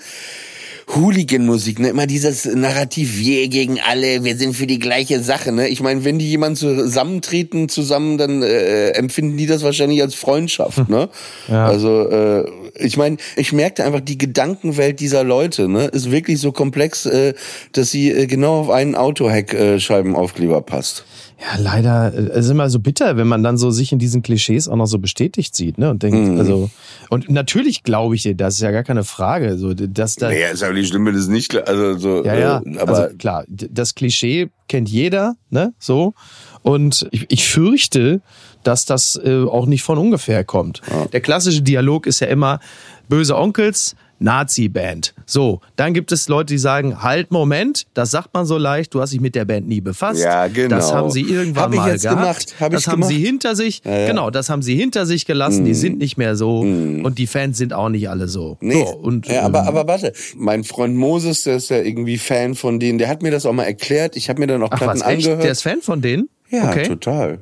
Hooligan-Musik, 0.96 1.80
ne? 1.80 1.90
Immer 1.90 2.08
dieses 2.08 2.46
Narrativ, 2.46 3.18
wir 3.18 3.48
gegen 3.48 3.80
alle, 3.80 4.24
wir 4.24 4.36
sind 4.36 4.56
für 4.56 4.66
die 4.66 4.80
gleiche 4.80 5.22
Sache, 5.22 5.52
ne? 5.52 5.68
Ich 5.68 5.82
meine, 5.82 6.04
wenn 6.04 6.18
die 6.18 6.30
jemand 6.30 6.58
zusammentreten 6.58 7.70
zusammen, 7.70 8.18
dann 8.18 8.42
äh, 8.42 8.90
empfinden 8.92 9.38
die 9.38 9.46
das 9.46 9.62
wahrscheinlich 9.62 10.02
als 10.02 10.16
Freundschaft, 10.16 10.90
ne? 10.90 11.10
Ja. 11.48 11.68
Also, 11.68 12.10
äh, 12.10 12.46
ich 12.76 12.98
meine, 12.98 13.18
ich 13.36 13.54
merkte 13.54 13.84
einfach, 13.84 14.00
die 14.00 14.18
Gedankenwelt 14.18 15.00
dieser 15.00 15.24
Leute, 15.24 15.68
ne, 15.68 15.86
ist 15.86 16.12
wirklich 16.12 16.40
so 16.40 16.52
komplex, 16.52 17.06
äh, 17.06 17.34
dass 17.74 17.92
sie 17.92 18.10
äh, 18.12 18.26
genau 18.26 18.62
auf 18.62 18.70
einen 18.70 18.96
Autoheck-Scheibenaufkleber 18.96 20.58
äh, 20.58 20.62
passt. 20.62 21.06
Ja, 21.42 21.58
leider, 21.58 22.14
äh, 22.14 22.18
es 22.18 22.46
ist 22.46 22.52
immer 22.52 22.70
so 22.70 22.80
bitter, 22.80 23.16
wenn 23.16 23.28
man 23.28 23.44
dann 23.44 23.58
so 23.58 23.72
sich 23.72 23.92
in 23.92 24.00
diesen 24.00 24.22
Klischees 24.22 24.68
auch 24.68 24.76
noch 24.76 24.88
so 24.88 25.00
bestätigt 25.00 25.56
sieht, 25.56 25.78
ne? 25.78 25.90
Und 25.90 26.04
denkt, 26.04 26.18
mhm. 26.18 26.38
also, 26.38 26.70
und 27.10 27.30
natürlich 27.30 27.84
glaube 27.84 28.16
ich 28.16 28.24
dir, 28.24 28.36
das 28.36 28.56
ist 28.56 28.62
ja 28.62 28.72
gar 28.72 28.84
keine 28.84 29.04
Frage, 29.04 29.58
so, 29.58 29.74
dass 29.74 30.16
da. 30.16 30.28
Naja, 30.28 30.50
ist 30.50 30.64
aber 30.64 30.74
nicht 30.74 30.90
schlimm, 30.90 31.06
wenn 31.06 31.16
es 31.16 31.28
nicht, 31.28 31.56
also, 31.56 31.98
so, 31.98 32.26
ja, 32.26 32.36
ja, 32.36 32.62
äh, 32.66 32.78
aber. 32.80 32.98
Also, 32.98 33.18
klar, 33.18 33.46
das 33.48 33.96
Klischee 33.96 34.50
kennt 34.68 34.90
jeder, 34.90 35.36
ne, 35.50 35.74
so. 35.80 36.14
Und 36.62 37.08
ich, 37.12 37.26
ich 37.30 37.48
fürchte, 37.48 38.22
dass 38.64 38.84
das 38.84 39.20
äh, 39.24 39.44
auch 39.44 39.66
nicht 39.66 39.84
von 39.84 39.98
ungefähr 39.98 40.44
kommt. 40.44 40.82
Ja. 40.92 41.06
Der 41.06 41.22
klassische 41.22 41.62
Dialog 41.62 42.06
ist 42.06 42.20
ja 42.20 42.28
immer, 42.28 42.60
böse 43.08 43.38
Onkels, 43.38 43.96
Nazi-Band. 44.20 45.14
So, 45.26 45.62
dann 45.76 45.94
gibt 45.94 46.12
es 46.12 46.28
Leute, 46.28 46.54
die 46.54 46.58
sagen, 46.58 47.02
halt, 47.02 47.32
Moment, 47.32 47.88
das 47.94 48.12
sagt 48.12 48.34
man 48.34 48.46
so 48.46 48.58
leicht, 48.58 48.94
du 48.94 49.02
hast 49.02 49.14
dich 49.14 49.22
mit 49.22 49.36
der 49.36 49.46
Band 49.46 49.68
nie 49.68 49.82
befasst. 49.82 50.22
Ja, 50.22 50.48
genau. 50.48 50.76
Das 50.76 50.94
haben 50.94 51.10
sie 51.10 51.22
irgendwann 51.22 51.64
Hab 51.64 51.76
mal 51.76 51.98
gehabt. 51.98 52.20
Gemacht. 52.20 52.56
Hab 52.60 52.72
das 52.72 52.88
haben 52.88 53.02
gemacht. 53.02 53.10
sie 53.12 53.20
hinter 53.20 53.56
sich, 53.56 53.82
ja, 53.84 53.98
ja. 54.00 54.08
genau, 54.08 54.30
das 54.30 54.50
haben 54.50 54.62
sie 54.62 54.76
hinter 54.76 55.06
sich 55.06 55.26
gelassen, 55.26 55.64
mm. 55.64 55.66
die 55.66 55.74
sind 55.74 55.98
nicht 56.00 56.18
mehr 56.18 56.36
so 56.36 56.64
mm. 56.64 57.06
und 57.06 57.18
die 57.18 57.28
Fans 57.28 57.58
sind 57.58 57.74
auch 57.74 57.90
nicht 57.90 58.10
alle 58.10 58.28
so. 58.28 58.58
Nee. 58.62 58.86
so 58.86 58.96
und, 58.98 59.28
ja, 59.28 59.44
aber, 59.44 59.62
ähm, 59.62 59.68
aber 59.68 59.88
warte, 59.88 60.14
mein 60.36 60.64
Freund 60.64 60.96
Moses, 60.96 61.44
der 61.44 61.56
ist 61.56 61.70
ja 61.70 61.78
irgendwie 61.78 62.18
Fan 62.18 62.56
von 62.56 62.80
denen, 62.80 62.98
der 62.98 63.08
hat 63.08 63.22
mir 63.22 63.32
das 63.32 63.46
auch 63.46 63.54
mal 63.54 63.64
erklärt, 63.64 64.16
ich 64.16 64.30
habe 64.30 64.40
mir 64.40 64.48
dann 64.48 64.64
auch 64.64 64.70
Platten 64.70 64.86
Ach, 64.86 64.96
was, 64.96 65.02
angehört. 65.02 65.44
Der 65.44 65.52
ist 65.52 65.62
Fan 65.62 65.82
von 65.82 66.02
denen? 66.02 66.30
Ja, 66.50 66.70
okay. 66.70 66.88
total. 66.88 67.40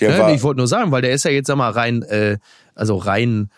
Der 0.00 0.10
ja, 0.10 0.18
war, 0.18 0.34
ich 0.34 0.42
wollte 0.42 0.58
nur 0.58 0.66
sagen, 0.66 0.90
weil 0.90 1.02
der 1.02 1.12
ist 1.12 1.24
ja 1.24 1.30
jetzt, 1.30 1.46
sag 1.46 1.56
mal, 1.56 1.70
rein, 1.70 2.02
äh, 2.02 2.38
also 2.74 2.96
rein 2.96 3.50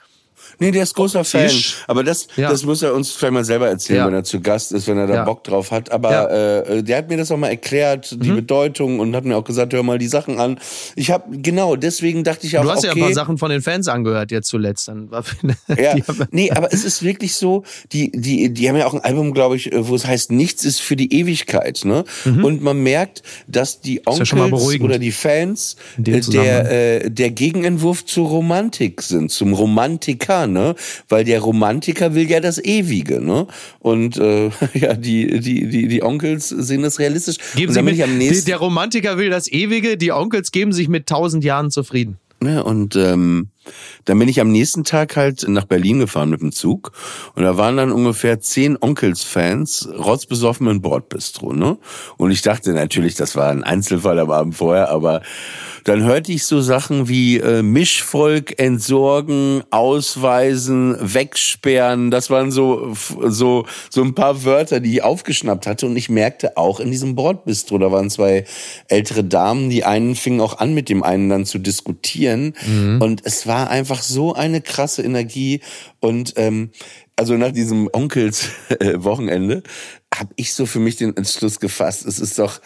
Nee, 0.61 0.73
der 0.73 0.83
ist 0.83 0.94
großer 0.94 1.25
Fan. 1.25 1.51
Aber 1.87 2.03
das, 2.03 2.27
ja. 2.37 2.51
das 2.51 2.64
muss 2.64 2.83
er 2.83 2.94
uns 2.94 3.12
vielleicht 3.12 3.33
mal 3.33 3.44
selber 3.44 3.68
erzählen, 3.68 4.01
ja. 4.01 4.07
wenn 4.07 4.14
er 4.14 4.25
zu 4.25 4.40
Gast 4.40 4.73
ist, 4.73 4.88
wenn 4.88 4.99
er 4.99 5.07
da 5.07 5.14
ja. 5.14 5.25
Bock 5.25 5.44
drauf 5.44 5.71
hat. 5.71 5.92
Aber 5.92 6.31
äh, 6.31 6.83
der 6.83 6.99
hat 6.99 7.09
mir 7.09 7.16
das 7.16 7.31
auch 7.31 7.37
mal 7.37 7.49
erklärt, 7.49 8.16
die 8.23 8.31
mhm. 8.31 8.37
Bedeutung 8.37 8.99
und 8.99 9.14
hat 9.14 9.25
mir 9.25 9.37
auch 9.37 9.44
gesagt, 9.44 9.73
hör 9.73 9.83
mal 9.83 9.99
die 9.99 10.09
Sachen 10.09 10.40
an. 10.40 10.59
Ich 10.97 11.11
habe 11.11 11.38
genau, 11.38 11.77
deswegen 11.77 12.25
dachte 12.25 12.47
ich 12.47 12.59
auch, 12.59 12.62
Du 12.62 12.71
hast 12.71 12.79
okay, 12.79 12.88
ja 12.88 12.92
ein 12.94 13.01
paar 13.01 13.12
Sachen 13.12 13.38
von 13.38 13.51
den 13.51 13.62
Fans 13.62 13.87
angehört 13.87 14.33
jetzt 14.33 14.49
zuletzt. 14.49 14.88
Dann 14.88 15.09
ja, 15.79 15.94
nee, 16.33 16.51
aber 16.51 16.73
es 16.73 16.85
ist 16.85 17.03
wirklich 17.03 17.35
so, 17.35 17.62
die, 17.92 18.11
die, 18.11 18.53
die 18.53 18.68
haben 18.68 18.77
ja 18.77 18.87
auch 18.87 18.94
ein 18.94 19.01
Album, 19.01 19.33
glaube 19.33 19.57
ich, 19.57 19.71
wo 19.73 19.94
es 19.94 20.07
heißt, 20.07 20.33
nichts 20.33 20.64
ist 20.64 20.81
für 20.81 20.97
die 20.97 21.12
Ewigkeit. 21.12 21.85
Ne? 21.85 22.05
Mhm. 22.25 22.44
Und 22.44 22.62
man 22.62 22.83
merkt, 22.83 23.23
dass 23.47 23.81
die 23.81 24.07
Onkels 24.07 24.81
oder 24.81 24.99
die 24.99 25.12
Fans 25.12 25.77
äh, 25.99 26.21
der, 26.21 27.05
äh, 27.05 27.11
der 27.11 27.31
Gegenentwurf 27.31 28.05
zur 28.05 28.29
Romantik 28.29 29.03
sind, 29.03 29.31
zum 29.31 29.53
Romantiker 29.53 30.47
ne? 30.52 30.74
Weil 31.08 31.24
der 31.24 31.40
Romantiker 31.40 32.14
will 32.14 32.30
ja 32.30 32.40
das 32.40 32.62
Ewige, 32.62 33.20
ne? 33.20 33.46
Und 33.78 34.16
äh, 34.18 34.50
ja, 34.74 34.94
die 34.94 35.40
die 35.40 35.68
die 35.68 35.88
die 35.88 36.02
Onkels 36.02 36.48
sehen 36.48 36.82
das 36.82 36.98
realistisch. 36.98 37.37
Geben 37.54 37.72
Sie 37.72 37.82
mit, 37.82 38.00
am 38.02 38.18
nächsten, 38.18 38.46
der 38.46 38.58
Romantiker 38.58 39.18
will 39.18 39.30
das 39.30 39.50
Ewige, 39.50 39.96
die 39.96 40.12
Onkels 40.12 40.52
geben 40.52 40.72
sich 40.72 40.88
mit 40.88 41.06
tausend 41.06 41.44
Jahren 41.44 41.70
zufrieden. 41.70 42.18
Ja, 42.42 42.61
und 42.61 42.94
ähm, 42.94 43.48
dann 44.04 44.18
bin 44.18 44.28
ich 44.28 44.40
am 44.40 44.50
nächsten 44.50 44.85
Tag 44.85 45.16
halt 45.16 45.46
nach 45.48 45.64
Berlin 45.64 46.00
gefahren 46.00 46.31
mit 46.31 46.40
dem 46.40 46.52
Zug 46.52 46.92
und 47.35 47.42
da 47.42 47.57
waren 47.57 47.76
dann 47.76 47.92
ungefähr 47.92 48.40
zehn 48.40 48.76
Onkels-Fans 48.81 49.88
rotzbesoffen 49.98 50.66
im 50.68 50.81
Bordbistro, 50.81 51.52
ne? 51.52 51.78
Und 52.16 52.31
ich 52.31 52.42
dachte 52.42 52.72
natürlich, 52.72 53.14
das 53.14 53.37
war 53.37 53.50
ein 53.50 53.64
Einzelfall 53.64 54.18
am 54.18 54.31
Abend 54.31 54.54
vorher, 54.54 54.90
aber 54.90 55.22
dann 55.85 56.02
hörte 56.02 56.33
ich 56.33 56.44
so 56.44 56.61
Sachen 56.61 57.09
wie 57.09 57.38
äh, 57.38 57.62
Mischvolk 57.62 58.61
entsorgen, 58.61 59.62
ausweisen, 59.70 60.96
wegsperren. 61.00 62.11
Das 62.11 62.28
waren 62.28 62.50
so 62.50 62.94
so 63.24 63.64
so 63.88 64.02
ein 64.02 64.14
paar 64.14 64.44
Wörter, 64.44 64.81
die 64.81 64.94
ich 64.94 65.02
aufgeschnappt 65.02 65.66
hatte 65.66 65.87
und 65.87 65.96
ich 65.96 66.11
merkte 66.11 66.57
auch 66.57 66.81
in 66.81 66.90
diesem 66.90 67.14
Bordbistro, 67.14 67.78
da 67.78 67.90
waren 67.90 68.11
zwei 68.11 68.44
ältere 68.88 69.24
Damen, 69.24 69.70
die 69.70 69.85
einen 69.85 70.14
fingen 70.14 70.40
auch 70.40 70.59
an 70.59 70.74
mit 70.74 70.88
dem 70.88 71.02
einen 71.02 71.31
dann 71.31 71.46
zu 71.46 71.59
diskutieren 71.59 72.54
mhm. 72.66 73.00
und 73.00 73.22
es 73.24 73.46
war 73.46 73.58
war 73.59 73.71
einfach 73.71 74.03
so 74.03 74.35
eine 74.35 74.61
krasse 74.61 75.03
Energie 75.03 75.61
und 75.99 76.35
ähm, 76.37 76.71
also 77.16 77.35
nach 77.35 77.51
diesem 77.51 77.88
Onkels-Wochenende 77.92 79.57
äh, 80.12 80.16
habe 80.16 80.31
ich 80.37 80.55
so 80.55 80.64
für 80.64 80.79
mich 80.79 80.94
den 80.94 81.16
Entschluss 81.16 81.59
gefasst. 81.59 82.07
Es 82.07 82.21
ist 82.21 82.38
doch 82.38 82.61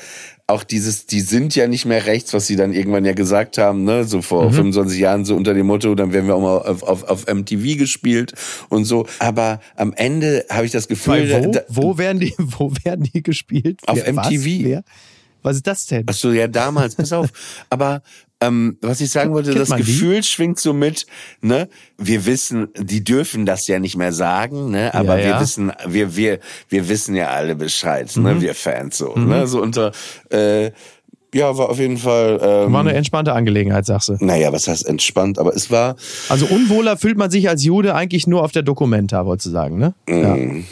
auch 0.46 0.62
dieses, 0.64 1.06
die 1.06 1.22
sind 1.22 1.56
ja 1.56 1.66
nicht 1.66 1.86
mehr 1.86 2.04
rechts, 2.04 2.34
was 2.34 2.46
sie 2.46 2.56
dann 2.56 2.74
irgendwann 2.74 3.06
ja 3.06 3.14
gesagt 3.14 3.56
haben, 3.56 3.84
ne, 3.84 4.04
so 4.04 4.20
vor 4.20 4.50
mhm. 4.50 4.54
25 4.54 5.00
Jahren, 5.00 5.24
so 5.24 5.34
unter 5.34 5.54
dem 5.54 5.66
Motto, 5.66 5.94
dann 5.94 6.12
werden 6.12 6.26
wir 6.26 6.34
auch 6.34 6.42
mal 6.42 6.58
auf, 6.58 6.82
auf, 6.82 7.04
auf 7.04 7.26
MTV 7.26 7.78
gespielt 7.78 8.34
und 8.68 8.84
so. 8.84 9.06
Aber 9.18 9.60
am 9.76 9.94
Ende 9.94 10.44
habe 10.50 10.66
ich 10.66 10.72
das 10.72 10.88
Gefühl, 10.88 11.30
wo, 11.30 11.50
da, 11.52 11.62
wo 11.68 11.96
werden 11.96 12.20
die, 12.20 12.34
wo 12.38 12.70
werden 12.84 13.08
die 13.10 13.22
gespielt? 13.22 13.80
Auf 13.86 13.96
Wer, 13.96 14.12
MTV. 14.12 14.76
Was? 14.76 14.84
Was 15.42 15.56
ist 15.56 15.66
das 15.66 15.86
denn? 15.86 16.04
Ach 16.06 16.14
so, 16.14 16.30
ja, 16.32 16.46
damals, 16.46 16.94
pass 16.94 17.12
auf. 17.12 17.30
Aber 17.70 18.02
ähm, 18.42 18.78
was 18.80 19.00
ich 19.00 19.10
sagen 19.10 19.32
wollte, 19.32 19.54
das 19.54 19.70
Gefühl 19.70 20.16
die? 20.16 20.22
schwingt 20.24 20.58
so 20.58 20.72
mit, 20.72 21.06
ne? 21.40 21.68
Wir 21.96 22.26
wissen, 22.26 22.68
die 22.76 23.04
dürfen 23.04 23.46
das 23.46 23.66
ja 23.68 23.78
nicht 23.78 23.96
mehr 23.96 24.12
sagen, 24.12 24.70
ne? 24.70 24.92
Aber 24.94 25.18
ja, 25.18 25.28
ja. 25.28 25.34
wir 25.34 25.40
wissen, 25.40 25.72
wir, 25.86 26.16
wir, 26.16 26.40
wir 26.68 26.88
wissen 26.88 27.14
ja 27.14 27.28
alle 27.28 27.54
Bescheid, 27.54 28.14
ne? 28.16 28.20
mhm. 28.20 28.34
ne? 28.36 28.40
Wir 28.40 28.54
Fans 28.54 28.98
so, 28.98 29.14
mhm. 29.14 29.28
ne? 29.28 29.46
So 29.46 29.62
unter, 29.62 29.92
äh, 30.30 30.72
ja, 31.34 31.56
war 31.56 31.70
auf 31.70 31.78
jeden 31.78 31.96
Fall. 31.96 32.40
Ähm, 32.42 32.72
war 32.72 32.80
eine 32.80 32.94
entspannte 32.94 33.32
Angelegenheit, 33.32 33.86
sagst 33.86 34.08
du. 34.08 34.16
Naja, 34.20 34.52
was 34.52 34.68
heißt 34.68 34.86
entspannt? 34.86 35.38
Aber 35.38 35.54
es 35.54 35.70
war. 35.70 35.96
Also 36.28 36.46
unwohler 36.46 36.96
fühlt 36.96 37.16
man 37.16 37.30
sich 37.30 37.48
als 37.48 37.64
Jude 37.64 37.94
eigentlich 37.94 38.26
nur 38.26 38.42
auf 38.44 38.52
der 38.52 38.62
Dokumenta, 38.62 39.24
wolltest 39.24 39.46
du 39.46 39.50
sagen, 39.50 39.78
ne? 39.78 39.94
Mm, 40.06 40.64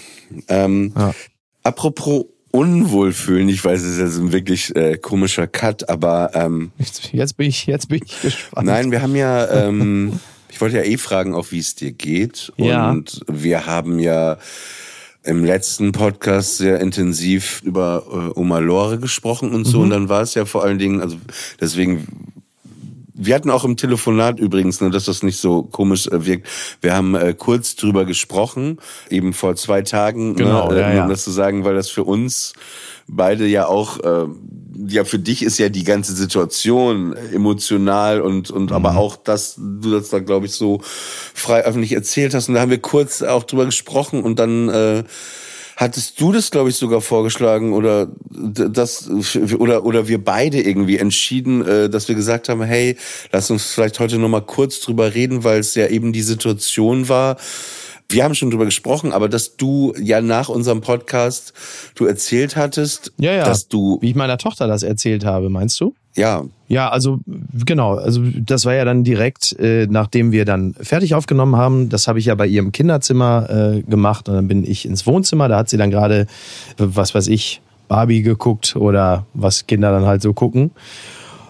ja. 0.49 0.65
Ähm, 0.65 0.93
ja. 0.97 1.15
Apropos 1.63 2.27
unwohl 2.51 3.13
fühlen. 3.13 3.49
Ich 3.49 3.65
weiß, 3.65 3.81
es 3.81 3.93
ist 3.93 3.99
jetzt 3.99 4.19
ein 4.19 4.33
wirklich 4.33 4.75
äh, 4.77 4.97
komischer 4.99 5.47
Cut, 5.47 5.89
aber 5.89 6.31
ähm, 6.35 6.73
jetzt 6.79 7.37
bin 7.37 7.49
ich 7.49 7.67
jetzt 7.67 7.89
bin 7.89 8.01
ich 8.05 8.21
gespannt. 8.21 8.67
Nein, 8.67 8.91
wir 8.91 9.03
haben 9.03 9.17
ja, 9.17 9.49
ähm, 9.67 10.19
ich 10.49 10.61
wollte 10.61 10.77
ja 10.77 10.83
eh 10.83 10.97
fragen, 10.97 11.35
auch 11.35 11.51
wie 11.51 11.59
es 11.59 11.75
dir 11.75 11.93
geht. 11.93 12.53
Ja. 12.57 12.91
Und 12.91 13.21
wir 13.29 13.67
haben 13.67 13.99
ja 13.99 14.39
im 15.23 15.45
letzten 15.45 15.93
Podcast 15.93 16.57
sehr 16.57 16.81
intensiv 16.81 17.61
über 17.63 18.33
äh, 18.35 18.39
Oma 18.39 18.59
Lore 18.59 18.99
gesprochen 18.99 19.53
und 19.53 19.65
so. 19.65 19.79
Mhm. 19.79 19.85
Und 19.85 19.91
dann 19.91 20.09
war 20.09 20.23
es 20.23 20.35
ja 20.35 20.45
vor 20.45 20.65
allen 20.65 20.79
Dingen, 20.79 21.01
also 21.01 21.17
deswegen 21.61 22.07
wir 23.21 23.35
hatten 23.35 23.51
auch 23.51 23.65
im 23.65 23.77
Telefonat 23.77 24.41
übrigens, 24.41 24.81
ne, 24.81 24.91
dass 24.91 25.05
das 25.05 25.23
nicht 25.23 25.39
so 25.39 25.63
komisch 25.63 26.07
äh, 26.09 26.25
wirkt. 26.27 26.49
Wir 26.81 26.95
haben 26.95 27.15
äh, 27.15 27.35
kurz 27.37 27.77
drüber 27.77 28.05
gesprochen, 28.05 28.79
eben 29.11 29.33
vor 29.33 29.55
zwei 29.57 29.83
Tagen, 29.83 30.35
Genau, 30.37 30.71
ne, 30.71 30.77
äh, 30.77 30.81
ja, 30.81 30.87
nur 30.89 30.97
ja. 30.97 31.03
um 31.05 31.11
das 31.11 31.25
zu 31.25 31.31
sagen, 31.31 31.65
weil 31.65 31.75
das 31.75 31.91
für 31.91 32.05
uns 32.05 32.55
beide 33.07 33.47
ja 33.47 33.67
auch, 33.67 33.99
äh, 34.01 34.27
ja 34.87 35.05
für 35.05 35.19
dich 35.19 35.43
ist 35.43 35.59
ja 35.59 35.69
die 35.69 35.85
ganze 35.85 36.15
Situation 36.15 37.15
emotional 37.33 38.21
und 38.21 38.51
und 38.51 38.71
Mhm. 38.71 38.77
aber 38.77 38.97
auch, 38.97 39.17
dass 39.17 39.57
du 39.57 39.91
das 39.91 40.11
da 40.11 40.21
glaube 40.21 40.47
ich 40.47 40.53
so 40.53 40.81
frei 40.83 41.65
öffentlich 41.65 41.93
erzählt 41.93 42.35
hast 42.35 42.49
und 42.49 42.55
da 42.55 42.61
haben 42.61 42.71
wir 42.71 42.79
kurz 42.81 43.23
auch 43.23 43.43
drüber 43.45 43.67
gesprochen 43.67 44.23
und 44.23 44.39
dann 44.39 44.69
äh, 44.69 45.05
Hattest 45.81 46.21
du 46.21 46.31
das, 46.31 46.51
glaube 46.51 46.69
ich, 46.69 46.77
sogar 46.77 47.01
vorgeschlagen 47.01 47.73
oder 47.73 48.09
das 48.29 49.09
oder 49.09 49.87
oder 49.87 50.09
wir 50.09 50.23
beide 50.23 50.61
irgendwie 50.61 50.99
entschieden, 50.99 51.67
äh, 51.67 51.89
dass 51.89 52.07
wir 52.07 52.15
gesagt 52.15 52.51
haben, 52.51 52.63
hey, 52.63 52.99
lass 53.33 53.51
uns 53.51 53.65
vielleicht 53.65 53.99
heute 53.99 54.19
noch 54.19 54.29
mal 54.29 54.43
kurz 54.43 54.81
drüber 54.81 55.15
reden, 55.15 55.43
weil 55.43 55.61
es 55.61 55.75
ja 55.75 55.87
eben 55.87 56.13
die 56.13 56.21
Situation 56.21 57.09
war. 57.09 57.39
Wir 58.11 58.25
haben 58.25 58.35
schon 58.35 58.51
drüber 58.51 58.67
gesprochen, 58.67 59.13
aber 59.13 59.31
dass 59.31 59.57
du 59.57 59.95
ja 59.99 60.21
nach 60.21 60.51
unserem 60.51 60.83
Podcast 60.83 61.55
du 61.95 62.05
erzählt 62.05 62.57
hattest, 62.57 63.13
Ja, 63.19 63.33
ja. 63.33 63.45
dass 63.47 63.67
du 63.67 63.99
Wie 64.03 64.11
ich 64.11 64.15
meiner 64.15 64.37
Tochter 64.37 64.67
das 64.67 64.83
erzählt 64.83 65.25
habe, 65.25 65.49
meinst 65.49 65.81
du? 65.81 65.95
Ja 66.17 66.43
Ja, 66.69 66.89
also 66.89 67.19
genau, 67.65 67.97
also 67.97 68.23
das 68.37 68.65
war 68.65 68.75
ja 68.75 68.85
dann 68.85 69.03
direkt, 69.03 69.59
äh, 69.59 69.87
nachdem 69.91 70.31
wir 70.31 70.45
dann 70.45 70.75
fertig 70.75 71.15
aufgenommen 71.15 71.57
haben. 71.57 71.89
Das 71.89 72.07
habe 72.07 72.21
ich 72.21 72.27
ja 72.27 72.35
bei 72.37 72.47
ihrem 72.47 72.71
Kinderzimmer 72.71 73.51
äh, 73.51 73.83
gemacht 73.83 74.29
und 74.29 74.37
dann 74.37 74.47
bin 74.49 74.65
ich 74.65 74.87
ins 74.87 75.07
Wohnzimmer. 75.07 75.49
Da 75.49 75.59
hat 75.59 75.69
sie 75.69 75.77
dann 75.77 75.91
gerade, 75.91 76.27
was 76.79 77.15
weiß 77.15 77.27
ich, 77.27 77.61
Barbie 77.89 78.23
geguckt 78.23 78.77
oder 78.77 79.27
was 79.35 79.67
Kinder 79.67 79.91
dann 79.91 80.07
halt 80.07 80.23
so 80.23 80.33
gucken. 80.33 80.71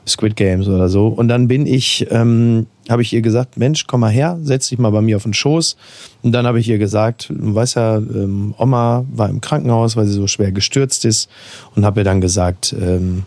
Squid 0.07 0.37
Games 0.37 0.67
oder 0.69 0.89
so. 0.89 1.09
Und 1.09 1.29
dann 1.29 1.49
bin 1.49 1.67
ich, 1.67 2.07
ähm, 2.11 2.67
habe 2.89 3.03
ich 3.03 3.13
ihr 3.13 3.21
gesagt, 3.21 3.59
Mensch, 3.59 3.87
komm 3.87 4.01
mal 4.01 4.11
her, 4.11 4.39
setz 4.43 4.71
dich 4.71 4.79
mal 4.79 4.91
bei 4.91 5.03
mir 5.03 5.17
auf 5.17 5.25
den 5.25 5.35
Schoß. 5.35 5.77
Und 6.23 6.33
dann 6.33 6.47
habe 6.47 6.59
ich 6.59 6.69
ihr 6.69 6.79
gesagt, 6.79 7.29
du 7.29 7.55
weißt 7.55 7.77
ja, 7.77 7.99
ähm, 7.99 8.55
Oma 8.59 9.05
war 9.13 9.29
im 9.29 9.43
Krankenhaus, 9.43 9.97
weil 9.97 10.07
sie 10.07 10.15
so 10.15 10.27
schwer 10.27 10.51
gestürzt 10.51 11.05
ist. 11.05 11.29
Und 11.77 11.85
habe 11.85 12.01
ihr 12.01 12.05
dann 12.05 12.23
gesagt, 12.23 12.75
ähm, 12.81 13.25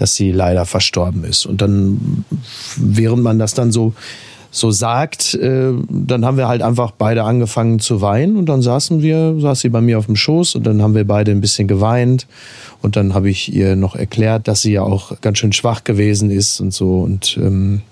dass 0.00 0.14
sie 0.14 0.32
leider 0.32 0.64
verstorben 0.64 1.24
ist. 1.24 1.46
Und 1.46 1.60
dann, 1.60 2.24
während 2.76 3.22
man 3.22 3.38
das 3.38 3.54
dann 3.54 3.70
so 3.70 3.94
so 4.52 4.72
sagt, 4.72 5.34
äh, 5.34 5.72
dann 5.88 6.24
haben 6.24 6.36
wir 6.36 6.48
halt 6.48 6.62
einfach 6.62 6.90
beide 6.90 7.22
angefangen 7.22 7.78
zu 7.78 8.00
weinen. 8.00 8.36
Und 8.36 8.46
dann 8.46 8.62
saßen 8.62 9.00
wir, 9.00 9.36
saß 9.38 9.60
sie 9.60 9.68
bei 9.68 9.80
mir 9.80 9.98
auf 9.98 10.06
dem 10.06 10.16
Schoß 10.16 10.56
und 10.56 10.66
dann 10.66 10.82
haben 10.82 10.94
wir 10.94 11.06
beide 11.06 11.30
ein 11.30 11.40
bisschen 11.40 11.68
geweint. 11.68 12.26
Und 12.82 12.96
dann 12.96 13.14
habe 13.14 13.30
ich 13.30 13.54
ihr 13.54 13.76
noch 13.76 13.94
erklärt, 13.94 14.48
dass 14.48 14.62
sie 14.62 14.72
ja 14.72 14.82
auch 14.82 15.20
ganz 15.20 15.38
schön 15.38 15.52
schwach 15.52 15.84
gewesen 15.84 16.30
ist 16.30 16.60
und 16.60 16.74
so. 16.74 17.00
Und 17.00 17.36
ähm, 17.40 17.82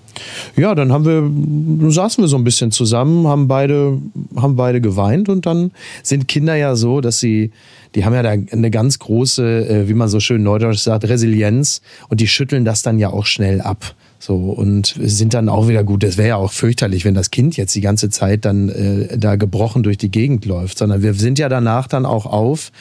ja, 0.57 0.75
dann 0.75 0.91
haben 0.91 1.05
wir, 1.05 1.91
saßen 1.91 2.21
wir 2.21 2.27
so 2.27 2.35
ein 2.35 2.43
bisschen 2.43 2.71
zusammen, 2.71 3.25
haben 3.27 3.47
beide, 3.47 3.97
haben 4.35 4.57
beide 4.57 4.81
geweint. 4.81 5.29
Und 5.29 5.45
dann 5.45 5.71
sind 6.03 6.27
Kinder 6.27 6.55
ja 6.55 6.75
so, 6.75 6.99
dass 6.99 7.19
sie, 7.19 7.51
die 7.95 8.05
haben 8.05 8.13
ja 8.13 8.23
da 8.23 8.29
eine 8.29 8.71
ganz 8.71 8.99
große, 8.99 9.67
äh, 9.67 9.89
wie 9.89 9.93
man 9.93 10.09
so 10.09 10.19
schön 10.19 10.43
neudeutsch 10.43 10.79
sagt, 10.79 11.05
Resilienz 11.05 11.81
und 12.09 12.21
die 12.21 12.27
schütteln 12.27 12.65
das 12.65 12.81
dann 12.81 12.99
ja 12.99 13.09
auch 13.09 13.25
schnell 13.25 13.61
ab. 13.61 13.95
So 14.21 14.35
und 14.35 14.95
sind 15.01 15.33
dann 15.33 15.47
auch 15.47 15.69
wieder 15.69 15.85
gut. 15.85 16.03
Das 16.03 16.17
wäre 16.17 16.27
ja 16.29 16.35
auch 16.35 16.51
fürchterlich, 16.51 17.05
wenn 17.05 17.13
das 17.13 17.31
Kind 17.31 17.55
jetzt 17.55 17.73
die 17.73 17.79
ganze 17.79 18.09
Zeit 18.09 18.43
dann 18.43 18.67
äh, 18.67 19.17
da 19.17 19.37
gebrochen 19.37 19.81
durch 19.81 19.97
die 19.97 20.11
Gegend 20.11 20.45
läuft, 20.45 20.77
sondern 20.77 21.01
wir 21.01 21.13
sind 21.13 21.39
ja 21.39 21.47
danach 21.47 21.87
dann 21.87 22.05
auch 22.05 22.25
auf 22.25 22.71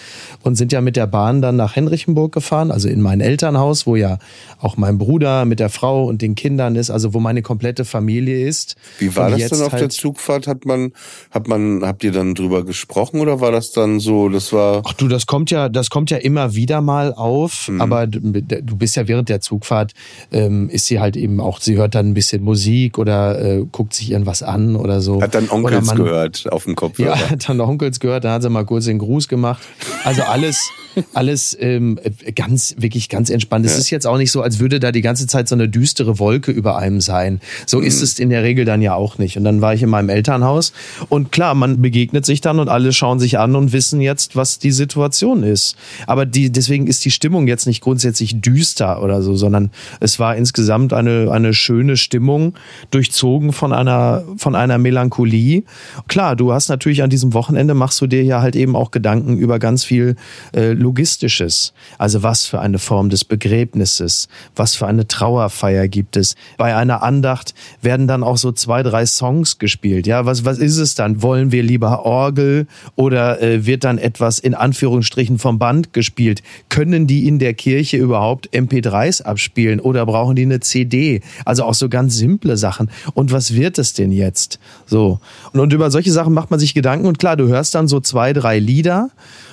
und 0.42 0.56
sind 0.56 0.72
ja 0.72 0.80
mit 0.80 0.96
der 0.96 1.06
Bahn 1.06 1.40
dann 1.40 1.54
nach 1.54 1.76
Henrichenburg 1.76 2.32
gefahren, 2.32 2.72
also 2.72 2.88
in 2.88 3.00
mein 3.00 3.20
Elternhaus, 3.20 3.86
wo 3.86 3.94
ja 3.94 4.18
auch 4.60 4.76
mein 4.76 4.98
Bruder 4.98 5.44
mit 5.44 5.60
der 5.60 5.68
Frau 5.68 6.06
und 6.06 6.22
den 6.22 6.34
Kindern 6.34 6.74
ist, 6.74 6.90
also 6.90 7.14
wo 7.14 7.20
meine 7.20 7.42
komplette 7.42 7.84
Familie 7.84 8.44
ist. 8.44 8.74
Wie 8.98 9.14
war 9.14 9.30
Und 9.32 9.38
das 9.40 9.50
denn 9.50 9.60
auf 9.62 9.70
der 9.70 9.80
halt- 9.82 9.92
Zugfahrt? 9.92 10.48
Hat 10.48 10.66
man, 10.66 10.92
hat 11.30 11.46
man, 11.46 11.82
habt 11.84 12.02
ihr 12.02 12.10
dann 12.10 12.34
drüber 12.34 12.64
gesprochen 12.64 13.20
oder 13.20 13.40
war 13.40 13.52
das 13.52 13.70
dann 13.70 14.00
so, 14.00 14.28
das 14.28 14.52
war, 14.52 14.82
Ach 14.84 14.92
du, 14.94 15.06
das 15.06 15.26
kommt 15.26 15.52
ja, 15.52 15.68
das 15.68 15.88
kommt 15.88 16.10
ja 16.10 16.16
immer 16.16 16.56
wieder 16.56 16.80
mal 16.80 17.14
auf, 17.14 17.68
Mhm. 17.68 17.80
aber 17.80 18.06
du 18.08 18.18
du 18.20 18.76
bist 18.76 18.96
ja 18.96 19.06
während 19.06 19.28
der 19.28 19.40
Zugfahrt, 19.40 19.92
ähm, 20.32 20.68
ist 20.68 20.86
sie 20.86 20.98
halt 20.98 21.16
eben 21.16 21.27
auch, 21.40 21.60
sie 21.60 21.76
hört 21.76 21.94
dann 21.94 22.08
ein 22.08 22.14
bisschen 22.14 22.42
Musik 22.42 22.98
oder 22.98 23.40
äh, 23.40 23.64
guckt 23.70 23.94
sich 23.94 24.10
irgendwas 24.10 24.42
an 24.42 24.76
oder 24.76 25.00
so. 25.00 25.20
hat 25.22 25.34
dann 25.34 25.48
Onkels 25.50 25.86
man- 25.86 25.96
gehört 25.96 26.50
auf 26.50 26.64
dem 26.64 26.74
Kopfhörer? 26.74 27.16
Ja, 27.16 27.30
hat 27.30 27.48
dann 27.48 27.60
Onkels 27.60 28.00
gehört, 28.00 28.24
dann 28.24 28.32
hat 28.32 28.42
sie 28.42 28.50
mal 28.50 28.64
kurz 28.64 28.86
den 28.86 28.98
Gruß 28.98 29.28
gemacht. 29.28 29.62
Also 30.04 30.22
alles, 30.22 30.70
alles 31.14 31.56
ähm, 31.60 31.98
ganz, 32.34 32.74
wirklich 32.78 33.08
ganz 33.08 33.30
entspannt. 33.30 33.66
Es 33.66 33.76
ist 33.78 33.90
jetzt 33.90 34.06
auch 34.06 34.16
nicht 34.18 34.32
so, 34.32 34.42
als 34.42 34.58
würde 34.58 34.80
da 34.80 34.92
die 34.92 35.02
ganze 35.02 35.26
Zeit 35.26 35.48
so 35.48 35.54
eine 35.54 35.68
düstere 35.68 36.18
Wolke 36.18 36.50
über 36.50 36.78
einem 36.78 37.00
sein. 37.00 37.40
So 37.66 37.80
ist 37.80 38.02
es 38.02 38.18
in 38.18 38.30
der 38.30 38.42
Regel 38.42 38.64
dann 38.64 38.82
ja 38.82 38.94
auch 38.94 39.18
nicht. 39.18 39.36
Und 39.36 39.44
dann 39.44 39.60
war 39.60 39.74
ich 39.74 39.82
in 39.82 39.88
meinem 39.90 40.08
Elternhaus 40.08 40.72
und 41.08 41.32
klar, 41.32 41.54
man 41.54 41.80
begegnet 41.82 42.24
sich 42.26 42.40
dann 42.40 42.58
und 42.60 42.68
alle 42.68 42.92
schauen 42.92 43.18
sich 43.18 43.38
an 43.38 43.54
und 43.56 43.72
wissen 43.72 44.00
jetzt, 44.00 44.36
was 44.36 44.58
die 44.58 44.72
Situation 44.72 45.42
ist. 45.42 45.76
Aber 46.06 46.26
die, 46.26 46.50
deswegen 46.50 46.86
ist 46.86 47.04
die 47.04 47.10
Stimmung 47.10 47.46
jetzt 47.46 47.66
nicht 47.66 47.80
grundsätzlich 47.80 48.40
düster 48.40 49.02
oder 49.02 49.22
so, 49.22 49.36
sondern 49.36 49.70
es 50.00 50.18
war 50.18 50.36
insgesamt 50.36 50.92
eine, 50.92 51.17
eine 51.26 51.54
schöne 51.54 51.96
Stimmung, 51.96 52.54
durchzogen 52.90 53.52
von 53.52 53.72
einer, 53.72 54.24
von 54.36 54.54
einer 54.54 54.78
Melancholie. 54.78 55.64
Klar, 56.06 56.36
du 56.36 56.52
hast 56.52 56.68
natürlich 56.68 57.02
an 57.02 57.10
diesem 57.10 57.34
Wochenende 57.34 57.74
machst 57.74 58.00
du 58.00 58.06
dir 58.06 58.22
ja 58.22 58.40
halt 58.40 58.56
eben 58.56 58.76
auch 58.76 58.90
Gedanken 58.90 59.36
über 59.38 59.58
ganz 59.58 59.84
viel 59.84 60.16
äh, 60.54 60.72
Logistisches. 60.72 61.72
Also 61.98 62.22
was 62.22 62.46
für 62.46 62.60
eine 62.60 62.78
Form 62.78 63.10
des 63.10 63.24
Begräbnisses, 63.24 64.28
was 64.54 64.74
für 64.74 64.86
eine 64.86 65.08
Trauerfeier 65.08 65.88
gibt 65.88 66.16
es. 66.16 66.36
Bei 66.56 66.76
einer 66.76 67.02
Andacht 67.02 67.54
werden 67.82 68.06
dann 68.06 68.22
auch 68.22 68.36
so 68.36 68.52
zwei, 68.52 68.82
drei 68.82 69.06
Songs 69.06 69.58
gespielt. 69.58 70.06
Ja, 70.06 70.26
was, 70.26 70.44
was 70.44 70.58
ist 70.58 70.78
es 70.78 70.94
dann? 70.94 71.22
Wollen 71.22 71.52
wir 71.52 71.62
lieber 71.62 72.04
Orgel 72.04 72.66
oder 72.96 73.40
äh, 73.42 73.66
wird 73.66 73.84
dann 73.84 73.98
etwas 73.98 74.38
in 74.38 74.54
Anführungsstrichen 74.54 75.38
vom 75.38 75.58
Band 75.58 75.92
gespielt? 75.92 76.42
Können 76.68 77.06
die 77.06 77.26
in 77.26 77.38
der 77.38 77.54
Kirche 77.54 77.96
überhaupt 77.96 78.50
MP3s 78.50 79.22
abspielen 79.22 79.80
oder 79.80 80.06
brauchen 80.06 80.36
die 80.36 80.42
eine 80.42 80.60
CD? 80.60 81.07
Also 81.44 81.64
auch 81.64 81.74
so 81.74 81.88
ganz 81.88 82.16
simple 82.16 82.56
Sachen. 82.56 82.90
Und 83.14 83.32
was 83.32 83.54
wird 83.54 83.78
es 83.78 83.92
denn 83.92 84.12
jetzt? 84.12 84.58
So. 84.86 85.20
Und, 85.52 85.60
und 85.60 85.72
über 85.72 85.90
solche 85.90 86.12
Sachen 86.12 86.34
macht 86.34 86.50
man 86.50 86.60
sich 86.60 86.74
Gedanken 86.74 87.06
und 87.06 87.18
klar, 87.18 87.36
du 87.36 87.48
hörst 87.48 87.74
dann 87.74 87.88
so 87.88 88.00
zwei, 88.00 88.32
drei 88.32 88.58
Lieder 88.58 89.10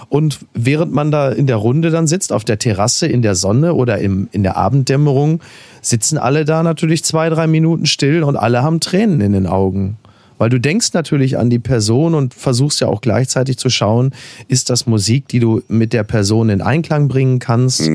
und 0.10 0.40
während 0.54 0.94
man 0.94 1.12
da 1.12 1.30
in 1.30 1.48
der 1.48 1.58
Runde 1.58 1.90
dann 1.90 2.08
sitzt, 2.08 2.32
auf 2.32 2.44
der 2.44 2.60
Terrasse, 2.60 3.08
in 3.08 3.22
der 3.22 3.36
Sonne 3.36 3.74
oder 3.74 4.00
im, 4.00 4.28
in 4.32 4.44
der 4.44 4.58
Abenddämmerung, 4.58 5.42
sitzen 5.82 6.18
alle 6.18 6.46
da 6.46 6.64
natürlich 6.64 7.04
zwei, 7.04 7.30
drei 7.30 7.48
Minuten 7.48 7.86
still 7.86 8.24
und 8.24 8.36
alle 8.36 8.64
haben 8.64 8.80
Tränen 8.80 9.22
in 9.22 9.34
den 9.34 9.48
Augen. 9.48 9.98
Weil 10.38 10.50
du 10.50 10.60
denkst 10.60 10.94
natürlich 10.94 11.38
an 11.38 11.50
die 11.50 11.60
Person 11.60 12.14
und 12.14 12.34
versuchst 12.34 12.82
ja 12.82 12.88
auch 12.88 13.02
gleichzeitig 13.02 13.58
zu 13.58 13.70
schauen, 13.70 14.12
ist 14.48 14.70
das 14.70 14.86
Musik, 14.86 15.28
die 15.30 15.40
du 15.40 15.62
mit 15.70 15.94
der 15.94 16.04
Person 16.04 16.50
in 16.50 16.62
Einklang 16.62 17.08
bringen 17.08 17.40
kannst. 17.40 17.90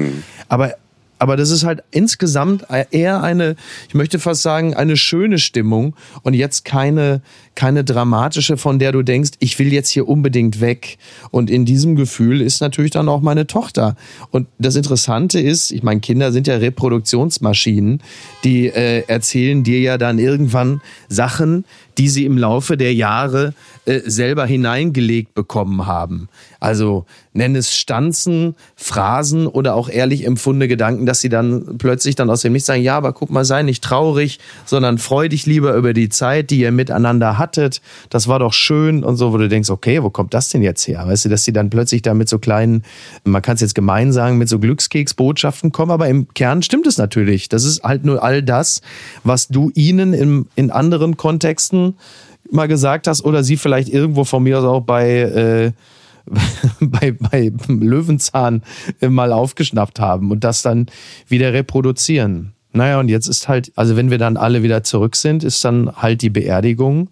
Aber 0.48 0.74
aber 1.20 1.36
das 1.36 1.50
ist 1.50 1.64
halt 1.64 1.82
insgesamt 1.90 2.64
eher 2.90 3.22
eine, 3.22 3.54
ich 3.88 3.94
möchte 3.94 4.18
fast 4.18 4.40
sagen, 4.40 4.74
eine 4.74 4.96
schöne 4.96 5.38
Stimmung 5.38 5.94
und 6.22 6.32
jetzt 6.32 6.64
keine, 6.64 7.20
keine 7.54 7.84
dramatische, 7.84 8.56
von 8.56 8.78
der 8.78 8.92
du 8.92 9.02
denkst, 9.02 9.32
ich 9.38 9.58
will 9.58 9.70
jetzt 9.70 9.90
hier 9.90 10.08
unbedingt 10.08 10.62
weg. 10.62 10.96
Und 11.30 11.50
in 11.50 11.66
diesem 11.66 11.94
Gefühl 11.94 12.40
ist 12.40 12.62
natürlich 12.62 12.92
dann 12.92 13.06
auch 13.10 13.20
meine 13.20 13.46
Tochter. 13.46 13.96
Und 14.30 14.48
das 14.58 14.76
Interessante 14.76 15.38
ist, 15.38 15.72
ich 15.72 15.82
meine, 15.82 16.00
Kinder 16.00 16.32
sind 16.32 16.46
ja 16.46 16.56
Reproduktionsmaschinen, 16.56 18.02
die 18.42 18.68
äh, 18.68 19.04
erzählen 19.06 19.62
dir 19.62 19.80
ja 19.80 19.98
dann 19.98 20.18
irgendwann 20.18 20.80
Sachen, 21.10 21.66
die 22.00 22.08
sie 22.08 22.24
im 22.24 22.38
Laufe 22.38 22.78
der 22.78 22.94
Jahre 22.94 23.52
äh, 23.84 24.00
selber 24.06 24.46
hineingelegt 24.46 25.34
bekommen 25.34 25.86
haben. 25.86 26.30
Also 26.58 27.04
nenn 27.34 27.54
es 27.54 27.74
Stanzen, 27.74 28.54
Phrasen 28.74 29.46
oder 29.46 29.74
auch 29.74 29.90
ehrlich 29.90 30.24
empfundene 30.24 30.66
Gedanken, 30.66 31.04
dass 31.04 31.20
sie 31.20 31.28
dann 31.28 31.76
plötzlich 31.76 32.14
dann 32.14 32.30
aus 32.30 32.40
dem 32.40 32.54
Nichts 32.54 32.66
sagen, 32.66 32.82
ja, 32.82 32.96
aber 32.96 33.12
guck 33.12 33.30
mal, 33.30 33.44
sei 33.44 33.62
nicht 33.62 33.84
traurig, 33.84 34.38
sondern 34.64 34.96
freu 34.96 35.28
dich 35.28 35.44
lieber 35.44 35.74
über 35.74 35.92
die 35.92 36.08
Zeit, 36.08 36.48
die 36.48 36.60
ihr 36.60 36.72
miteinander 36.72 37.36
hattet. 37.36 37.82
Das 38.08 38.28
war 38.28 38.38
doch 38.38 38.54
schön 38.54 39.04
und 39.04 39.16
so, 39.16 39.34
wo 39.34 39.36
du 39.36 39.50
denkst, 39.50 39.68
okay, 39.68 40.02
wo 40.02 40.08
kommt 40.08 40.32
das 40.32 40.48
denn 40.48 40.62
jetzt 40.62 40.88
her? 40.88 41.06
Weißt 41.06 41.26
du, 41.26 41.28
dass 41.28 41.44
sie 41.44 41.52
dann 41.52 41.68
plötzlich 41.68 42.00
da 42.00 42.14
mit 42.14 42.30
so 42.30 42.38
kleinen, 42.38 42.82
man 43.24 43.42
kann 43.42 43.56
es 43.56 43.60
jetzt 43.60 43.74
gemein 43.74 44.14
sagen, 44.14 44.38
mit 44.38 44.48
so 44.48 44.58
Glückskeksbotschaften 44.58 45.70
kommen, 45.70 45.90
aber 45.90 46.08
im 46.08 46.28
Kern 46.32 46.62
stimmt 46.62 46.86
es 46.86 46.96
natürlich. 46.96 47.50
Das 47.50 47.64
ist 47.64 47.82
halt 47.82 48.06
nur 48.06 48.22
all 48.22 48.42
das, 48.42 48.80
was 49.22 49.48
du 49.48 49.70
ihnen 49.74 50.14
im, 50.14 50.46
in 50.56 50.70
anderen 50.70 51.18
Kontexten 51.18 51.89
mal 52.50 52.68
gesagt 52.68 53.06
hast 53.06 53.24
oder 53.24 53.42
sie 53.42 53.56
vielleicht 53.56 53.88
irgendwo 53.88 54.24
von 54.24 54.42
mir 54.42 54.58
aus 54.58 54.64
auch 54.64 54.80
bei, 54.80 55.10
äh, 55.20 55.72
bei, 56.80 57.12
bei 57.12 57.52
Löwenzahn 57.68 58.62
äh, 59.00 59.08
mal 59.08 59.32
aufgeschnappt 59.32 60.00
haben 60.00 60.30
und 60.30 60.44
das 60.44 60.62
dann 60.62 60.86
wieder 61.28 61.52
reproduzieren. 61.52 62.52
Naja, 62.72 63.00
und 63.00 63.08
jetzt 63.08 63.26
ist 63.26 63.48
halt, 63.48 63.72
also 63.74 63.96
wenn 63.96 64.10
wir 64.10 64.18
dann 64.18 64.36
alle 64.36 64.62
wieder 64.62 64.84
zurück 64.84 65.16
sind, 65.16 65.42
ist 65.42 65.64
dann 65.64 65.90
halt 65.96 66.22
die 66.22 66.30
Beerdigung. 66.30 67.10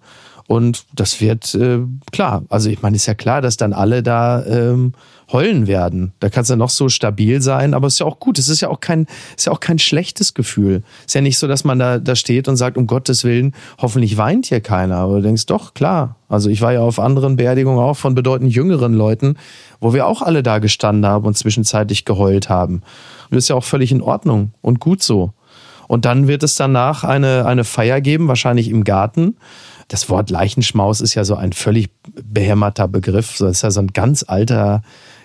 Und 0.48 0.86
das 0.94 1.20
wird 1.20 1.54
äh, 1.54 1.80
klar. 2.10 2.42
Also 2.48 2.70
ich 2.70 2.80
meine, 2.80 2.96
ist 2.96 3.04
ja 3.04 3.12
klar, 3.12 3.42
dass 3.42 3.58
dann 3.58 3.74
alle 3.74 4.02
da 4.02 4.42
ähm, 4.46 4.94
heulen 5.30 5.66
werden. 5.66 6.14
Da 6.20 6.30
kannst 6.30 6.48
du 6.48 6.56
noch 6.56 6.70
so 6.70 6.88
stabil 6.88 7.42
sein, 7.42 7.74
aber 7.74 7.86
es 7.86 7.94
ist 7.94 7.98
ja 7.98 8.06
auch 8.06 8.18
gut. 8.18 8.38
Es 8.38 8.48
ist 8.48 8.62
ja 8.62 8.70
auch 8.70 8.80
kein, 8.80 9.06
ist 9.36 9.44
ja 9.44 9.52
auch 9.52 9.60
kein 9.60 9.78
schlechtes 9.78 10.32
Gefühl. 10.32 10.82
Ist 11.04 11.14
ja 11.14 11.20
nicht 11.20 11.36
so, 11.36 11.48
dass 11.48 11.64
man 11.64 11.78
da, 11.78 11.98
da 11.98 12.16
steht 12.16 12.48
und 12.48 12.56
sagt, 12.56 12.78
um 12.78 12.86
Gottes 12.86 13.24
Willen, 13.24 13.54
hoffentlich 13.76 14.16
weint 14.16 14.46
hier 14.46 14.62
keiner. 14.62 14.96
Aber 14.96 15.16
du 15.16 15.22
denkst, 15.22 15.44
doch, 15.44 15.74
klar. 15.74 16.16
Also 16.30 16.48
ich 16.48 16.62
war 16.62 16.72
ja 16.72 16.80
auf 16.80 16.98
anderen 16.98 17.36
Beerdigungen 17.36 17.78
auch 17.78 17.98
von 17.98 18.14
bedeutend 18.14 18.50
jüngeren 18.50 18.94
Leuten, 18.94 19.36
wo 19.80 19.92
wir 19.92 20.06
auch 20.06 20.22
alle 20.22 20.42
da 20.42 20.60
gestanden 20.60 21.04
haben 21.04 21.26
und 21.26 21.36
zwischenzeitlich 21.36 22.06
geheult 22.06 22.48
haben. 22.48 22.76
Und 22.76 23.36
das 23.36 23.44
ist 23.44 23.48
ja 23.48 23.56
auch 23.56 23.64
völlig 23.64 23.92
in 23.92 24.00
Ordnung 24.00 24.52
und 24.62 24.80
gut 24.80 25.02
so. 25.02 25.34
Und 25.88 26.06
dann 26.06 26.26
wird 26.26 26.42
es 26.42 26.54
danach 26.54 27.04
eine, 27.04 27.44
eine 27.44 27.64
Feier 27.64 28.00
geben, 28.00 28.28
wahrscheinlich 28.28 28.70
im 28.70 28.84
Garten. 28.84 29.36
Das 29.88 30.08
Wort 30.10 30.30
Leichenschmaus 30.30 31.00
ist 31.00 31.14
ja 31.14 31.24
so 31.24 31.34
ein 31.34 31.52
völlig 31.52 31.90
behämmerter 32.22 32.88
Begriff. 32.88 33.38
Das 33.38 33.56
ist 33.56 33.62
ja 33.62 33.70
so 33.70 33.80
ein 33.80 33.88
ganz 33.88 34.24
alter, 34.26 34.82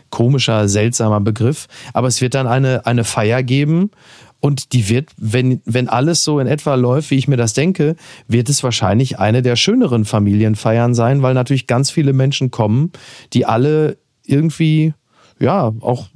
komischer, 0.10 0.70
seltsamer 0.70 1.20
Begriff. 1.20 1.68
Aber 1.94 2.08
es 2.08 2.22
wird 2.22 2.34
dann 2.34 2.48
eine, 2.48 2.86
eine 2.86 3.04
Feier 3.04 3.44
geben. 3.44 3.92
Und 4.40 4.74
die 4.74 4.90
wird, 4.90 5.10
wenn, 5.18 5.62
wenn 5.66 5.88
alles 5.88 6.24
so 6.24 6.40
in 6.40 6.48
etwa 6.48 6.76
läuft, 6.76 7.12
wie 7.12 7.18
ich 7.18 7.30
mir 7.30 7.38
das 7.38 7.54
denke, 7.54 7.96
wird 8.28 8.50
es 8.50 8.62
wahrscheinlich 8.62 9.18
eine 9.18 9.42
der 9.42 9.56
schöneren 9.56 10.04
Familienfeiern 10.04 10.94
sein, 10.94 11.22
weil 11.22 11.34
natürlich 11.34 11.66
ganz 11.66 11.90
viele 11.92 12.12
Menschen 12.12 12.52
kommen, 12.52 12.92
die 13.32 13.46
alle 13.46 13.98
irgendwie, 14.26 14.94
ja, 15.40 15.72
auch, 15.80 16.08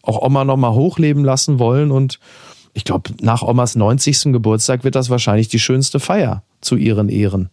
auch 0.00 0.22
Oma 0.22 0.44
nochmal 0.44 0.72
hochleben 0.72 1.22
lassen 1.22 1.58
wollen 1.58 1.90
und 1.90 2.18
ich 2.72 2.84
glaube, 2.84 3.10
nach 3.20 3.42
Omas 3.42 3.74
90. 3.74 4.32
Geburtstag 4.32 4.84
wird 4.84 4.94
das 4.94 5.08
wahrscheinlich 5.08 5.48
die 5.48 5.58
schönste 5.58 5.98
Feier 5.98 6.42
zu 6.60 6.76
ihren 6.76 7.08
Ehren. 7.08 7.50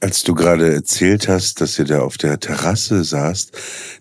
Als 0.00 0.22
du 0.22 0.34
gerade 0.34 0.72
erzählt 0.72 1.28
hast, 1.28 1.60
dass 1.60 1.78
ihr 1.78 1.84
da 1.84 2.00
auf 2.00 2.18
der 2.18 2.38
Terrasse 2.38 3.02
saßt, 3.02 3.52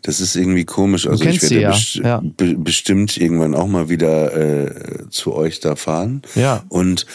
das 0.04 0.22
ist 0.22 0.36
irgendwie 0.36 0.66
komisch. 0.66 1.08
Also 1.08 1.24
ich 1.24 1.42
werde 1.42 1.60
ja. 1.60 1.70
best 1.72 1.96
Ja. 1.96 2.22
be 2.24 2.56
bestimmt 2.56 3.18
irgendwann 3.18 3.56
auch 3.56 3.68
mal 3.68 3.90
wieder 3.90 4.36
äh, 4.36 5.10
zu 5.10 5.34
euch 5.34 5.60
da 5.60 5.76
fahren. 5.76 6.22
Ja. 6.36 6.64
Und 6.70 7.08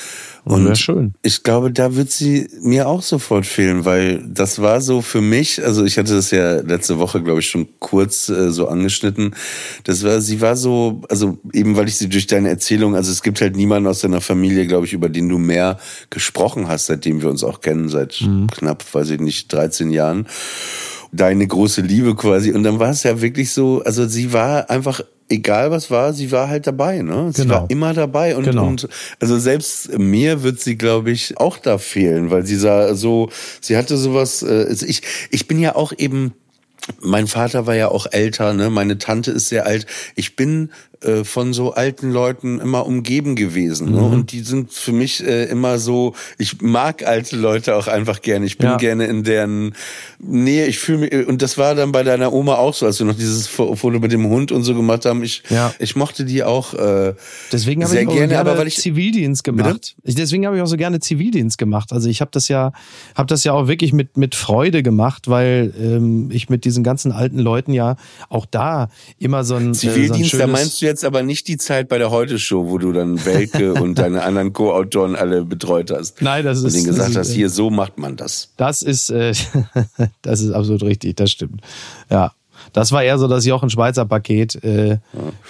Und 0.45 0.77
schön. 0.77 1.15
ich 1.23 1.45
glaube, 1.45 1.71
da 1.71 1.95
wird 1.95 2.11
sie 2.11 2.49
mir 2.63 2.89
auch 2.89 3.03
sofort 3.03 3.47
fehlen, 3.47 3.85
weil 3.85 4.25
das 4.27 4.61
war 4.61 4.81
so 4.81 5.01
für 5.01 5.21
mich, 5.21 5.65
also 5.65 5.85
ich 5.85 5.99
hatte 5.99 6.15
das 6.15 6.33
ja 6.33 6.57
letzte 6.57 6.99
Woche, 6.99 7.23
glaube 7.23 7.41
ich, 7.41 7.49
schon 7.49 7.69
kurz 7.79 8.29
äh, 8.29 8.51
so 8.51 8.67
angeschnitten. 8.67 9.37
Das 9.85 10.03
war, 10.03 10.21
sie 10.21 10.41
war 10.41 10.57
so, 10.57 11.03
also 11.09 11.39
eben 11.53 11.77
weil 11.77 11.87
ich 11.87 11.97
sie 11.97 12.09
durch 12.09 12.27
deine 12.27 12.49
Erzählung, 12.49 12.97
also 12.97 13.13
es 13.13 13.23
gibt 13.23 13.41
halt 13.41 13.55
niemanden 13.55 13.89
aus 13.89 14.01
deiner 14.01 14.21
Familie, 14.21 14.67
glaube 14.67 14.87
ich, 14.87 14.93
über 14.93 15.09
den 15.09 15.29
du 15.29 15.39
mehr 15.39 15.79
gesprochen 16.11 16.67
hast, 16.67 16.87
seitdem 16.87 17.23
wir 17.23 17.31
uns 17.31 17.45
auch 17.45 17.61
kennen, 17.61 17.89
seit 17.89 18.21
knapp, 18.51 18.85
weiß 18.93 19.11
ich 19.11 19.21
nicht, 19.21 19.53
13 19.53 19.91
Jahren 19.91 20.27
deine 21.13 21.47
große 21.47 21.83
Liebe 21.83 22.17
quasi. 22.17 22.53
Und 22.53 22.63
dann 22.65 22.79
war 22.79 22.91
es 22.91 23.03
ja 23.03 23.21
wirklich 23.21 23.53
so, 23.53 23.83
also 23.85 24.07
sie 24.07 24.33
war 24.33 24.71
einfach, 24.71 25.03
egal 25.33 25.71
was 25.71 25.91
war, 25.91 26.13
sie 26.13 26.31
war 26.31 26.49
halt 26.49 26.67
dabei, 26.67 27.03
ne? 27.03 27.31
Sie 27.35 27.43
Genau. 27.43 27.55
war 27.55 27.71
immer 27.71 27.95
dabei 27.95 28.37
und, 28.37 28.45
Genau. 28.45 28.67
und 28.67 28.89
also 29.21 29.39
selbst 29.39 29.99
mir 29.99 30.43
wird 30.43 30.61
sie, 30.61 30.77
glaube 30.77 31.11
ich, 31.11 31.39
auch 31.39 31.59
da 31.59 31.79
fehlen, 31.79 32.31
weil 32.31 32.45
sie 32.47 32.57
sah 32.57 32.95
so, 32.95 33.31
sie 33.61 33.77
hatte 33.77 33.97
sowas, 33.97 34.43
äh, 34.43 34.67
also 34.69 34.87
ich, 34.87 35.03
ich 35.31 35.49
bin 35.49 35.59
ja 35.59 35.75
auch 35.75 35.93
eben 35.97 36.35
mein 37.01 37.29
Vater 37.29 37.67
war 37.69 37.77
ja 37.77 37.89
auch 37.89 38.07
älter, 38.11 38.55
ne? 38.55 38.69
Meine 38.69 38.99
Tante 38.99 39.31
ist 39.31 39.49
sehr 39.49 39.67
alt. 39.67 39.87
Ich 40.17 40.35
bin 40.35 40.71
äh, 41.05 41.25
von 41.25 41.53
so 41.53 41.73
alten 41.75 42.11
Leuten 42.11 42.61
immer 42.61 42.87
umgeben 42.87 43.37
gewesen, 43.37 43.93
ne? 43.93 44.01
Mhm. 44.01 44.13
Und 44.13 44.33
die 44.33 44.41
sind 44.41 44.73
für 44.73 44.93
mich 44.93 45.23
äh, 45.27 45.45
immer 45.45 45.79
so. 45.79 46.15
Ich 46.39 46.61
mag 46.61 47.05
alte 47.07 47.37
Leute 47.37 47.77
auch 47.77 47.89
einfach 47.89 48.21
gerne. 48.23 48.47
Ich 48.47 48.59
bin 48.59 48.69
Ja. 48.71 48.77
gerne 48.77 49.07
in 49.07 49.23
deren 49.25 49.75
Nähe. 50.19 50.67
Ich 50.67 50.79
fühle 50.79 50.99
mich 50.99 51.27
und 51.27 51.43
das 51.43 51.59
war 51.59 51.75
dann 51.75 51.93
bei 51.93 52.03
deiner 52.03 52.33
Oma 52.33 52.55
auch 52.57 52.75
so, 52.75 52.87
als 52.87 52.99
wir 52.99 53.07
noch 53.07 53.17
dieses 53.17 53.47
Fo- 53.49 53.75
Foto 53.77 53.99
mit 53.99 54.13
dem 54.13 54.27
Hund 54.29 54.53
und 54.53 54.63
so 54.65 54.75
gemacht 54.75 55.05
haben. 55.05 55.23
Ich 55.23 55.43
Ja. 55.51 55.75
ich 55.79 55.97
mochte 55.97 56.25
die 56.25 56.43
auch. 56.45 56.75
Äh, 56.75 57.15
Deswegen 57.53 57.83
habe 57.83 57.93
Sehr 57.93 58.03
ich 58.03 58.09
auch 58.09 58.13
gerne, 58.13 58.29
gerne 58.35 58.51
aber 58.51 58.59
weil 58.59 58.67
ich- 58.69 58.77
Zivildienst 58.77 59.45
gemacht. 59.45 59.95
Ich, 60.03 60.15
deswegen 60.15 60.47
habe 60.47 60.57
ich 60.57 60.63
auch 60.63 60.67
so 60.67 60.77
gerne 60.77 61.01
Zivildienst 61.01 61.59
gemacht. 61.59 61.93
Also 61.93 62.09
ich 62.09 62.21
habe 62.21 62.31
das 62.33 62.49
ja, 62.49 62.73
habe 63.15 63.27
das 63.29 63.45
ja 63.45 63.53
auch 63.53 63.69
wirklich 63.69 63.93
mit 63.93 64.17
mit 64.17 64.35
Freude 64.35 64.83
gemacht, 64.83 65.29
weil 65.29 65.73
ähm, 65.79 66.31
ich 66.33 66.49
mit 66.49 66.65
diesen 66.65 66.83
ganzen 66.85 67.13
alten 67.13 67.39
Leuten 67.39 67.73
ja 67.73 67.97
auch 68.29 68.47
da 68.47 68.89
immer 69.19 69.45
so 69.45 69.55
ein 69.57 69.75
Zivildienst, 69.75 70.35
äh, 70.35 70.37
so 70.37 70.37
ein 70.37 70.41
da 70.41 70.47
schönes, 70.47 70.61
meinst 70.61 70.83
du 70.83 70.87
jetzt 70.93 71.05
aber 71.05 71.23
nicht 71.23 71.49
die 71.49 71.57
Zeit 71.57 71.89
bei 71.89 71.99
der 71.99 72.11
Heute-Show, 72.11 72.69
wo 72.69 72.79
du 72.79 72.93
dann 72.93 73.25
Welke 73.25 73.75
und 73.83 73.99
deine 73.99 74.23
anderen 74.23 74.53
Co-Autoren 74.53 75.17
alle 75.17 75.45
betreut 75.45 75.91
hast. 75.91 76.21
Nein, 76.23 76.45
das 76.45 76.61
und 76.61 76.67
ist- 76.67 76.75
denen 76.75 76.87
das 76.87 76.95
gesagt 76.95 77.11
ist, 77.11 77.17
hast, 77.17 77.31
äh, 77.31 77.35
hier, 77.35 77.51
so 77.51 77.71
macht 77.71 77.99
man 77.99 78.17
das. 78.17 78.53
Das 78.57 78.83
ist, 78.83 79.11
äh, 79.11 79.33
das 80.23 80.41
ist 80.41 80.53
absolut 80.53 80.83
richtig, 80.83 81.17
das 81.17 81.31
stimmt. 81.31 81.63
Ja, 82.11 82.33
das 82.73 82.93
war 82.93 83.03
eher 83.03 83.19
so 83.19 83.27
das 83.27 83.45
Jochen 83.47 83.71
Schweizer 83.71 84.05
Paket, 84.05 84.63
äh, 84.63 84.99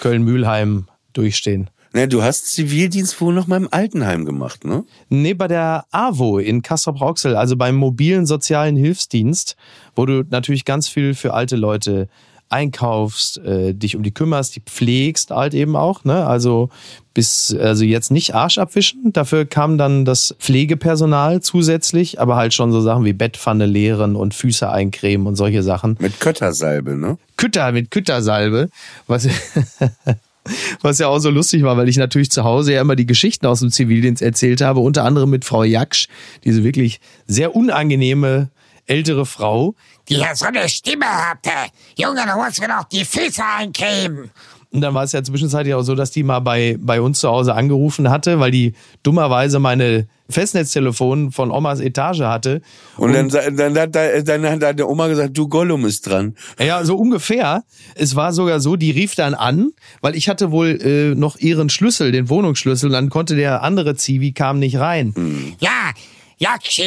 Köln-Mühlheim 0.01 0.87
durchstehen. 1.13 1.69
Ne, 1.95 2.09
du 2.09 2.23
hast 2.23 2.47
Zivildienst 2.55 3.21
wohl 3.21 3.35
noch 3.35 3.47
mal 3.47 3.59
im 3.59 3.69
Altenheim 3.71 4.25
gemacht, 4.25 4.65
ne? 4.65 4.85
Nee, 5.11 5.35
bei 5.35 5.47
der 5.47 5.85
AWO 5.91 6.39
in 6.39 6.63
Kassel-Brauxel, 6.63 7.37
also 7.37 7.55
beim 7.57 7.75
mobilen 7.77 8.25
sozialen 8.25 8.77
Hilfsdienst, 8.77 9.57
wo 9.95 10.07
du 10.07 10.25
natürlich 10.31 10.65
ganz 10.65 10.89
viel 10.89 11.13
für 11.15 11.35
alte 11.35 11.57
Leute 11.57 12.09
einkaufst, 12.53 13.39
äh, 13.39 13.75
dich 13.75 13.97
um 13.97 14.03
die 14.03 14.13
kümmerst, 14.13 14.57
die 14.57 14.61
pflegst 14.61 15.31
halt 15.31 15.55
eben 15.55 15.77
auch, 15.77 16.05
ne? 16.05 16.27
Also 16.27 16.69
bis 17.15 17.55
also 17.55 17.85
jetzt 17.85 18.11
nicht 18.11 18.35
Arsch 18.35 18.59
abwischen, 18.59 19.13
dafür 19.13 19.45
kam 19.45 19.77
dann 19.77 20.05
das 20.05 20.35
Pflegepersonal 20.39 21.43
zusätzlich, 21.43 22.21
aber 22.21 22.37
halt 22.37 22.55
schon 22.55 22.73
so 22.73 22.81
Sachen 22.81 23.05
wie 23.05 23.13
Bettpfanne 23.13 23.67
leeren 23.67 24.17
und 24.17 24.35
Füße 24.35 24.71
eincremen 24.71 25.27
und 25.27 25.37
solche 25.37 25.63
Sachen. 25.63 25.97
Mit 26.01 26.21
Köttersalbe, 26.21 26.97
ne? 26.97 27.19
Kütter 27.37 27.73
mit 27.73 27.91
Küttersalbe, 27.91 28.69
was 29.07 29.29
was 30.83 30.99
ja 30.99 31.09
auch 31.09 31.19
so 31.19 31.31
lustig 31.31 31.63
war, 31.63 31.77
weil 31.77 31.89
ich 31.89 31.97
natürlich 31.97 32.31
zu 32.31 32.45
Hause 32.45 32.73
ja 32.73 32.81
immer 32.81 32.97
die 32.97 33.07
Geschichten 33.07 33.47
aus 33.47 33.61
dem 33.61 33.71
Zivildienst 33.71 34.23
erzählt 34.23 34.61
habe, 34.61 34.81
unter 34.81 35.05
anderem 35.05 35.31
mit 35.31 35.45
Frau 35.45 35.65
Jaksch, 35.65 36.09
diese 36.45 36.65
wirklich 36.65 37.01
sehr 37.27 37.55
unangenehme 37.55 38.49
ältere 38.87 39.27
Frau. 39.27 39.75
die 40.09 40.15
ja 40.17 40.35
so 40.35 40.47
eine 40.47 40.69
Stimme 40.69 41.07
hatte. 41.07 41.51
Junge, 41.97 42.23
du 42.27 42.37
musst 42.43 42.61
mir 42.61 42.69
doch 42.69 42.85
die 42.85 43.05
Füße 43.05 43.43
eincremen. 43.59 44.31
Und 44.73 44.81
dann 44.81 44.95
war 44.95 45.05
es 45.05 45.13
ja 45.13 45.23
zwischenzeitlich 45.23 45.75
auch 45.75 45.83
so, 45.83 45.95
dass 45.95 46.11
die 46.13 46.23
mal 46.23 46.41
bei, 46.41 46.77
bei 46.81 47.01
uns 47.03 47.21
zu 47.21 47.29
Hause 47.29 47.55
angerufen 47.55 48.09
hatte, 48.09 48.41
weil 48.41 48.51
die 48.51 48.73
dummerweise 49.03 49.59
meine 49.59 50.09
Festnetztelefon 50.31 51.31
von 51.31 51.51
Omas 51.51 51.81
Etage 51.81 52.21
hatte. 52.21 52.63
Und, 52.97 53.13
dann, 53.13 53.29
sa- 53.31 53.51
dann, 53.51 53.79
hat 53.79 53.95
da- 53.95 54.21
dann 54.23 54.47
hat 54.47 54.63
deine 54.63 54.87
Oma 54.87 55.09
gesagt, 55.09 55.37
du 55.37 55.47
Gollum 55.47 55.85
ist 55.85 56.07
dran. 56.07 56.37
Ja, 56.59 56.85
so 56.85 56.97
ungefähr. 56.97 57.65
Es 57.95 58.17
war 58.17 58.33
sogar 58.33 58.61
so, 58.61 58.77
die 58.77 58.91
rief 58.91 59.15
dann 59.15 59.35
an, 59.35 59.71
weil 60.01 60.17
ich 60.17 60.29
hatte 60.31 60.51
wohl 60.51 60.81
äh, 60.83 61.15
noch 61.15 61.37
ihren 61.37 61.69
Schlüssel, 61.69 62.11
den 62.11 62.29
Wohnungsschlüssel, 62.31 62.87
und 62.89 62.93
dann 62.95 63.11
konnte 63.11 63.37
der 63.37 63.63
andere 63.63 63.95
Zivi 63.95 64.33
kam 64.33 64.59
nicht 64.59 64.79
rein. 64.79 65.55
Ja, 65.61 65.91
Jaksch 66.39 66.81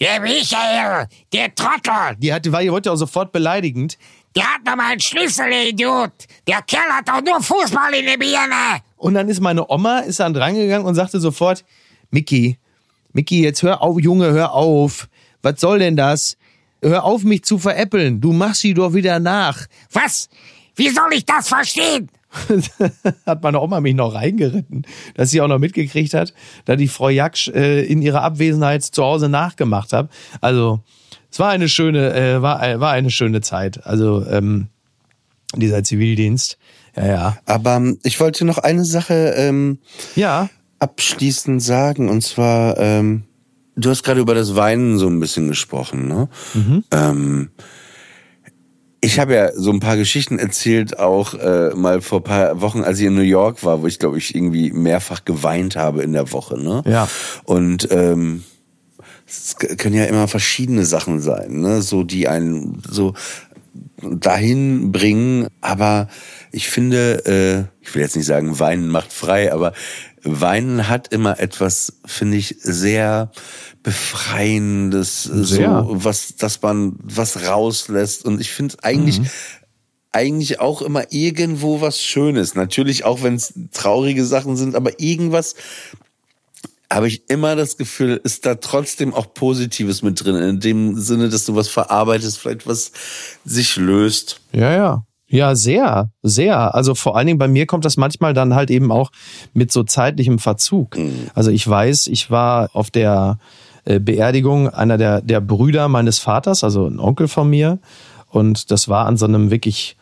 Der 0.00 0.20
Michael, 0.20 1.06
der 1.32 1.54
Trottel, 1.54 2.16
Die 2.18 2.32
hatte, 2.32 2.52
war, 2.52 2.60
die 2.62 2.70
wollte 2.70 2.92
auch 2.92 2.96
sofort 2.96 3.32
beleidigend. 3.32 3.96
der 4.34 4.44
hat 4.54 4.64
noch 4.66 4.76
meinen 4.76 5.00
Schlüssel, 5.00 5.48
der 5.48 5.68
Idiot. 5.68 6.12
Der 6.46 6.60
Kerl 6.62 6.90
hat 6.92 7.08
doch 7.08 7.22
nur 7.22 7.40
Fußball 7.42 7.94
in 7.94 8.04
der 8.04 8.18
Birne. 8.18 8.80
Und 8.98 9.14
dann 9.14 9.28
ist 9.28 9.40
meine 9.40 9.66
Oma 9.70 10.00
ist 10.00 10.20
dann 10.20 10.34
drangegangen 10.34 10.86
und 10.86 10.94
sagte 10.94 11.18
sofort, 11.20 11.64
Mickey, 12.10 12.58
Mickey, 13.14 13.42
jetzt 13.42 13.62
hör 13.62 13.82
auf, 13.82 13.98
Junge, 13.98 14.30
hör 14.32 14.52
auf. 14.52 15.08
Was 15.42 15.60
soll 15.60 15.78
denn 15.78 15.96
das? 15.96 16.36
Hör 16.82 17.04
auf, 17.04 17.22
mich 17.24 17.44
zu 17.44 17.58
veräppeln. 17.58 18.20
Du 18.20 18.32
machst 18.32 18.60
sie 18.60 18.74
doch 18.74 18.92
wieder 18.92 19.18
nach. 19.18 19.66
Was? 19.92 20.28
Wie 20.74 20.90
soll 20.90 21.14
ich 21.14 21.24
das 21.24 21.48
verstehen? 21.48 22.10
hat 23.26 23.42
meine 23.42 23.60
Oma 23.60 23.80
mich 23.80 23.94
noch 23.94 24.14
reingeritten, 24.14 24.86
dass 25.14 25.30
sie 25.30 25.40
auch 25.40 25.48
noch 25.48 25.58
mitgekriegt 25.58 26.14
hat, 26.14 26.34
da 26.64 26.76
die 26.76 26.88
Frau 26.88 27.08
Jaksch 27.08 27.48
äh, 27.48 27.84
in 27.84 28.02
ihrer 28.02 28.22
Abwesenheit 28.22 28.82
zu 28.82 29.02
Hause 29.02 29.28
nachgemacht 29.28 29.92
hat. 29.92 30.10
Also 30.40 30.80
es 31.30 31.38
war 31.38 31.50
eine 31.50 31.68
schöne, 31.68 32.14
äh, 32.14 32.42
war, 32.42 32.66
äh, 32.66 32.80
war 32.80 32.92
eine 32.92 33.10
schöne 33.10 33.40
Zeit. 33.40 33.86
Also 33.86 34.24
ähm, 34.26 34.68
dieser 35.54 35.82
Zivildienst. 35.84 36.58
Ja, 36.96 37.06
ja. 37.06 37.38
Aber 37.44 37.76
ähm, 37.76 37.98
ich 38.02 38.20
wollte 38.20 38.44
noch 38.44 38.58
eine 38.58 38.84
Sache 38.84 39.34
ähm, 39.36 39.78
Ja, 40.14 40.48
abschließend 40.78 41.62
sagen, 41.62 42.08
und 42.08 42.22
zwar, 42.22 42.78
ähm, 42.78 43.24
du 43.76 43.90
hast 43.90 44.02
gerade 44.02 44.20
über 44.20 44.34
das 44.34 44.56
Weinen 44.56 44.98
so 44.98 45.08
ein 45.08 45.20
bisschen 45.20 45.48
gesprochen, 45.48 46.08
ne? 46.08 46.28
Ähm, 46.90 47.50
ich 49.06 49.20
habe 49.20 49.34
ja 49.34 49.52
so 49.54 49.70
ein 49.70 49.78
paar 49.78 49.96
Geschichten 49.96 50.38
erzählt, 50.38 50.98
auch 50.98 51.34
äh, 51.34 51.70
mal 51.74 52.00
vor 52.00 52.24
paar 52.24 52.60
Wochen, 52.60 52.82
als 52.82 52.98
ich 52.98 53.06
in 53.06 53.14
New 53.14 53.20
York 53.20 53.64
war, 53.64 53.82
wo 53.82 53.86
ich 53.86 53.98
glaube 53.98 54.18
ich 54.18 54.34
irgendwie 54.34 54.72
mehrfach 54.72 55.24
geweint 55.24 55.76
habe 55.76 56.02
in 56.02 56.12
der 56.12 56.32
Woche, 56.32 56.58
ne? 56.60 56.82
Ja. 56.86 57.08
Und 57.44 57.88
ähm, 57.92 58.42
es 59.26 59.56
können 59.56 59.94
ja 59.94 60.04
immer 60.04 60.26
verschiedene 60.26 60.84
Sachen 60.84 61.20
sein, 61.20 61.60
ne? 61.60 61.82
So 61.82 62.02
die 62.02 62.26
einen 62.26 62.82
so 62.88 63.14
dahin 64.02 64.90
bringen. 64.90 65.46
Aber 65.60 66.08
ich 66.50 66.68
finde, 66.68 67.24
äh, 67.26 67.84
ich 67.84 67.94
will 67.94 68.02
jetzt 68.02 68.16
nicht 68.16 68.26
sagen, 68.26 68.58
Weinen 68.58 68.88
macht 68.88 69.12
frei, 69.12 69.52
aber 69.52 69.72
Weinen 70.26 70.88
hat 70.88 71.12
immer 71.12 71.40
etwas, 71.40 72.00
finde 72.04 72.36
ich, 72.36 72.56
sehr 72.60 73.30
befreiendes, 73.82 75.22
Sehr. 75.22 75.84
so 75.84 76.04
was, 76.04 76.36
dass 76.36 76.60
man 76.62 76.96
was 77.02 77.46
rauslässt. 77.46 78.24
Und 78.24 78.40
ich 78.40 78.50
finde 78.50 78.76
eigentlich 78.82 79.20
eigentlich 80.16 80.60
auch 80.60 80.80
immer 80.80 81.12
irgendwo 81.12 81.82
was 81.82 82.00
Schönes. 82.00 82.54
Natürlich 82.54 83.04
auch, 83.04 83.22
wenn 83.22 83.34
es 83.34 83.52
traurige 83.72 84.24
Sachen 84.24 84.56
sind, 84.56 84.74
aber 84.74 84.98
irgendwas 84.98 85.54
habe 86.90 87.08
ich 87.08 87.28
immer 87.28 87.54
das 87.56 87.76
Gefühl, 87.76 88.20
ist 88.24 88.46
da 88.46 88.54
trotzdem 88.54 89.12
auch 89.12 89.34
Positives 89.34 90.02
mit 90.02 90.24
drin. 90.24 90.36
In 90.36 90.60
dem 90.60 90.98
Sinne, 90.98 91.28
dass 91.28 91.44
du 91.44 91.54
was 91.54 91.68
verarbeitest, 91.68 92.38
vielleicht 92.38 92.66
was 92.66 92.92
sich 93.44 93.76
löst. 93.76 94.40
Ja, 94.52 94.72
ja. 94.72 95.06
Ja, 95.28 95.56
sehr, 95.56 96.10
sehr. 96.22 96.74
Also 96.74 96.94
vor 96.94 97.16
allen 97.16 97.26
Dingen 97.26 97.38
bei 97.38 97.48
mir 97.48 97.66
kommt 97.66 97.84
das 97.84 97.96
manchmal 97.96 98.32
dann 98.32 98.54
halt 98.54 98.70
eben 98.70 98.92
auch 98.92 99.10
mit 99.54 99.72
so 99.72 99.82
zeitlichem 99.82 100.38
Verzug. 100.38 100.96
Also 101.34 101.50
ich 101.50 101.66
weiß, 101.66 102.06
ich 102.06 102.30
war 102.30 102.70
auf 102.74 102.90
der 102.90 103.38
äh, 103.84 103.98
Beerdigung 103.98 104.68
einer 104.68 104.98
der, 104.98 105.20
der 105.22 105.40
Brüder 105.40 105.88
meines 105.88 106.18
Vaters, 106.18 106.62
also 106.62 106.86
ein 106.86 107.00
Onkel 107.00 107.26
von 107.26 107.50
mir. 107.50 107.78
Und 108.28 108.70
das 108.70 108.88
war 108.88 109.06
an 109.06 109.16
so 109.16 109.26
einem 109.26 109.50
wirklich 109.50 109.96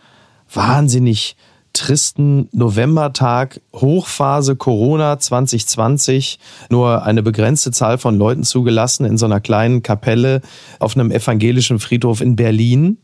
wahnsinnig 0.52 1.36
tristen 1.74 2.48
Novembertag, 2.52 3.60
Hochphase 3.74 4.56
Corona 4.56 5.18
2020, 5.18 6.38
nur 6.70 7.02
eine 7.02 7.22
begrenzte 7.22 7.72
Zahl 7.72 7.98
von 7.98 8.16
Leuten 8.16 8.44
zugelassen 8.44 9.04
in 9.04 9.18
so 9.18 9.26
einer 9.26 9.40
kleinen 9.40 9.82
Kapelle 9.82 10.40
auf 10.78 10.96
einem 10.96 11.10
evangelischen 11.10 11.80
Friedhof 11.80 12.20
in 12.20 12.36
Berlin. 12.36 12.98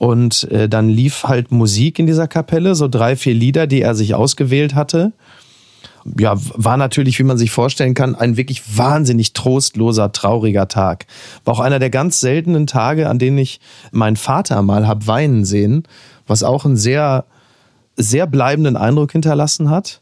Und 0.00 0.50
äh, 0.50 0.66
dann 0.66 0.88
lief 0.88 1.24
halt 1.24 1.52
Musik 1.52 1.98
in 1.98 2.06
dieser 2.06 2.26
Kapelle, 2.26 2.74
so 2.74 2.88
drei, 2.88 3.16
vier 3.16 3.34
Lieder, 3.34 3.66
die 3.66 3.82
er 3.82 3.94
sich 3.94 4.14
ausgewählt 4.14 4.74
hatte. 4.74 5.12
Ja, 6.18 6.36
war 6.54 6.78
natürlich, 6.78 7.18
wie 7.18 7.24
man 7.24 7.36
sich 7.36 7.50
vorstellen 7.50 7.92
kann, 7.92 8.14
ein 8.14 8.38
wirklich 8.38 8.78
wahnsinnig 8.78 9.34
trostloser, 9.34 10.10
trauriger 10.10 10.68
Tag. 10.68 11.04
War 11.44 11.52
auch 11.52 11.60
einer 11.60 11.78
der 11.78 11.90
ganz 11.90 12.18
seltenen 12.18 12.66
Tage, 12.66 13.10
an 13.10 13.18
denen 13.18 13.36
ich 13.36 13.60
meinen 13.92 14.16
Vater 14.16 14.62
mal 14.62 14.88
hab 14.88 15.06
weinen 15.06 15.44
sehen, 15.44 15.82
was 16.26 16.42
auch 16.42 16.64
einen 16.64 16.78
sehr, 16.78 17.26
sehr 17.94 18.26
bleibenden 18.26 18.78
Eindruck 18.78 19.12
hinterlassen 19.12 19.68
hat. 19.68 20.00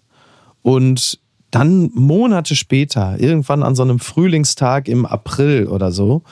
Und 0.63 1.19
dann 1.51 1.91
Monate 1.93 2.55
später, 2.55 3.17
irgendwann 3.19 3.65
an 3.65 3.75
so 3.75 3.83
einem 3.83 3.99
Frühlingstag 3.99 4.87
im 4.87 5.07
April 5.07 5.67
oder 5.67 5.91
so, 5.91 6.23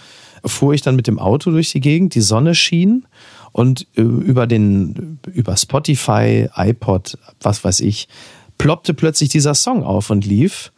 fuhr 0.45 0.73
ich 0.73 0.83
dann 0.83 0.95
mit 0.95 1.09
dem 1.09 1.19
Auto 1.19 1.51
durch 1.51 1.73
die 1.73 1.81
Gegend, 1.81 2.15
die 2.15 2.21
Sonne 2.21 2.55
schien 2.55 3.07
und 3.57 3.87
äh, 3.97 4.03
über 4.03 4.47
den, 4.47 5.19
über 5.33 5.57
Spotify, 5.57 6.51
iPod, 6.55 7.17
was 7.41 7.65
weiß 7.65 7.81
ich, 7.81 8.07
ploppte 8.59 8.93
plötzlich 8.93 9.31
dieser 9.31 9.55
Song 9.55 9.83
auf 9.83 10.11
und 10.11 10.27
lief. 10.27 10.73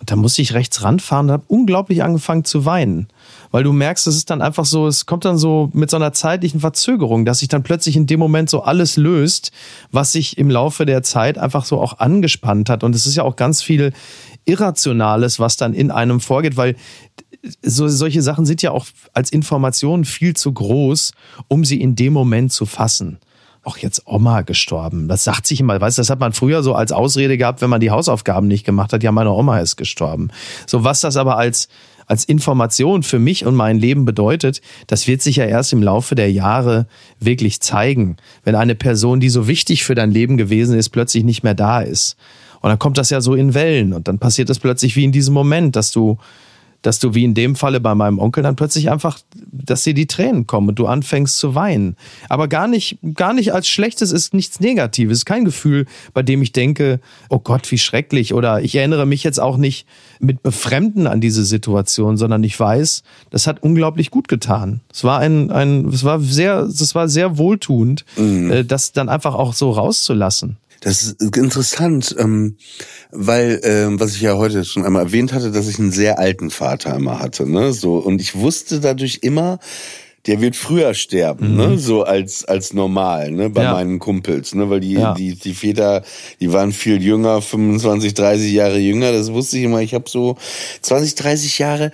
Und 0.00 0.10
da 0.10 0.16
musste 0.16 0.42
ich 0.42 0.52
rechts 0.52 0.82
ranfahren 0.82 1.26
und 1.26 1.32
habe 1.32 1.44
unglaublich 1.46 2.02
angefangen 2.02 2.44
zu 2.44 2.64
weinen. 2.64 3.06
Weil 3.50 3.64
du 3.64 3.72
merkst, 3.72 4.06
es 4.06 4.16
ist 4.16 4.30
dann 4.30 4.42
einfach 4.42 4.64
so, 4.64 4.86
es 4.86 5.06
kommt 5.06 5.24
dann 5.24 5.38
so 5.38 5.70
mit 5.72 5.90
so 5.90 5.96
einer 5.96 6.12
zeitlichen 6.12 6.60
Verzögerung, 6.60 7.24
dass 7.24 7.38
sich 7.40 7.48
dann 7.48 7.62
plötzlich 7.62 7.96
in 7.96 8.06
dem 8.06 8.20
Moment 8.20 8.50
so 8.50 8.62
alles 8.62 8.96
löst, 8.96 9.52
was 9.90 10.12
sich 10.12 10.38
im 10.38 10.50
Laufe 10.50 10.86
der 10.86 11.02
Zeit 11.02 11.38
einfach 11.38 11.64
so 11.64 11.80
auch 11.80 11.98
angespannt 11.98 12.68
hat. 12.70 12.84
Und 12.84 12.94
es 12.94 13.06
ist 13.06 13.16
ja 13.16 13.22
auch 13.22 13.36
ganz 13.36 13.62
viel 13.62 13.92
Irrationales, 14.44 15.38
was 15.38 15.56
dann 15.56 15.74
in 15.74 15.90
einem 15.90 16.20
vorgeht, 16.20 16.56
weil 16.56 16.76
so, 17.62 17.88
solche 17.88 18.22
Sachen 18.22 18.46
sind 18.46 18.62
ja 18.62 18.72
auch 18.72 18.86
als 19.12 19.30
Information 19.30 20.04
viel 20.04 20.34
zu 20.34 20.52
groß, 20.52 21.12
um 21.46 21.64
sie 21.64 21.80
in 21.80 21.94
dem 21.94 22.12
Moment 22.12 22.52
zu 22.52 22.66
fassen. 22.66 23.18
Auch 23.64 23.76
jetzt 23.76 24.02
Oma 24.06 24.42
gestorben. 24.42 25.08
Das 25.08 25.24
sagt 25.24 25.46
sich 25.46 25.60
immer, 25.60 25.80
weißt 25.80 25.98
du, 25.98 26.00
das 26.00 26.10
hat 26.10 26.20
man 26.20 26.32
früher 26.32 26.62
so 26.62 26.74
als 26.74 26.92
Ausrede 26.92 27.36
gehabt, 27.36 27.60
wenn 27.60 27.70
man 27.70 27.80
die 27.80 27.90
Hausaufgaben 27.90 28.48
nicht 28.48 28.64
gemacht 28.64 28.92
hat. 28.92 29.02
Ja, 29.02 29.12
meine 29.12 29.32
Oma 29.32 29.58
ist 29.58 29.76
gestorben. 29.76 30.30
So, 30.66 30.84
was 30.84 31.00
das 31.00 31.16
aber 31.16 31.36
als, 31.36 31.68
als 32.08 32.24
Information 32.24 33.02
für 33.02 33.18
mich 33.18 33.44
und 33.44 33.54
mein 33.54 33.78
Leben 33.78 34.04
bedeutet, 34.04 34.60
das 34.86 35.06
wird 35.06 35.22
sich 35.22 35.36
ja 35.36 35.44
erst 35.44 35.72
im 35.72 35.82
Laufe 35.82 36.14
der 36.14 36.32
Jahre 36.32 36.86
wirklich 37.20 37.60
zeigen. 37.60 38.16
Wenn 38.44 38.54
eine 38.54 38.74
Person, 38.74 39.20
die 39.20 39.28
so 39.28 39.46
wichtig 39.46 39.84
für 39.84 39.94
dein 39.94 40.10
Leben 40.10 40.36
gewesen 40.38 40.76
ist, 40.76 40.88
plötzlich 40.88 41.22
nicht 41.22 41.44
mehr 41.44 41.54
da 41.54 41.80
ist. 41.80 42.16
Und 42.60 42.70
dann 42.70 42.78
kommt 42.78 42.98
das 42.98 43.10
ja 43.10 43.20
so 43.20 43.34
in 43.34 43.54
Wellen 43.54 43.92
und 43.92 44.08
dann 44.08 44.18
passiert 44.18 44.48
das 44.48 44.58
plötzlich 44.58 44.96
wie 44.96 45.04
in 45.04 45.12
diesem 45.12 45.34
Moment, 45.34 45.76
dass 45.76 45.92
du 45.92 46.18
dass 46.82 46.98
du 46.98 47.14
wie 47.14 47.24
in 47.24 47.34
dem 47.34 47.56
Falle 47.56 47.80
bei 47.80 47.94
meinem 47.94 48.18
Onkel 48.18 48.42
dann 48.42 48.56
plötzlich 48.56 48.90
einfach, 48.90 49.18
dass 49.50 49.82
dir 49.82 49.94
die 49.94 50.06
Tränen 50.06 50.46
kommen 50.46 50.68
und 50.68 50.78
du 50.78 50.86
anfängst 50.86 51.38
zu 51.38 51.54
weinen. 51.54 51.96
Aber 52.28 52.48
gar 52.48 52.68
nicht, 52.68 52.98
gar 53.14 53.32
nicht 53.32 53.52
als 53.52 53.68
schlechtes 53.68 54.12
ist 54.12 54.34
nichts 54.34 54.60
Negatives, 54.60 55.24
kein 55.24 55.44
Gefühl, 55.44 55.86
bei 56.14 56.22
dem 56.22 56.40
ich 56.42 56.52
denke, 56.52 57.00
oh 57.28 57.40
Gott, 57.40 57.70
wie 57.70 57.78
schrecklich. 57.78 58.32
Oder 58.32 58.62
ich 58.62 58.76
erinnere 58.76 59.06
mich 59.06 59.24
jetzt 59.24 59.40
auch 59.40 59.56
nicht 59.56 59.86
mit 60.20 60.42
Befremden 60.42 61.06
an 61.06 61.20
diese 61.20 61.44
Situation, 61.44 62.16
sondern 62.16 62.44
ich 62.44 62.58
weiß, 62.58 63.02
das 63.30 63.46
hat 63.46 63.62
unglaublich 63.62 64.10
gut 64.10 64.28
getan. 64.28 64.80
Es 64.92 65.04
war 65.04 65.18
ein, 65.18 65.50
ein, 65.50 65.86
es 65.88 66.04
war 66.04 66.20
sehr, 66.20 66.60
es 66.60 66.94
war 66.94 67.08
sehr 67.08 67.38
wohltuend, 67.38 68.04
äh, 68.16 68.64
das 68.64 68.92
dann 68.92 69.08
einfach 69.08 69.34
auch 69.34 69.52
so 69.52 69.70
rauszulassen. 69.70 70.56
Das 70.80 71.02
ist 71.02 71.36
interessant, 71.36 72.14
ähm, 72.18 72.56
weil 73.10 73.60
ähm, 73.64 73.98
was 73.98 74.14
ich 74.14 74.20
ja 74.20 74.36
heute 74.36 74.64
schon 74.64 74.84
einmal 74.84 75.04
erwähnt 75.04 75.32
hatte, 75.32 75.50
dass 75.50 75.68
ich 75.68 75.78
einen 75.78 75.90
sehr 75.90 76.18
alten 76.18 76.50
Vater 76.50 76.94
immer 76.94 77.18
hatte, 77.18 77.48
ne, 77.48 77.72
so. 77.72 77.96
Und 77.96 78.20
ich 78.20 78.36
wusste 78.36 78.80
dadurch 78.80 79.20
immer, 79.22 79.58
der 80.28 80.40
wird 80.40 80.54
früher 80.54 80.94
sterben, 80.94 81.56
ne, 81.56 81.78
so 81.78 82.04
als 82.04 82.44
als 82.44 82.72
normal, 82.74 83.32
ne, 83.32 83.50
bei 83.50 83.64
Ja. 83.64 83.72
meinen 83.72 83.98
Kumpels, 83.98 84.54
ne, 84.54 84.70
weil 84.70 84.80
die 84.80 84.92
Ja. 84.92 85.14
die 85.14 85.34
die 85.34 85.54
Väter, 85.54 86.02
die 86.40 86.52
waren 86.52 86.70
viel 86.72 87.02
jünger, 87.02 87.42
25, 87.42 88.14
30 88.14 88.52
Jahre 88.52 88.78
jünger, 88.78 89.10
das 89.10 89.32
wusste 89.32 89.58
ich 89.58 89.64
immer. 89.64 89.80
Ich 89.80 89.94
habe 89.94 90.08
so 90.08 90.36
20, 90.82 91.16
30 91.16 91.58
Jahre 91.58 91.90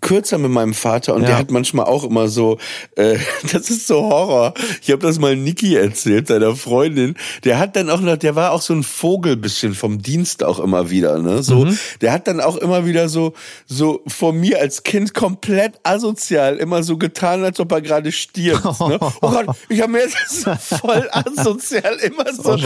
kürzer 0.00 0.38
mit 0.38 0.50
meinem 0.52 0.74
Vater 0.74 1.14
und 1.14 1.22
Ja. 1.22 1.28
der 1.28 1.38
hat 1.38 1.50
manchmal 1.50 1.86
auch 1.86 2.04
immer 2.04 2.28
so, 2.28 2.58
äh, 2.96 3.16
das 3.52 3.70
ist 3.70 3.86
so 3.88 4.02
Horror. 4.02 4.54
Ich 4.82 4.90
habe 4.90 5.02
das 5.02 5.18
mal 5.18 5.34
Niki 5.34 5.74
erzählt, 5.76 6.28
seiner 6.28 6.54
Freundin. 6.54 7.14
Der 7.44 7.58
hat 7.58 7.74
dann 7.76 7.90
auch 7.90 8.00
noch, 8.00 8.16
der 8.16 8.36
war 8.36 8.52
auch 8.52 8.62
so 8.62 8.74
ein 8.74 8.82
Vogel 8.82 9.36
bisschen 9.36 9.74
vom 9.74 10.02
Dienst 10.02 10.44
auch 10.44 10.60
immer 10.60 10.90
wieder, 10.90 11.18
ne? 11.18 11.42
So, 11.42 11.64
Mhm. 11.64 11.78
der 12.02 12.12
hat 12.12 12.26
dann 12.28 12.40
auch 12.40 12.56
immer 12.56 12.84
wieder 12.86 13.08
so, 13.08 13.32
so 13.66 14.02
vor 14.06 14.32
mir 14.32 14.60
als 14.60 14.82
Kind 14.82 15.14
komplett 15.14 15.74
asozial 15.82 16.56
immer 16.58 16.82
so 16.82 16.96
getan, 16.98 17.42
als 17.44 17.58
ob 17.62 17.72
er 17.72 17.80
gerade 17.80 18.12
stirbt. 18.12 18.62
Ne? 18.82 18.98
Oh 19.00 19.30
Gott, 19.30 19.46
ich 19.68 19.80
habe 19.80 19.92
mir 19.92 20.00
jetzt 20.00 20.44
voll 20.80 21.08
asozial 21.12 21.94
immer 22.02 22.32
so. 22.32 22.56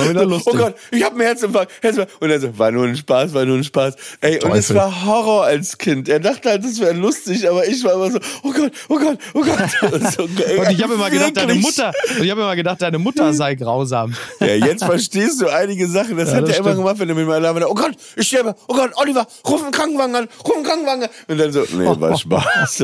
Oh 0.46 0.52
Gott, 0.56 0.74
ich 0.90 1.02
habe 1.04 1.16
mir 1.16 1.24
Herzinfarkt, 1.24 1.70
Herzinfarkt. 1.82 2.20
Und 2.22 2.30
er 2.30 2.40
so, 2.40 2.58
war 2.58 2.70
nur 2.70 2.86
ein 2.86 2.96
Spaß, 2.96 3.34
war 3.34 3.44
nur 3.44 3.56
ein 3.58 3.64
Spaß. 3.64 3.94
Ey, 4.20 4.42
und 4.42 4.52
es 4.52 4.68
Teufel. 4.68 4.76
war 4.76 5.04
Horror 5.04 5.44
als 5.44 5.76
Kind. 5.78 6.08
Er 6.08 6.20
dachte 6.20 6.48
halt, 6.50 6.64
das 6.64 6.80
wäre 6.80 6.94
lustig, 6.94 7.48
aber 7.48 7.66
ich 7.66 7.84
war 7.84 7.94
immer 7.94 8.10
so, 8.10 8.18
oh 8.42 8.52
Gott, 8.52 8.72
oh 8.88 8.98
Gott, 8.98 9.18
oh 9.34 9.42
Gott. 9.42 9.92
Und, 9.92 10.12
so, 10.12 10.22
Und 10.24 10.70
ich 10.70 10.82
habe 10.82 10.94
immer 10.94 11.10
gedacht, 11.10 11.36
deine. 11.36 11.54
Mutter, 11.56 11.92
und 12.18 12.24
ich 12.24 12.30
habe 12.30 12.40
immer 12.40 12.56
gedacht, 12.56 12.80
deine 12.82 12.98
Mutter 12.98 13.32
sei 13.34 13.54
grausam. 13.54 14.14
Ja, 14.40 14.46
jetzt 14.54 14.84
verstehst 14.84 15.40
du 15.40 15.48
einige 15.48 15.86
Sachen. 15.88 16.16
Das 16.16 16.30
Ja, 16.30 16.36
hat 16.36 16.44
das 16.44 16.50
er 16.50 16.58
immer 16.58 16.70
stimmt. 16.70 16.78
gemacht, 16.84 16.98
wenn 16.98 17.08
er 17.08 17.14
mit 17.14 17.28
allein 17.28 17.54
war. 17.54 17.70
Oh 17.70 17.74
Gott, 17.74 17.92
ich 18.16 18.26
sterbe. 18.28 18.54
Oh 18.68 18.74
Gott, 18.74 18.90
Oliver, 18.96 19.26
ruf 19.46 19.62
einen 19.62 19.72
Krankenwagen 19.72 20.14
an. 20.16 20.28
Ruf 20.44 20.54
einen 20.56 20.64
Krankenwagen 20.64 21.02
an. 21.04 21.08
Und 21.28 21.38
dann 21.38 21.52
so, 21.52 21.60
nee, 21.72 21.84
war 22.00 22.16
Spaß. 22.16 22.80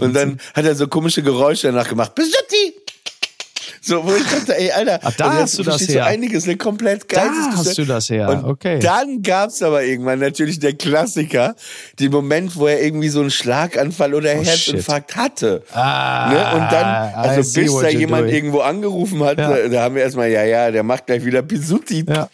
Und 0.00 0.14
dann 0.14 0.38
hat 0.54 0.64
er 0.64 0.71
so 0.74 0.86
komische 0.88 1.22
Geräusche 1.22 1.68
danach 1.68 1.88
gemacht. 1.88 2.14
Besutti! 2.14 2.74
So, 3.84 4.04
wo 4.06 4.14
ich 4.14 4.22
dachte, 4.24 4.56
ey, 4.56 4.70
Alter. 4.70 5.00
Ach, 5.02 5.12
da 5.16 5.26
also 5.30 5.40
hast 5.42 5.58
du 5.58 5.62
das 5.64 5.80
her. 5.88 6.04
So 6.04 6.08
einiges, 6.08 6.46
ne, 6.46 6.56
komplett 6.56 7.02
Da 7.12 7.16
geistesgestört. 7.24 7.66
hast 7.66 7.78
du 7.78 7.84
das 7.84 8.10
her, 8.10 8.28
Und 8.28 8.44
okay. 8.44 8.78
Dann 8.78 9.22
gab's 9.22 9.60
aber 9.60 9.82
irgendwann 9.82 10.20
natürlich 10.20 10.60
der 10.60 10.74
Klassiker, 10.74 11.56
den 11.98 12.12
Moment, 12.12 12.54
wo 12.56 12.68
er 12.68 12.80
irgendwie 12.80 13.08
so 13.08 13.20
einen 13.20 13.30
Schlaganfall 13.32 14.14
oder 14.14 14.30
Oh, 14.38 14.44
Herzinfarkt 14.44 15.16
hatte. 15.16 15.64
Ah, 15.72 16.28
Ne? 16.30 16.60
Und 16.62 16.72
dann, 16.72 17.14
also 17.14 17.60
bis 17.60 17.72
da 17.80 17.88
jemand 17.88 18.24
doing. 18.24 18.34
irgendwo 18.34 18.60
angerufen 18.60 19.22
hat, 19.24 19.38
Ja. 19.38 19.68
da 19.68 19.82
haben 19.82 19.96
wir 19.96 20.02
erstmal, 20.02 20.30
ja, 20.30 20.44
ja, 20.44 20.70
der 20.70 20.84
macht 20.84 21.06
gleich 21.06 21.24
wieder 21.24 21.42
Pisuti. 21.42 22.04
Ja. 22.08 22.28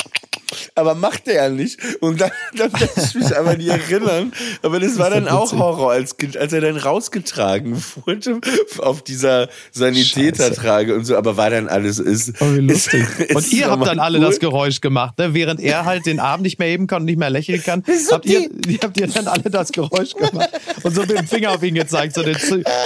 Aber 0.74 0.94
macht 0.94 1.28
er 1.28 1.34
ja 1.34 1.48
nicht. 1.48 1.78
Und 2.00 2.20
dann, 2.20 2.30
dann 2.56 2.72
kann 2.72 2.88
ich 2.96 3.14
mich 3.14 3.36
aber 3.36 3.56
nicht 3.56 3.68
erinnern. 3.68 4.32
Aber 4.62 4.80
das 4.80 4.98
war 4.98 5.10
dann 5.10 5.28
auch. 5.28 5.52
Horror 5.52 5.92
als 5.92 6.16
Kind, 6.16 6.36
als 6.36 6.52
er 6.52 6.60
dann 6.60 6.76
rausgetragen 6.76 7.82
wurde 8.04 8.40
auf 8.78 9.02
dieser 9.02 9.48
Sanitätertrage 9.72 10.94
und 10.94 11.04
so. 11.04 11.16
Aber 11.16 11.36
war 11.36 11.50
dann 11.50 11.68
alles 11.68 11.98
ist. 11.98 12.34
Oh, 12.40 12.54
wie 12.54 12.60
lustig. 12.60 13.06
Ist, 13.18 13.34
Und 13.34 13.44
ist 13.44 13.52
ihr 13.52 13.70
habt 13.70 13.86
dann 13.86 13.98
alle 13.98 14.18
cool. 14.18 14.24
das 14.24 14.38
Geräusch 14.38 14.80
gemacht, 14.80 15.18
ne? 15.18 15.34
während 15.34 15.60
er 15.60 15.84
halt 15.84 16.06
den 16.06 16.20
Arm 16.20 16.42
nicht 16.42 16.58
mehr 16.58 16.68
heben 16.68 16.86
kann 16.86 17.02
und 17.02 17.06
nicht 17.06 17.18
mehr 17.18 17.30
lächeln 17.30 17.62
kann. 17.62 17.82
Habt 18.10 18.26
ihr, 18.26 18.48
habt 18.82 18.98
ihr 18.98 19.06
dann 19.08 19.26
alle 19.26 19.50
das 19.50 19.72
Geräusch 19.72 20.14
gemacht 20.14 20.50
und 20.82 20.94
so 20.94 21.02
mit 21.02 21.18
dem 21.18 21.26
Finger 21.26 21.52
auf 21.52 21.62
ihn 21.62 21.74
gezeigt, 21.74 22.14
so 22.14 22.22
den 22.22 22.36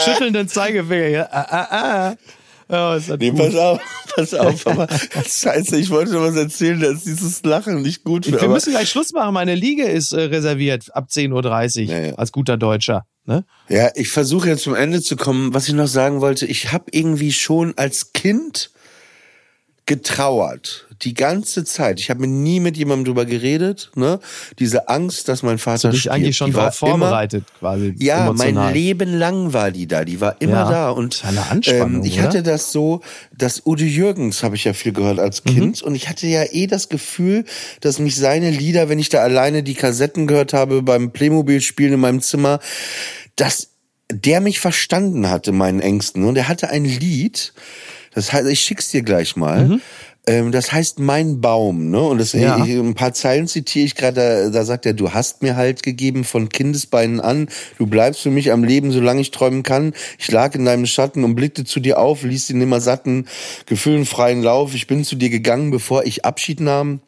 schüttelnden 0.04 0.48
Zeigefinger. 0.48 1.08
Ja, 1.08 1.28
ah, 1.30 1.46
ah, 1.50 1.66
ah. 1.70 2.16
Oh, 2.74 2.98
Nee, 3.18 3.30
gut. 3.30 3.38
pass 3.38 3.54
auf, 3.54 3.80
pass 4.16 4.34
auf, 4.34 4.66
aber 4.66 4.88
scheiße, 4.88 5.76
ich 5.76 5.90
wollte 5.90 6.12
noch 6.14 6.22
was 6.22 6.36
erzählen, 6.36 6.80
da 6.80 6.90
ist 6.90 7.04
dieses 7.04 7.42
Lachen 7.44 7.82
nicht 7.82 8.02
gut 8.02 8.24
für. 8.24 8.40
Wir 8.40 8.48
müssen 8.48 8.70
gleich 8.72 8.88
Schluss 8.88 9.12
machen. 9.12 9.34
Meine 9.34 9.54
Liege 9.54 9.84
ist 9.84 10.12
äh, 10.12 10.22
reserviert 10.22 10.86
ab 10.96 11.08
10.30 11.10 11.82
Uhr 11.82 11.90
Ja, 11.92 11.98
ja. 12.06 12.14
als 12.14 12.32
guter 12.32 12.56
Deutscher. 12.56 13.04
Ne? 13.26 13.44
Ja, 13.68 13.90
ich 13.94 14.08
versuche 14.08 14.48
jetzt 14.48 14.62
zum 14.62 14.74
Ende 14.74 15.02
zu 15.02 15.16
kommen. 15.16 15.52
Was 15.54 15.68
ich 15.68 15.74
noch 15.74 15.86
sagen 15.86 16.20
wollte, 16.22 16.46
ich 16.46 16.72
habe 16.72 16.86
irgendwie 16.92 17.32
schon 17.32 17.74
als 17.76 18.12
Kind 18.14 18.70
getrauert. 19.86 20.88
Die 21.02 21.14
ganze 21.14 21.64
Zeit. 21.64 21.98
Ich 21.98 22.10
habe 22.10 22.26
nie 22.26 22.60
mit 22.60 22.76
jemandem 22.76 23.06
drüber 23.06 23.24
geredet. 23.24 23.90
Ne? 23.96 24.20
Diese 24.58 24.88
Angst, 24.88 25.28
dass 25.28 25.42
mein 25.42 25.58
Vater 25.58 25.88
du 25.88 25.92
dich 25.92 26.02
stirbt, 26.02 26.14
eigentlich 26.16 26.36
schon 26.36 26.50
die 26.50 26.54
war 26.54 26.64
darauf 26.64 26.76
vorbereitet, 26.78 27.44
quasi. 27.58 27.88
Immer, 27.88 28.02
ja, 28.02 28.26
emotional. 28.28 28.52
mein 28.66 28.74
Leben 28.74 29.18
lang 29.18 29.52
war 29.52 29.70
die 29.72 29.86
da. 29.86 30.04
Die 30.04 30.20
war 30.20 30.36
immer 30.40 30.52
Ja, 30.52 30.70
da. 30.70 30.90
Und 30.90 31.24
eine 31.26 31.44
Anspannung, 31.50 32.02
ähm, 32.02 32.04
ich 32.04 32.14
oder? 32.18 32.22
hatte 32.28 32.42
das 32.42 32.70
so, 32.72 33.00
dass 33.36 33.62
Udo 33.66 33.82
Jürgens 33.84 34.42
habe 34.42 34.54
ich 34.56 34.64
ja 34.64 34.74
viel 34.74 34.92
gehört 34.92 35.18
als 35.18 35.44
Mhm. 35.44 35.48
Kind. 35.50 35.82
Und 35.82 35.94
ich 35.94 36.08
hatte 36.08 36.26
ja 36.26 36.44
eh 36.50 36.66
das 36.66 36.88
Gefühl, 36.88 37.44
dass 37.80 37.98
mich 37.98 38.14
seine 38.16 38.50
Lieder, 38.50 38.88
wenn 38.88 38.98
ich 38.98 39.08
da 39.08 39.22
alleine 39.22 39.62
die 39.62 39.74
Kassetten 39.74 40.26
gehört 40.26 40.52
habe 40.52 40.82
beim 40.82 41.10
Playmobil-Spielen 41.10 41.94
in 41.94 42.00
meinem 42.00 42.20
Zimmer, 42.20 42.60
dass 43.36 43.70
der 44.12 44.40
mich 44.40 44.60
verstanden 44.60 45.28
hatte, 45.30 45.52
meinen 45.52 45.80
Ängsten. 45.80 46.24
Und 46.24 46.36
er 46.36 46.46
hatte 46.48 46.68
ein 46.68 46.84
Lied, 46.84 47.54
das 48.14 48.32
heißt, 48.32 48.46
ich 48.48 48.60
schick's 48.60 48.90
dir 48.90 49.02
gleich 49.02 49.36
mal. 49.36 49.80
Ähm, 50.26 50.52
das 50.52 50.72
heißt 50.72 51.00
Mein 51.00 51.40
Baum, 51.40 51.90
ne? 51.90 52.00
Und 52.00 52.18
das. 52.18 52.32
Ja. 52.32 52.64
ich, 52.64 52.70
ein 52.70 52.94
paar 52.94 53.12
Zeilen 53.12 53.48
zitiere 53.48 53.86
ich 53.86 53.96
gerade, 53.96 54.44
da, 54.44 54.50
da 54.50 54.64
sagt 54.64 54.86
er, 54.86 54.92
du 54.92 55.12
hast 55.12 55.42
mir 55.42 55.56
halt 55.56 55.82
gegeben 55.82 56.24
von 56.24 56.48
Kindesbeinen 56.48 57.20
an, 57.20 57.48
du 57.78 57.86
bleibst 57.86 58.22
für 58.22 58.30
mich 58.30 58.52
am 58.52 58.62
Leben, 58.62 58.92
solange 58.92 59.20
ich 59.20 59.32
träumen 59.32 59.64
kann. 59.64 59.94
Ich 60.18 60.30
lag 60.30 60.54
in 60.54 60.64
deinem 60.64 60.86
Schatten 60.86 61.24
und 61.24 61.34
blickte 61.34 61.64
zu 61.64 61.80
dir 61.80 61.98
auf, 61.98 62.22
ließ 62.22 62.46
den 62.46 62.58
nimmer 62.58 62.80
satten, 62.80 63.26
Gefühlen 63.66 64.06
freien 64.06 64.42
Lauf. 64.42 64.74
Ich 64.74 64.86
bin 64.86 65.04
zu 65.04 65.16
dir 65.16 65.30
gegangen, 65.30 65.70
bevor 65.70 66.04
ich 66.04 66.24
Abschied 66.24 66.60
nahm 66.60 67.00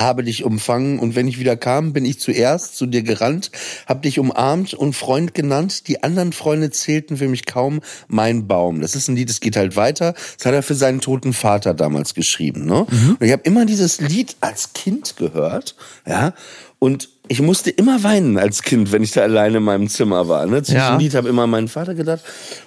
habe 0.00 0.24
dich 0.24 0.44
umfangen 0.44 0.98
und 0.98 1.14
wenn 1.14 1.28
ich 1.28 1.38
wieder 1.38 1.56
kam, 1.56 1.92
bin 1.92 2.04
ich 2.04 2.20
zuerst 2.20 2.76
zu 2.76 2.86
dir 2.86 3.02
gerannt, 3.02 3.50
hab 3.86 4.02
dich 4.02 4.18
umarmt 4.18 4.74
und 4.74 4.94
Freund 4.94 5.34
genannt. 5.34 5.88
Die 5.88 6.02
anderen 6.02 6.32
Freunde 6.32 6.70
zählten 6.70 7.16
für 7.16 7.28
mich 7.28 7.46
kaum 7.46 7.80
mein 8.08 8.46
Baum. 8.46 8.80
Das 8.80 8.94
ist 8.94 9.08
ein 9.08 9.16
Lied, 9.16 9.30
es 9.30 9.40
geht 9.40 9.56
halt 9.56 9.76
weiter. 9.76 10.14
Das 10.36 10.46
hat 10.46 10.54
er 10.54 10.62
für 10.62 10.74
seinen 10.74 11.00
toten 11.00 11.32
Vater 11.32 11.74
damals 11.74 12.14
geschrieben. 12.14 12.66
Ne? 12.66 12.86
Und 13.18 13.22
ich 13.22 13.32
habe 13.32 13.42
immer 13.44 13.66
dieses 13.66 14.00
Lied 14.00 14.36
als 14.40 14.72
Kind 14.72 15.16
gehört, 15.16 15.76
ja, 16.06 16.34
und 16.78 17.08
ich 17.28 17.40
musste 17.42 17.70
immer 17.70 18.02
weinen 18.02 18.38
als 18.38 18.62
Kind, 18.62 18.90
wenn 18.92 19.02
ich 19.02 19.12
da 19.12 19.22
alleine 19.22 19.58
in 19.58 19.62
meinem 19.62 19.88
Zimmer 19.88 20.28
war. 20.28 20.46
Ne? 20.46 20.62
Zu 20.62 20.74
Ja. 20.74 20.86
diesem 20.88 20.98
Lied 21.00 21.14
habe 21.14 21.28
immer 21.28 21.42
an 21.44 21.50
meinen 21.50 21.68
Vater 21.68 21.94
gedacht. 21.94 22.20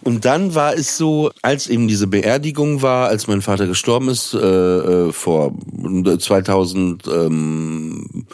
Und 0.04 0.26
dann 0.26 0.54
war 0.56 0.74
es 0.74 0.98
so, 0.98 1.32
als 1.42 1.68
eben 1.68 1.88
diese 1.88 2.08
Beerdigung 2.08 2.82
war, 2.82 3.08
als 3.08 3.28
mein 3.28 3.42
Vater 3.42 3.68
gestorben 3.68 4.10
ist, 4.10 4.34
äh, 4.34 4.38
äh, 4.38 5.12
vor 5.12 5.54
2000, 6.20 7.08
ähm, 7.08 8.26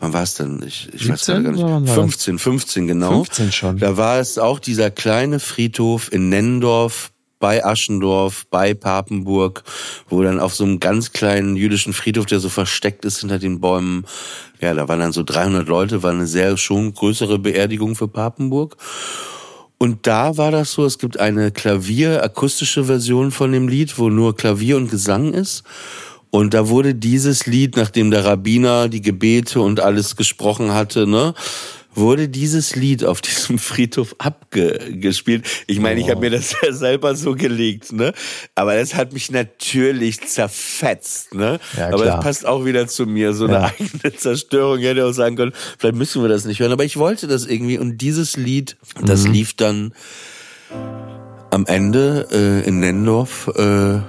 wann 0.00 0.12
war 0.12 0.22
es 0.22 0.34
denn? 0.34 0.62
Ich, 0.66 0.88
ich 0.92 1.08
weiß 1.08 1.24
17 1.26 1.44
gerade 1.44 1.58
gar 1.58 1.80
nicht. 1.80 1.80
war 1.80 1.80
das? 1.80 1.94
15, 1.94 2.38
15 2.38 2.86
genau. 2.86 3.10
15 3.24 3.52
schon. 3.52 3.78
Da 3.78 3.96
war 3.96 4.18
es 4.18 4.38
auch 4.38 4.58
dieser 4.58 4.90
kleine 4.90 5.40
Friedhof 5.40 6.12
in 6.12 6.28
Nennendorf 6.28 7.10
bei 7.38 7.64
Aschendorf, 7.64 8.46
bei 8.50 8.74
Papenburg, 8.74 9.64
wo 10.08 10.22
dann 10.22 10.40
auf 10.40 10.54
so 10.54 10.64
einem 10.64 10.80
ganz 10.80 11.12
kleinen 11.12 11.56
jüdischen 11.56 11.92
Friedhof, 11.92 12.26
der 12.26 12.40
so 12.40 12.48
versteckt 12.48 13.04
ist 13.04 13.20
hinter 13.20 13.38
den 13.38 13.60
Bäumen, 13.60 14.04
ja, 14.60 14.74
da 14.74 14.88
waren 14.88 15.00
dann 15.00 15.12
so 15.12 15.22
300 15.22 15.68
Leute, 15.68 16.02
war 16.02 16.10
eine 16.10 16.26
sehr 16.26 16.56
schon 16.56 16.92
größere 16.94 17.38
Beerdigung 17.38 17.94
für 17.94 18.08
Papenburg. 18.08 18.76
Und 19.78 20.08
da 20.08 20.36
war 20.36 20.50
das 20.50 20.72
so, 20.72 20.84
es 20.84 20.98
gibt 20.98 21.20
eine 21.20 21.52
Klavier-akustische 21.52 22.84
Version 22.84 23.30
von 23.30 23.52
dem 23.52 23.68
Lied, 23.68 23.96
wo 23.98 24.08
nur 24.10 24.36
Klavier 24.36 24.76
und 24.76 24.90
Gesang 24.90 25.32
ist. 25.32 25.62
Und 26.30 26.52
da 26.52 26.68
wurde 26.68 26.94
dieses 26.94 27.46
Lied, 27.46 27.76
nachdem 27.76 28.10
der 28.10 28.24
Rabbiner 28.24 28.88
die 28.88 29.00
Gebete 29.00 29.60
und 29.60 29.80
alles 29.80 30.16
gesprochen 30.16 30.74
hatte, 30.74 31.06
ne, 31.06 31.32
wurde 31.98 32.28
dieses 32.28 32.74
Lied 32.76 33.04
auf 33.04 33.20
diesem 33.28 33.58
Friedhof 33.58 34.14
abgespielt. 34.18 35.46
Ich 35.66 35.80
meine, 35.80 36.00
ich 36.00 36.08
habe 36.10 36.20
mir 36.20 36.30
das 36.30 36.54
ja 36.62 36.72
selber 36.72 37.14
so 37.14 37.34
gelegt, 37.34 37.92
ne? 37.92 38.12
Aber 38.54 38.74
das 38.76 38.94
hat 38.94 39.12
mich 39.12 39.30
natürlich 39.30 40.20
zerfetzt, 40.26 41.34
ne? 41.34 41.58
Ja, 41.76 41.88
Aber 41.92 42.04
das 42.04 42.20
passt 42.20 42.46
auch 42.46 42.64
wieder 42.64 42.86
zu 42.88 43.06
mir, 43.06 43.32
so 43.34 43.44
eine 43.44 43.54
Ja. 43.54 43.72
eigene 43.78 44.14
Zerstörung. 44.16 44.78
Ich 44.78 44.84
hätte 44.86 45.04
auch 45.06 45.12
sagen 45.12 45.36
können, 45.36 45.52
vielleicht 45.78 45.96
müssen 45.96 46.22
wir 46.22 46.28
das 46.28 46.44
nicht 46.44 46.60
hören. 46.60 46.72
Aber 46.72 46.84
ich 46.84 46.96
wollte 46.96 47.26
das 47.26 47.46
irgendwie. 47.46 47.78
Und 47.78 47.98
dieses 47.98 48.36
Lied, 48.36 48.76
das 49.04 49.24
Mhm. 49.24 49.32
lief 49.32 49.54
dann 49.54 49.92
am 51.50 51.66
Ende 51.66 52.28
äh, 52.30 52.66
in 52.68 52.80
Nennendorf 52.80 53.50
äh, 53.56 54.00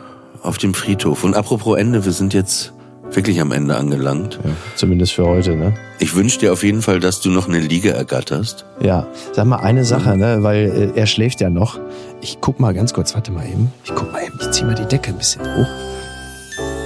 auf 0.41 0.57
dem 0.57 0.73
Friedhof. 0.73 1.23
Und 1.23 1.35
apropos 1.35 1.77
Ende, 1.77 2.03
wir 2.05 2.11
sind 2.11 2.33
jetzt 2.33 2.73
wirklich 3.15 3.41
am 3.41 3.51
Ende 3.51 3.75
angelangt. 3.75 4.39
Ja, 4.43 4.51
zumindest 4.75 5.13
für 5.13 5.25
heute, 5.25 5.55
ne? 5.55 5.73
Ich 5.99 6.15
wünsche 6.15 6.39
dir 6.39 6.53
auf 6.53 6.63
jeden 6.63 6.81
Fall, 6.81 6.99
dass 6.99 7.21
du 7.21 7.29
noch 7.29 7.47
eine 7.47 7.59
Liege 7.59 7.91
ergatterst. 7.91 8.65
Ja, 8.81 9.07
sag 9.33 9.45
mal 9.45 9.57
eine 9.57 9.83
Sache, 9.85 10.17
ne, 10.17 10.37
weil 10.41 10.91
äh, 10.95 10.99
er 10.99 11.07
schläft 11.07 11.41
ja 11.41 11.49
noch. 11.49 11.79
Ich 12.21 12.37
guck 12.41 12.59
mal 12.59 12.73
ganz 12.73 12.93
kurz, 12.93 13.15
warte 13.15 13.31
mal 13.31 13.45
eben. 13.45 13.71
Ich 13.83 13.93
guck 13.95 14.11
mal 14.11 14.23
eben, 14.23 14.37
ich 14.39 14.51
zieh 14.51 14.63
mal 14.63 14.75
die 14.75 14.85
Decke 14.85 15.11
ein 15.11 15.17
bisschen 15.17 15.41
hoch. 15.41 15.67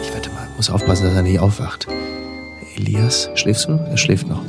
Ich 0.01 0.13
warte 0.13 0.29
mal, 0.29 0.47
muss 0.55 0.69
aufpassen, 0.69 1.05
dass 1.05 1.15
er 1.15 1.23
nicht 1.23 1.39
aufwacht. 1.39 1.87
Elias, 2.75 3.29
schläfst 3.35 3.67
du? 3.67 3.73
Er 3.73 3.97
schläft 3.97 4.27
noch. 4.27 4.41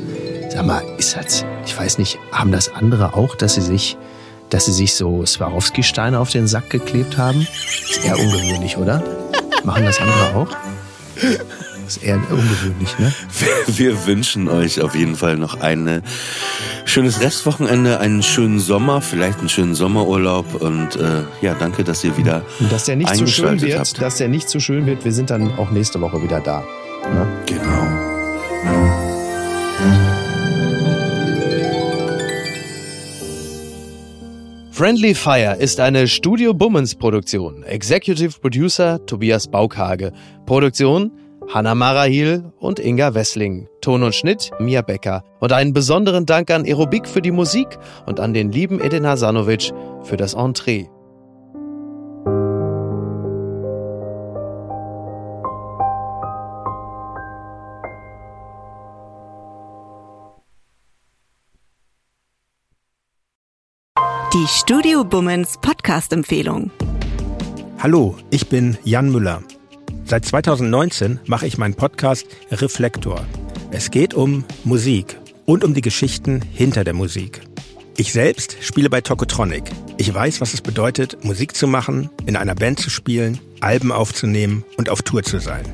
Sag 0.51 0.66
mal, 0.66 0.83
ist 0.99 1.16
das, 1.16 1.45
ich 1.66 1.79
weiß 1.79 1.99
nicht, 1.99 2.18
haben 2.31 2.53
das 2.53 2.72
andere 2.72 3.14
auch, 3.14 3.35
dass 3.35 3.55
sie 3.55 3.61
sich, 3.61 3.97
dass 4.51 4.66
sie 4.66 4.72
sich 4.72 4.95
so 4.95 5.27
Swarovski-Steine 5.27 6.18
auf 6.18 6.31
den 6.31 6.47
Sack 6.47 6.70
geklebt 6.70 7.18
haben? 7.18 7.41
Ist 7.41 8.05
eher 8.05 8.18
ungewöhnlich, 8.18 8.77
oder? 8.77 9.03
Machen 9.64 9.85
das 9.85 9.99
andere 9.99 10.37
auch? 10.37 10.49
Ist 11.87 12.03
eher 12.03 12.16
ungewöhnlich, 12.16 12.99
ne? 12.99 13.12
Wir 13.66 14.07
wünschen 14.07 14.49
euch 14.49 14.80
auf 14.80 14.95
jeden 14.95 15.16
Fall 15.16 15.37
noch 15.37 15.61
ein 15.61 16.03
schönes 16.85 17.20
Restwochenende, 17.20 18.01
einen 18.01 18.22
schönen 18.22 18.59
Sommer, 18.59 19.01
vielleicht 19.01 19.41
einen 19.41 19.49
schönen 19.49 19.74
Sommerurlaub 19.74 20.55
und 20.62 20.97
äh, 20.97 21.22
ja, 21.41 21.55
danke, 21.55 21.85
dass 21.85 22.03
ihr 22.05 22.16
wieder 22.16 22.43
Und 22.61 22.72
dass 22.72 22.85
der 22.85 22.97
nicht 22.97 23.14
zu 23.14 23.26
schön 23.26 23.61
wird, 23.61 23.78
habt. 23.78 24.01
dass 24.01 24.16
der 24.16 24.28
nicht 24.28 24.49
zu 24.49 24.61
schön 24.61 24.87
wird, 24.87 25.05
wir 25.05 25.12
sind 25.12 25.30
dann 25.30 25.59
auch 25.59 25.70
nächste 25.70 26.01
Woche 26.01 26.22
wieder 26.22 26.41
da. 26.41 26.64
Ne? 27.12 27.26
Genau. 27.47 28.14
Friendly 34.70 35.14
Fire 35.14 35.57
ist 35.57 35.78
eine 35.78 36.09
Studio 36.09 36.53
Bummens 36.53 36.97
Produktion. 36.97 37.62
Executive 37.62 38.41
Producer 38.41 39.05
Tobias 39.07 39.47
Baukhage. 39.47 40.12
Produktion 40.47 41.12
Hanna 41.49 41.75
Marahil 41.75 42.53
und 42.59 42.79
Inga 42.79 43.15
Wessling. 43.15 43.69
Ton 43.81 44.03
und 44.03 44.15
Schnitt 44.15 44.51
Mia 44.59 44.83
Becker. 44.83 45.23
Und 45.41 45.53
einen 45.53 45.73
besonderen 45.73 46.27
Dank 46.27 46.51
an 46.51 46.65
Aerobik 46.65 47.07
für 47.07 47.23
die 47.23 47.31
Musik 47.31 47.79
und 48.07 48.19
an 48.21 48.35
den 48.35 48.51
lieben 48.51 48.81
Edin 48.81 49.07
Hasanovic 49.07 49.73
für 50.03 50.17
das 50.17 50.35
Entree. 50.35 50.89
Die 64.33 64.49
Studio 64.49 65.05
Bummens 65.05 65.59
Podcast-Empfehlung. 65.59 66.73
Hallo, 67.79 68.17
ich 68.31 68.49
bin 68.49 68.77
Jan 68.83 69.13
Müller. 69.13 69.43
Seit 70.07 70.27
2019 70.27 71.21
mache 71.27 71.47
ich 71.47 71.57
meinen 71.57 71.75
Podcast 71.75 72.27
Reflektor. 72.51 73.25
Es 73.71 73.91
geht 73.91 74.13
um 74.13 74.45
Musik 74.63 75.19
und 75.47 75.65
um 75.65 75.73
die 75.73 75.81
Geschichten 75.81 76.43
hinter 76.53 76.85
der 76.85 76.93
Musik. 76.93 77.41
Ich 77.97 78.13
selbst 78.13 78.57
spiele 78.61 78.91
bei 78.91 79.01
Tokotronic. 79.01 79.65
Ich 79.97 80.13
weiß, 80.13 80.43
was 80.43 80.53
es 80.53 80.61
bedeutet, 80.61 81.25
Musik 81.25 81.57
zu 81.57 81.67
machen, 81.67 82.11
in 82.27 82.37
einer 82.37 82.55
Band 82.55 82.81
zu 82.81 82.91
spielen, 82.91 83.39
Alben 83.61 83.93
aufzunehmen 83.93 84.65
und 84.77 84.91
auf 84.91 85.01
Tour 85.03 85.23
zu 85.23 85.39
sein. 85.39 85.65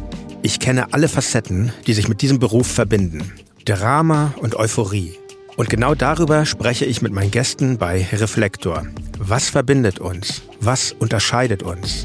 Ich 0.42 0.60
kenne 0.60 0.92
alle 0.92 1.08
Facetten, 1.08 1.72
die 1.86 1.94
sich 1.94 2.08
mit 2.08 2.22
diesem 2.22 2.38
Beruf 2.38 2.68
verbinden. 2.68 3.32
Drama 3.64 4.34
und 4.40 4.54
Euphorie. 4.54 5.14
Und 5.56 5.68
genau 5.68 5.94
darüber 5.96 6.46
spreche 6.46 6.84
ich 6.84 7.02
mit 7.02 7.12
meinen 7.12 7.32
Gästen 7.32 7.78
bei 7.78 8.06
Reflektor. 8.12 8.86
Was 9.18 9.50
verbindet 9.50 9.98
uns? 9.98 10.42
Was 10.60 10.92
unterscheidet 10.92 11.62
uns? 11.62 12.04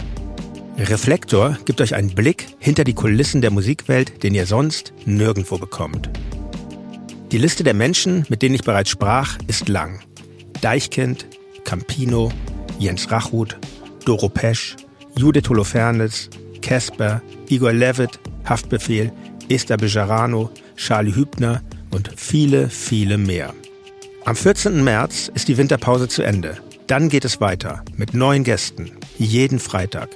Reflektor 0.77 1.57
gibt 1.63 1.79
euch 1.79 1.95
einen 1.95 2.13
Blick 2.13 2.47
hinter 2.59 2.83
die 2.83 2.93
Kulissen 2.93 3.41
der 3.41 3.49
Musikwelt, 3.49 4.23
den 4.23 4.35
ihr 4.35 4.45
sonst 4.45 4.93
nirgendwo 5.05 5.57
bekommt. 5.57 6.09
Die 7.31 7.37
Liste 7.37 7.63
der 7.63 7.73
Menschen, 7.73 8.25
mit 8.27 8.41
denen 8.41 8.55
ich 8.55 8.63
bereits 8.63 8.89
sprach, 8.89 9.37
ist 9.47 9.69
lang. 9.69 10.01
Deichkind, 10.59 11.27
Campino, 11.63 12.31
Jens 12.77 13.09
Rachut, 13.09 13.57
Doro 14.03 14.27
Pesch, 14.27 14.75
Judith 15.17 15.47
Holofernes, 15.47 16.29
Casper, 16.61 17.21
Igor 17.47 17.71
Levitt, 17.71 18.19
Haftbefehl, 18.43 19.13
Esther 19.47 19.77
Bejarano, 19.77 20.49
Charlie 20.75 21.15
Hübner 21.15 21.61
und 21.91 22.11
viele, 22.17 22.69
viele 22.69 23.17
mehr. 23.17 23.53
Am 24.25 24.35
14. 24.35 24.83
März 24.83 25.31
ist 25.33 25.47
die 25.47 25.57
Winterpause 25.57 26.09
zu 26.09 26.21
Ende. 26.21 26.57
Dann 26.87 27.07
geht 27.07 27.23
es 27.23 27.39
weiter 27.39 27.83
mit 27.95 28.13
neuen 28.13 28.43
Gästen, 28.43 28.91
jeden 29.17 29.59
Freitag. 29.59 30.09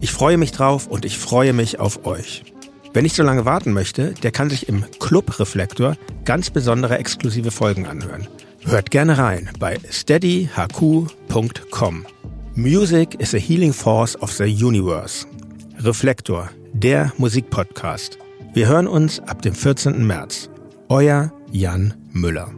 Ich 0.00 0.12
freue 0.12 0.36
mich 0.36 0.52
drauf 0.52 0.86
und 0.86 1.04
ich 1.04 1.18
freue 1.18 1.52
mich 1.52 1.78
auf 1.80 2.06
euch. 2.06 2.44
Wer 2.92 3.02
nicht 3.02 3.16
so 3.16 3.22
lange 3.22 3.44
warten 3.44 3.72
möchte, 3.72 4.12
der 4.12 4.32
kann 4.32 4.50
sich 4.50 4.68
im 4.68 4.84
Club 5.00 5.38
Reflektor 5.38 5.96
ganz 6.24 6.50
besondere 6.50 6.98
exklusive 6.98 7.50
Folgen 7.50 7.86
anhören. 7.86 8.26
Hört 8.64 8.90
gerne 8.90 9.18
rein 9.18 9.50
bei 9.58 9.78
steadyhq.com. 9.90 11.06
Music 12.54 13.14
is 13.18 13.34
a 13.34 13.38
healing 13.38 13.72
force 13.72 14.20
of 14.20 14.30
the 14.30 14.44
universe. 14.44 15.26
Reflektor, 15.78 16.50
der 16.72 17.12
Musikpodcast. 17.16 18.18
Wir 18.52 18.68
hören 18.68 18.86
uns 18.86 19.20
ab 19.20 19.40
dem 19.40 19.54
14. 19.54 20.06
März. 20.06 20.50
Euer 20.88 21.32
Jan 21.50 21.94
Müller. 22.12 22.52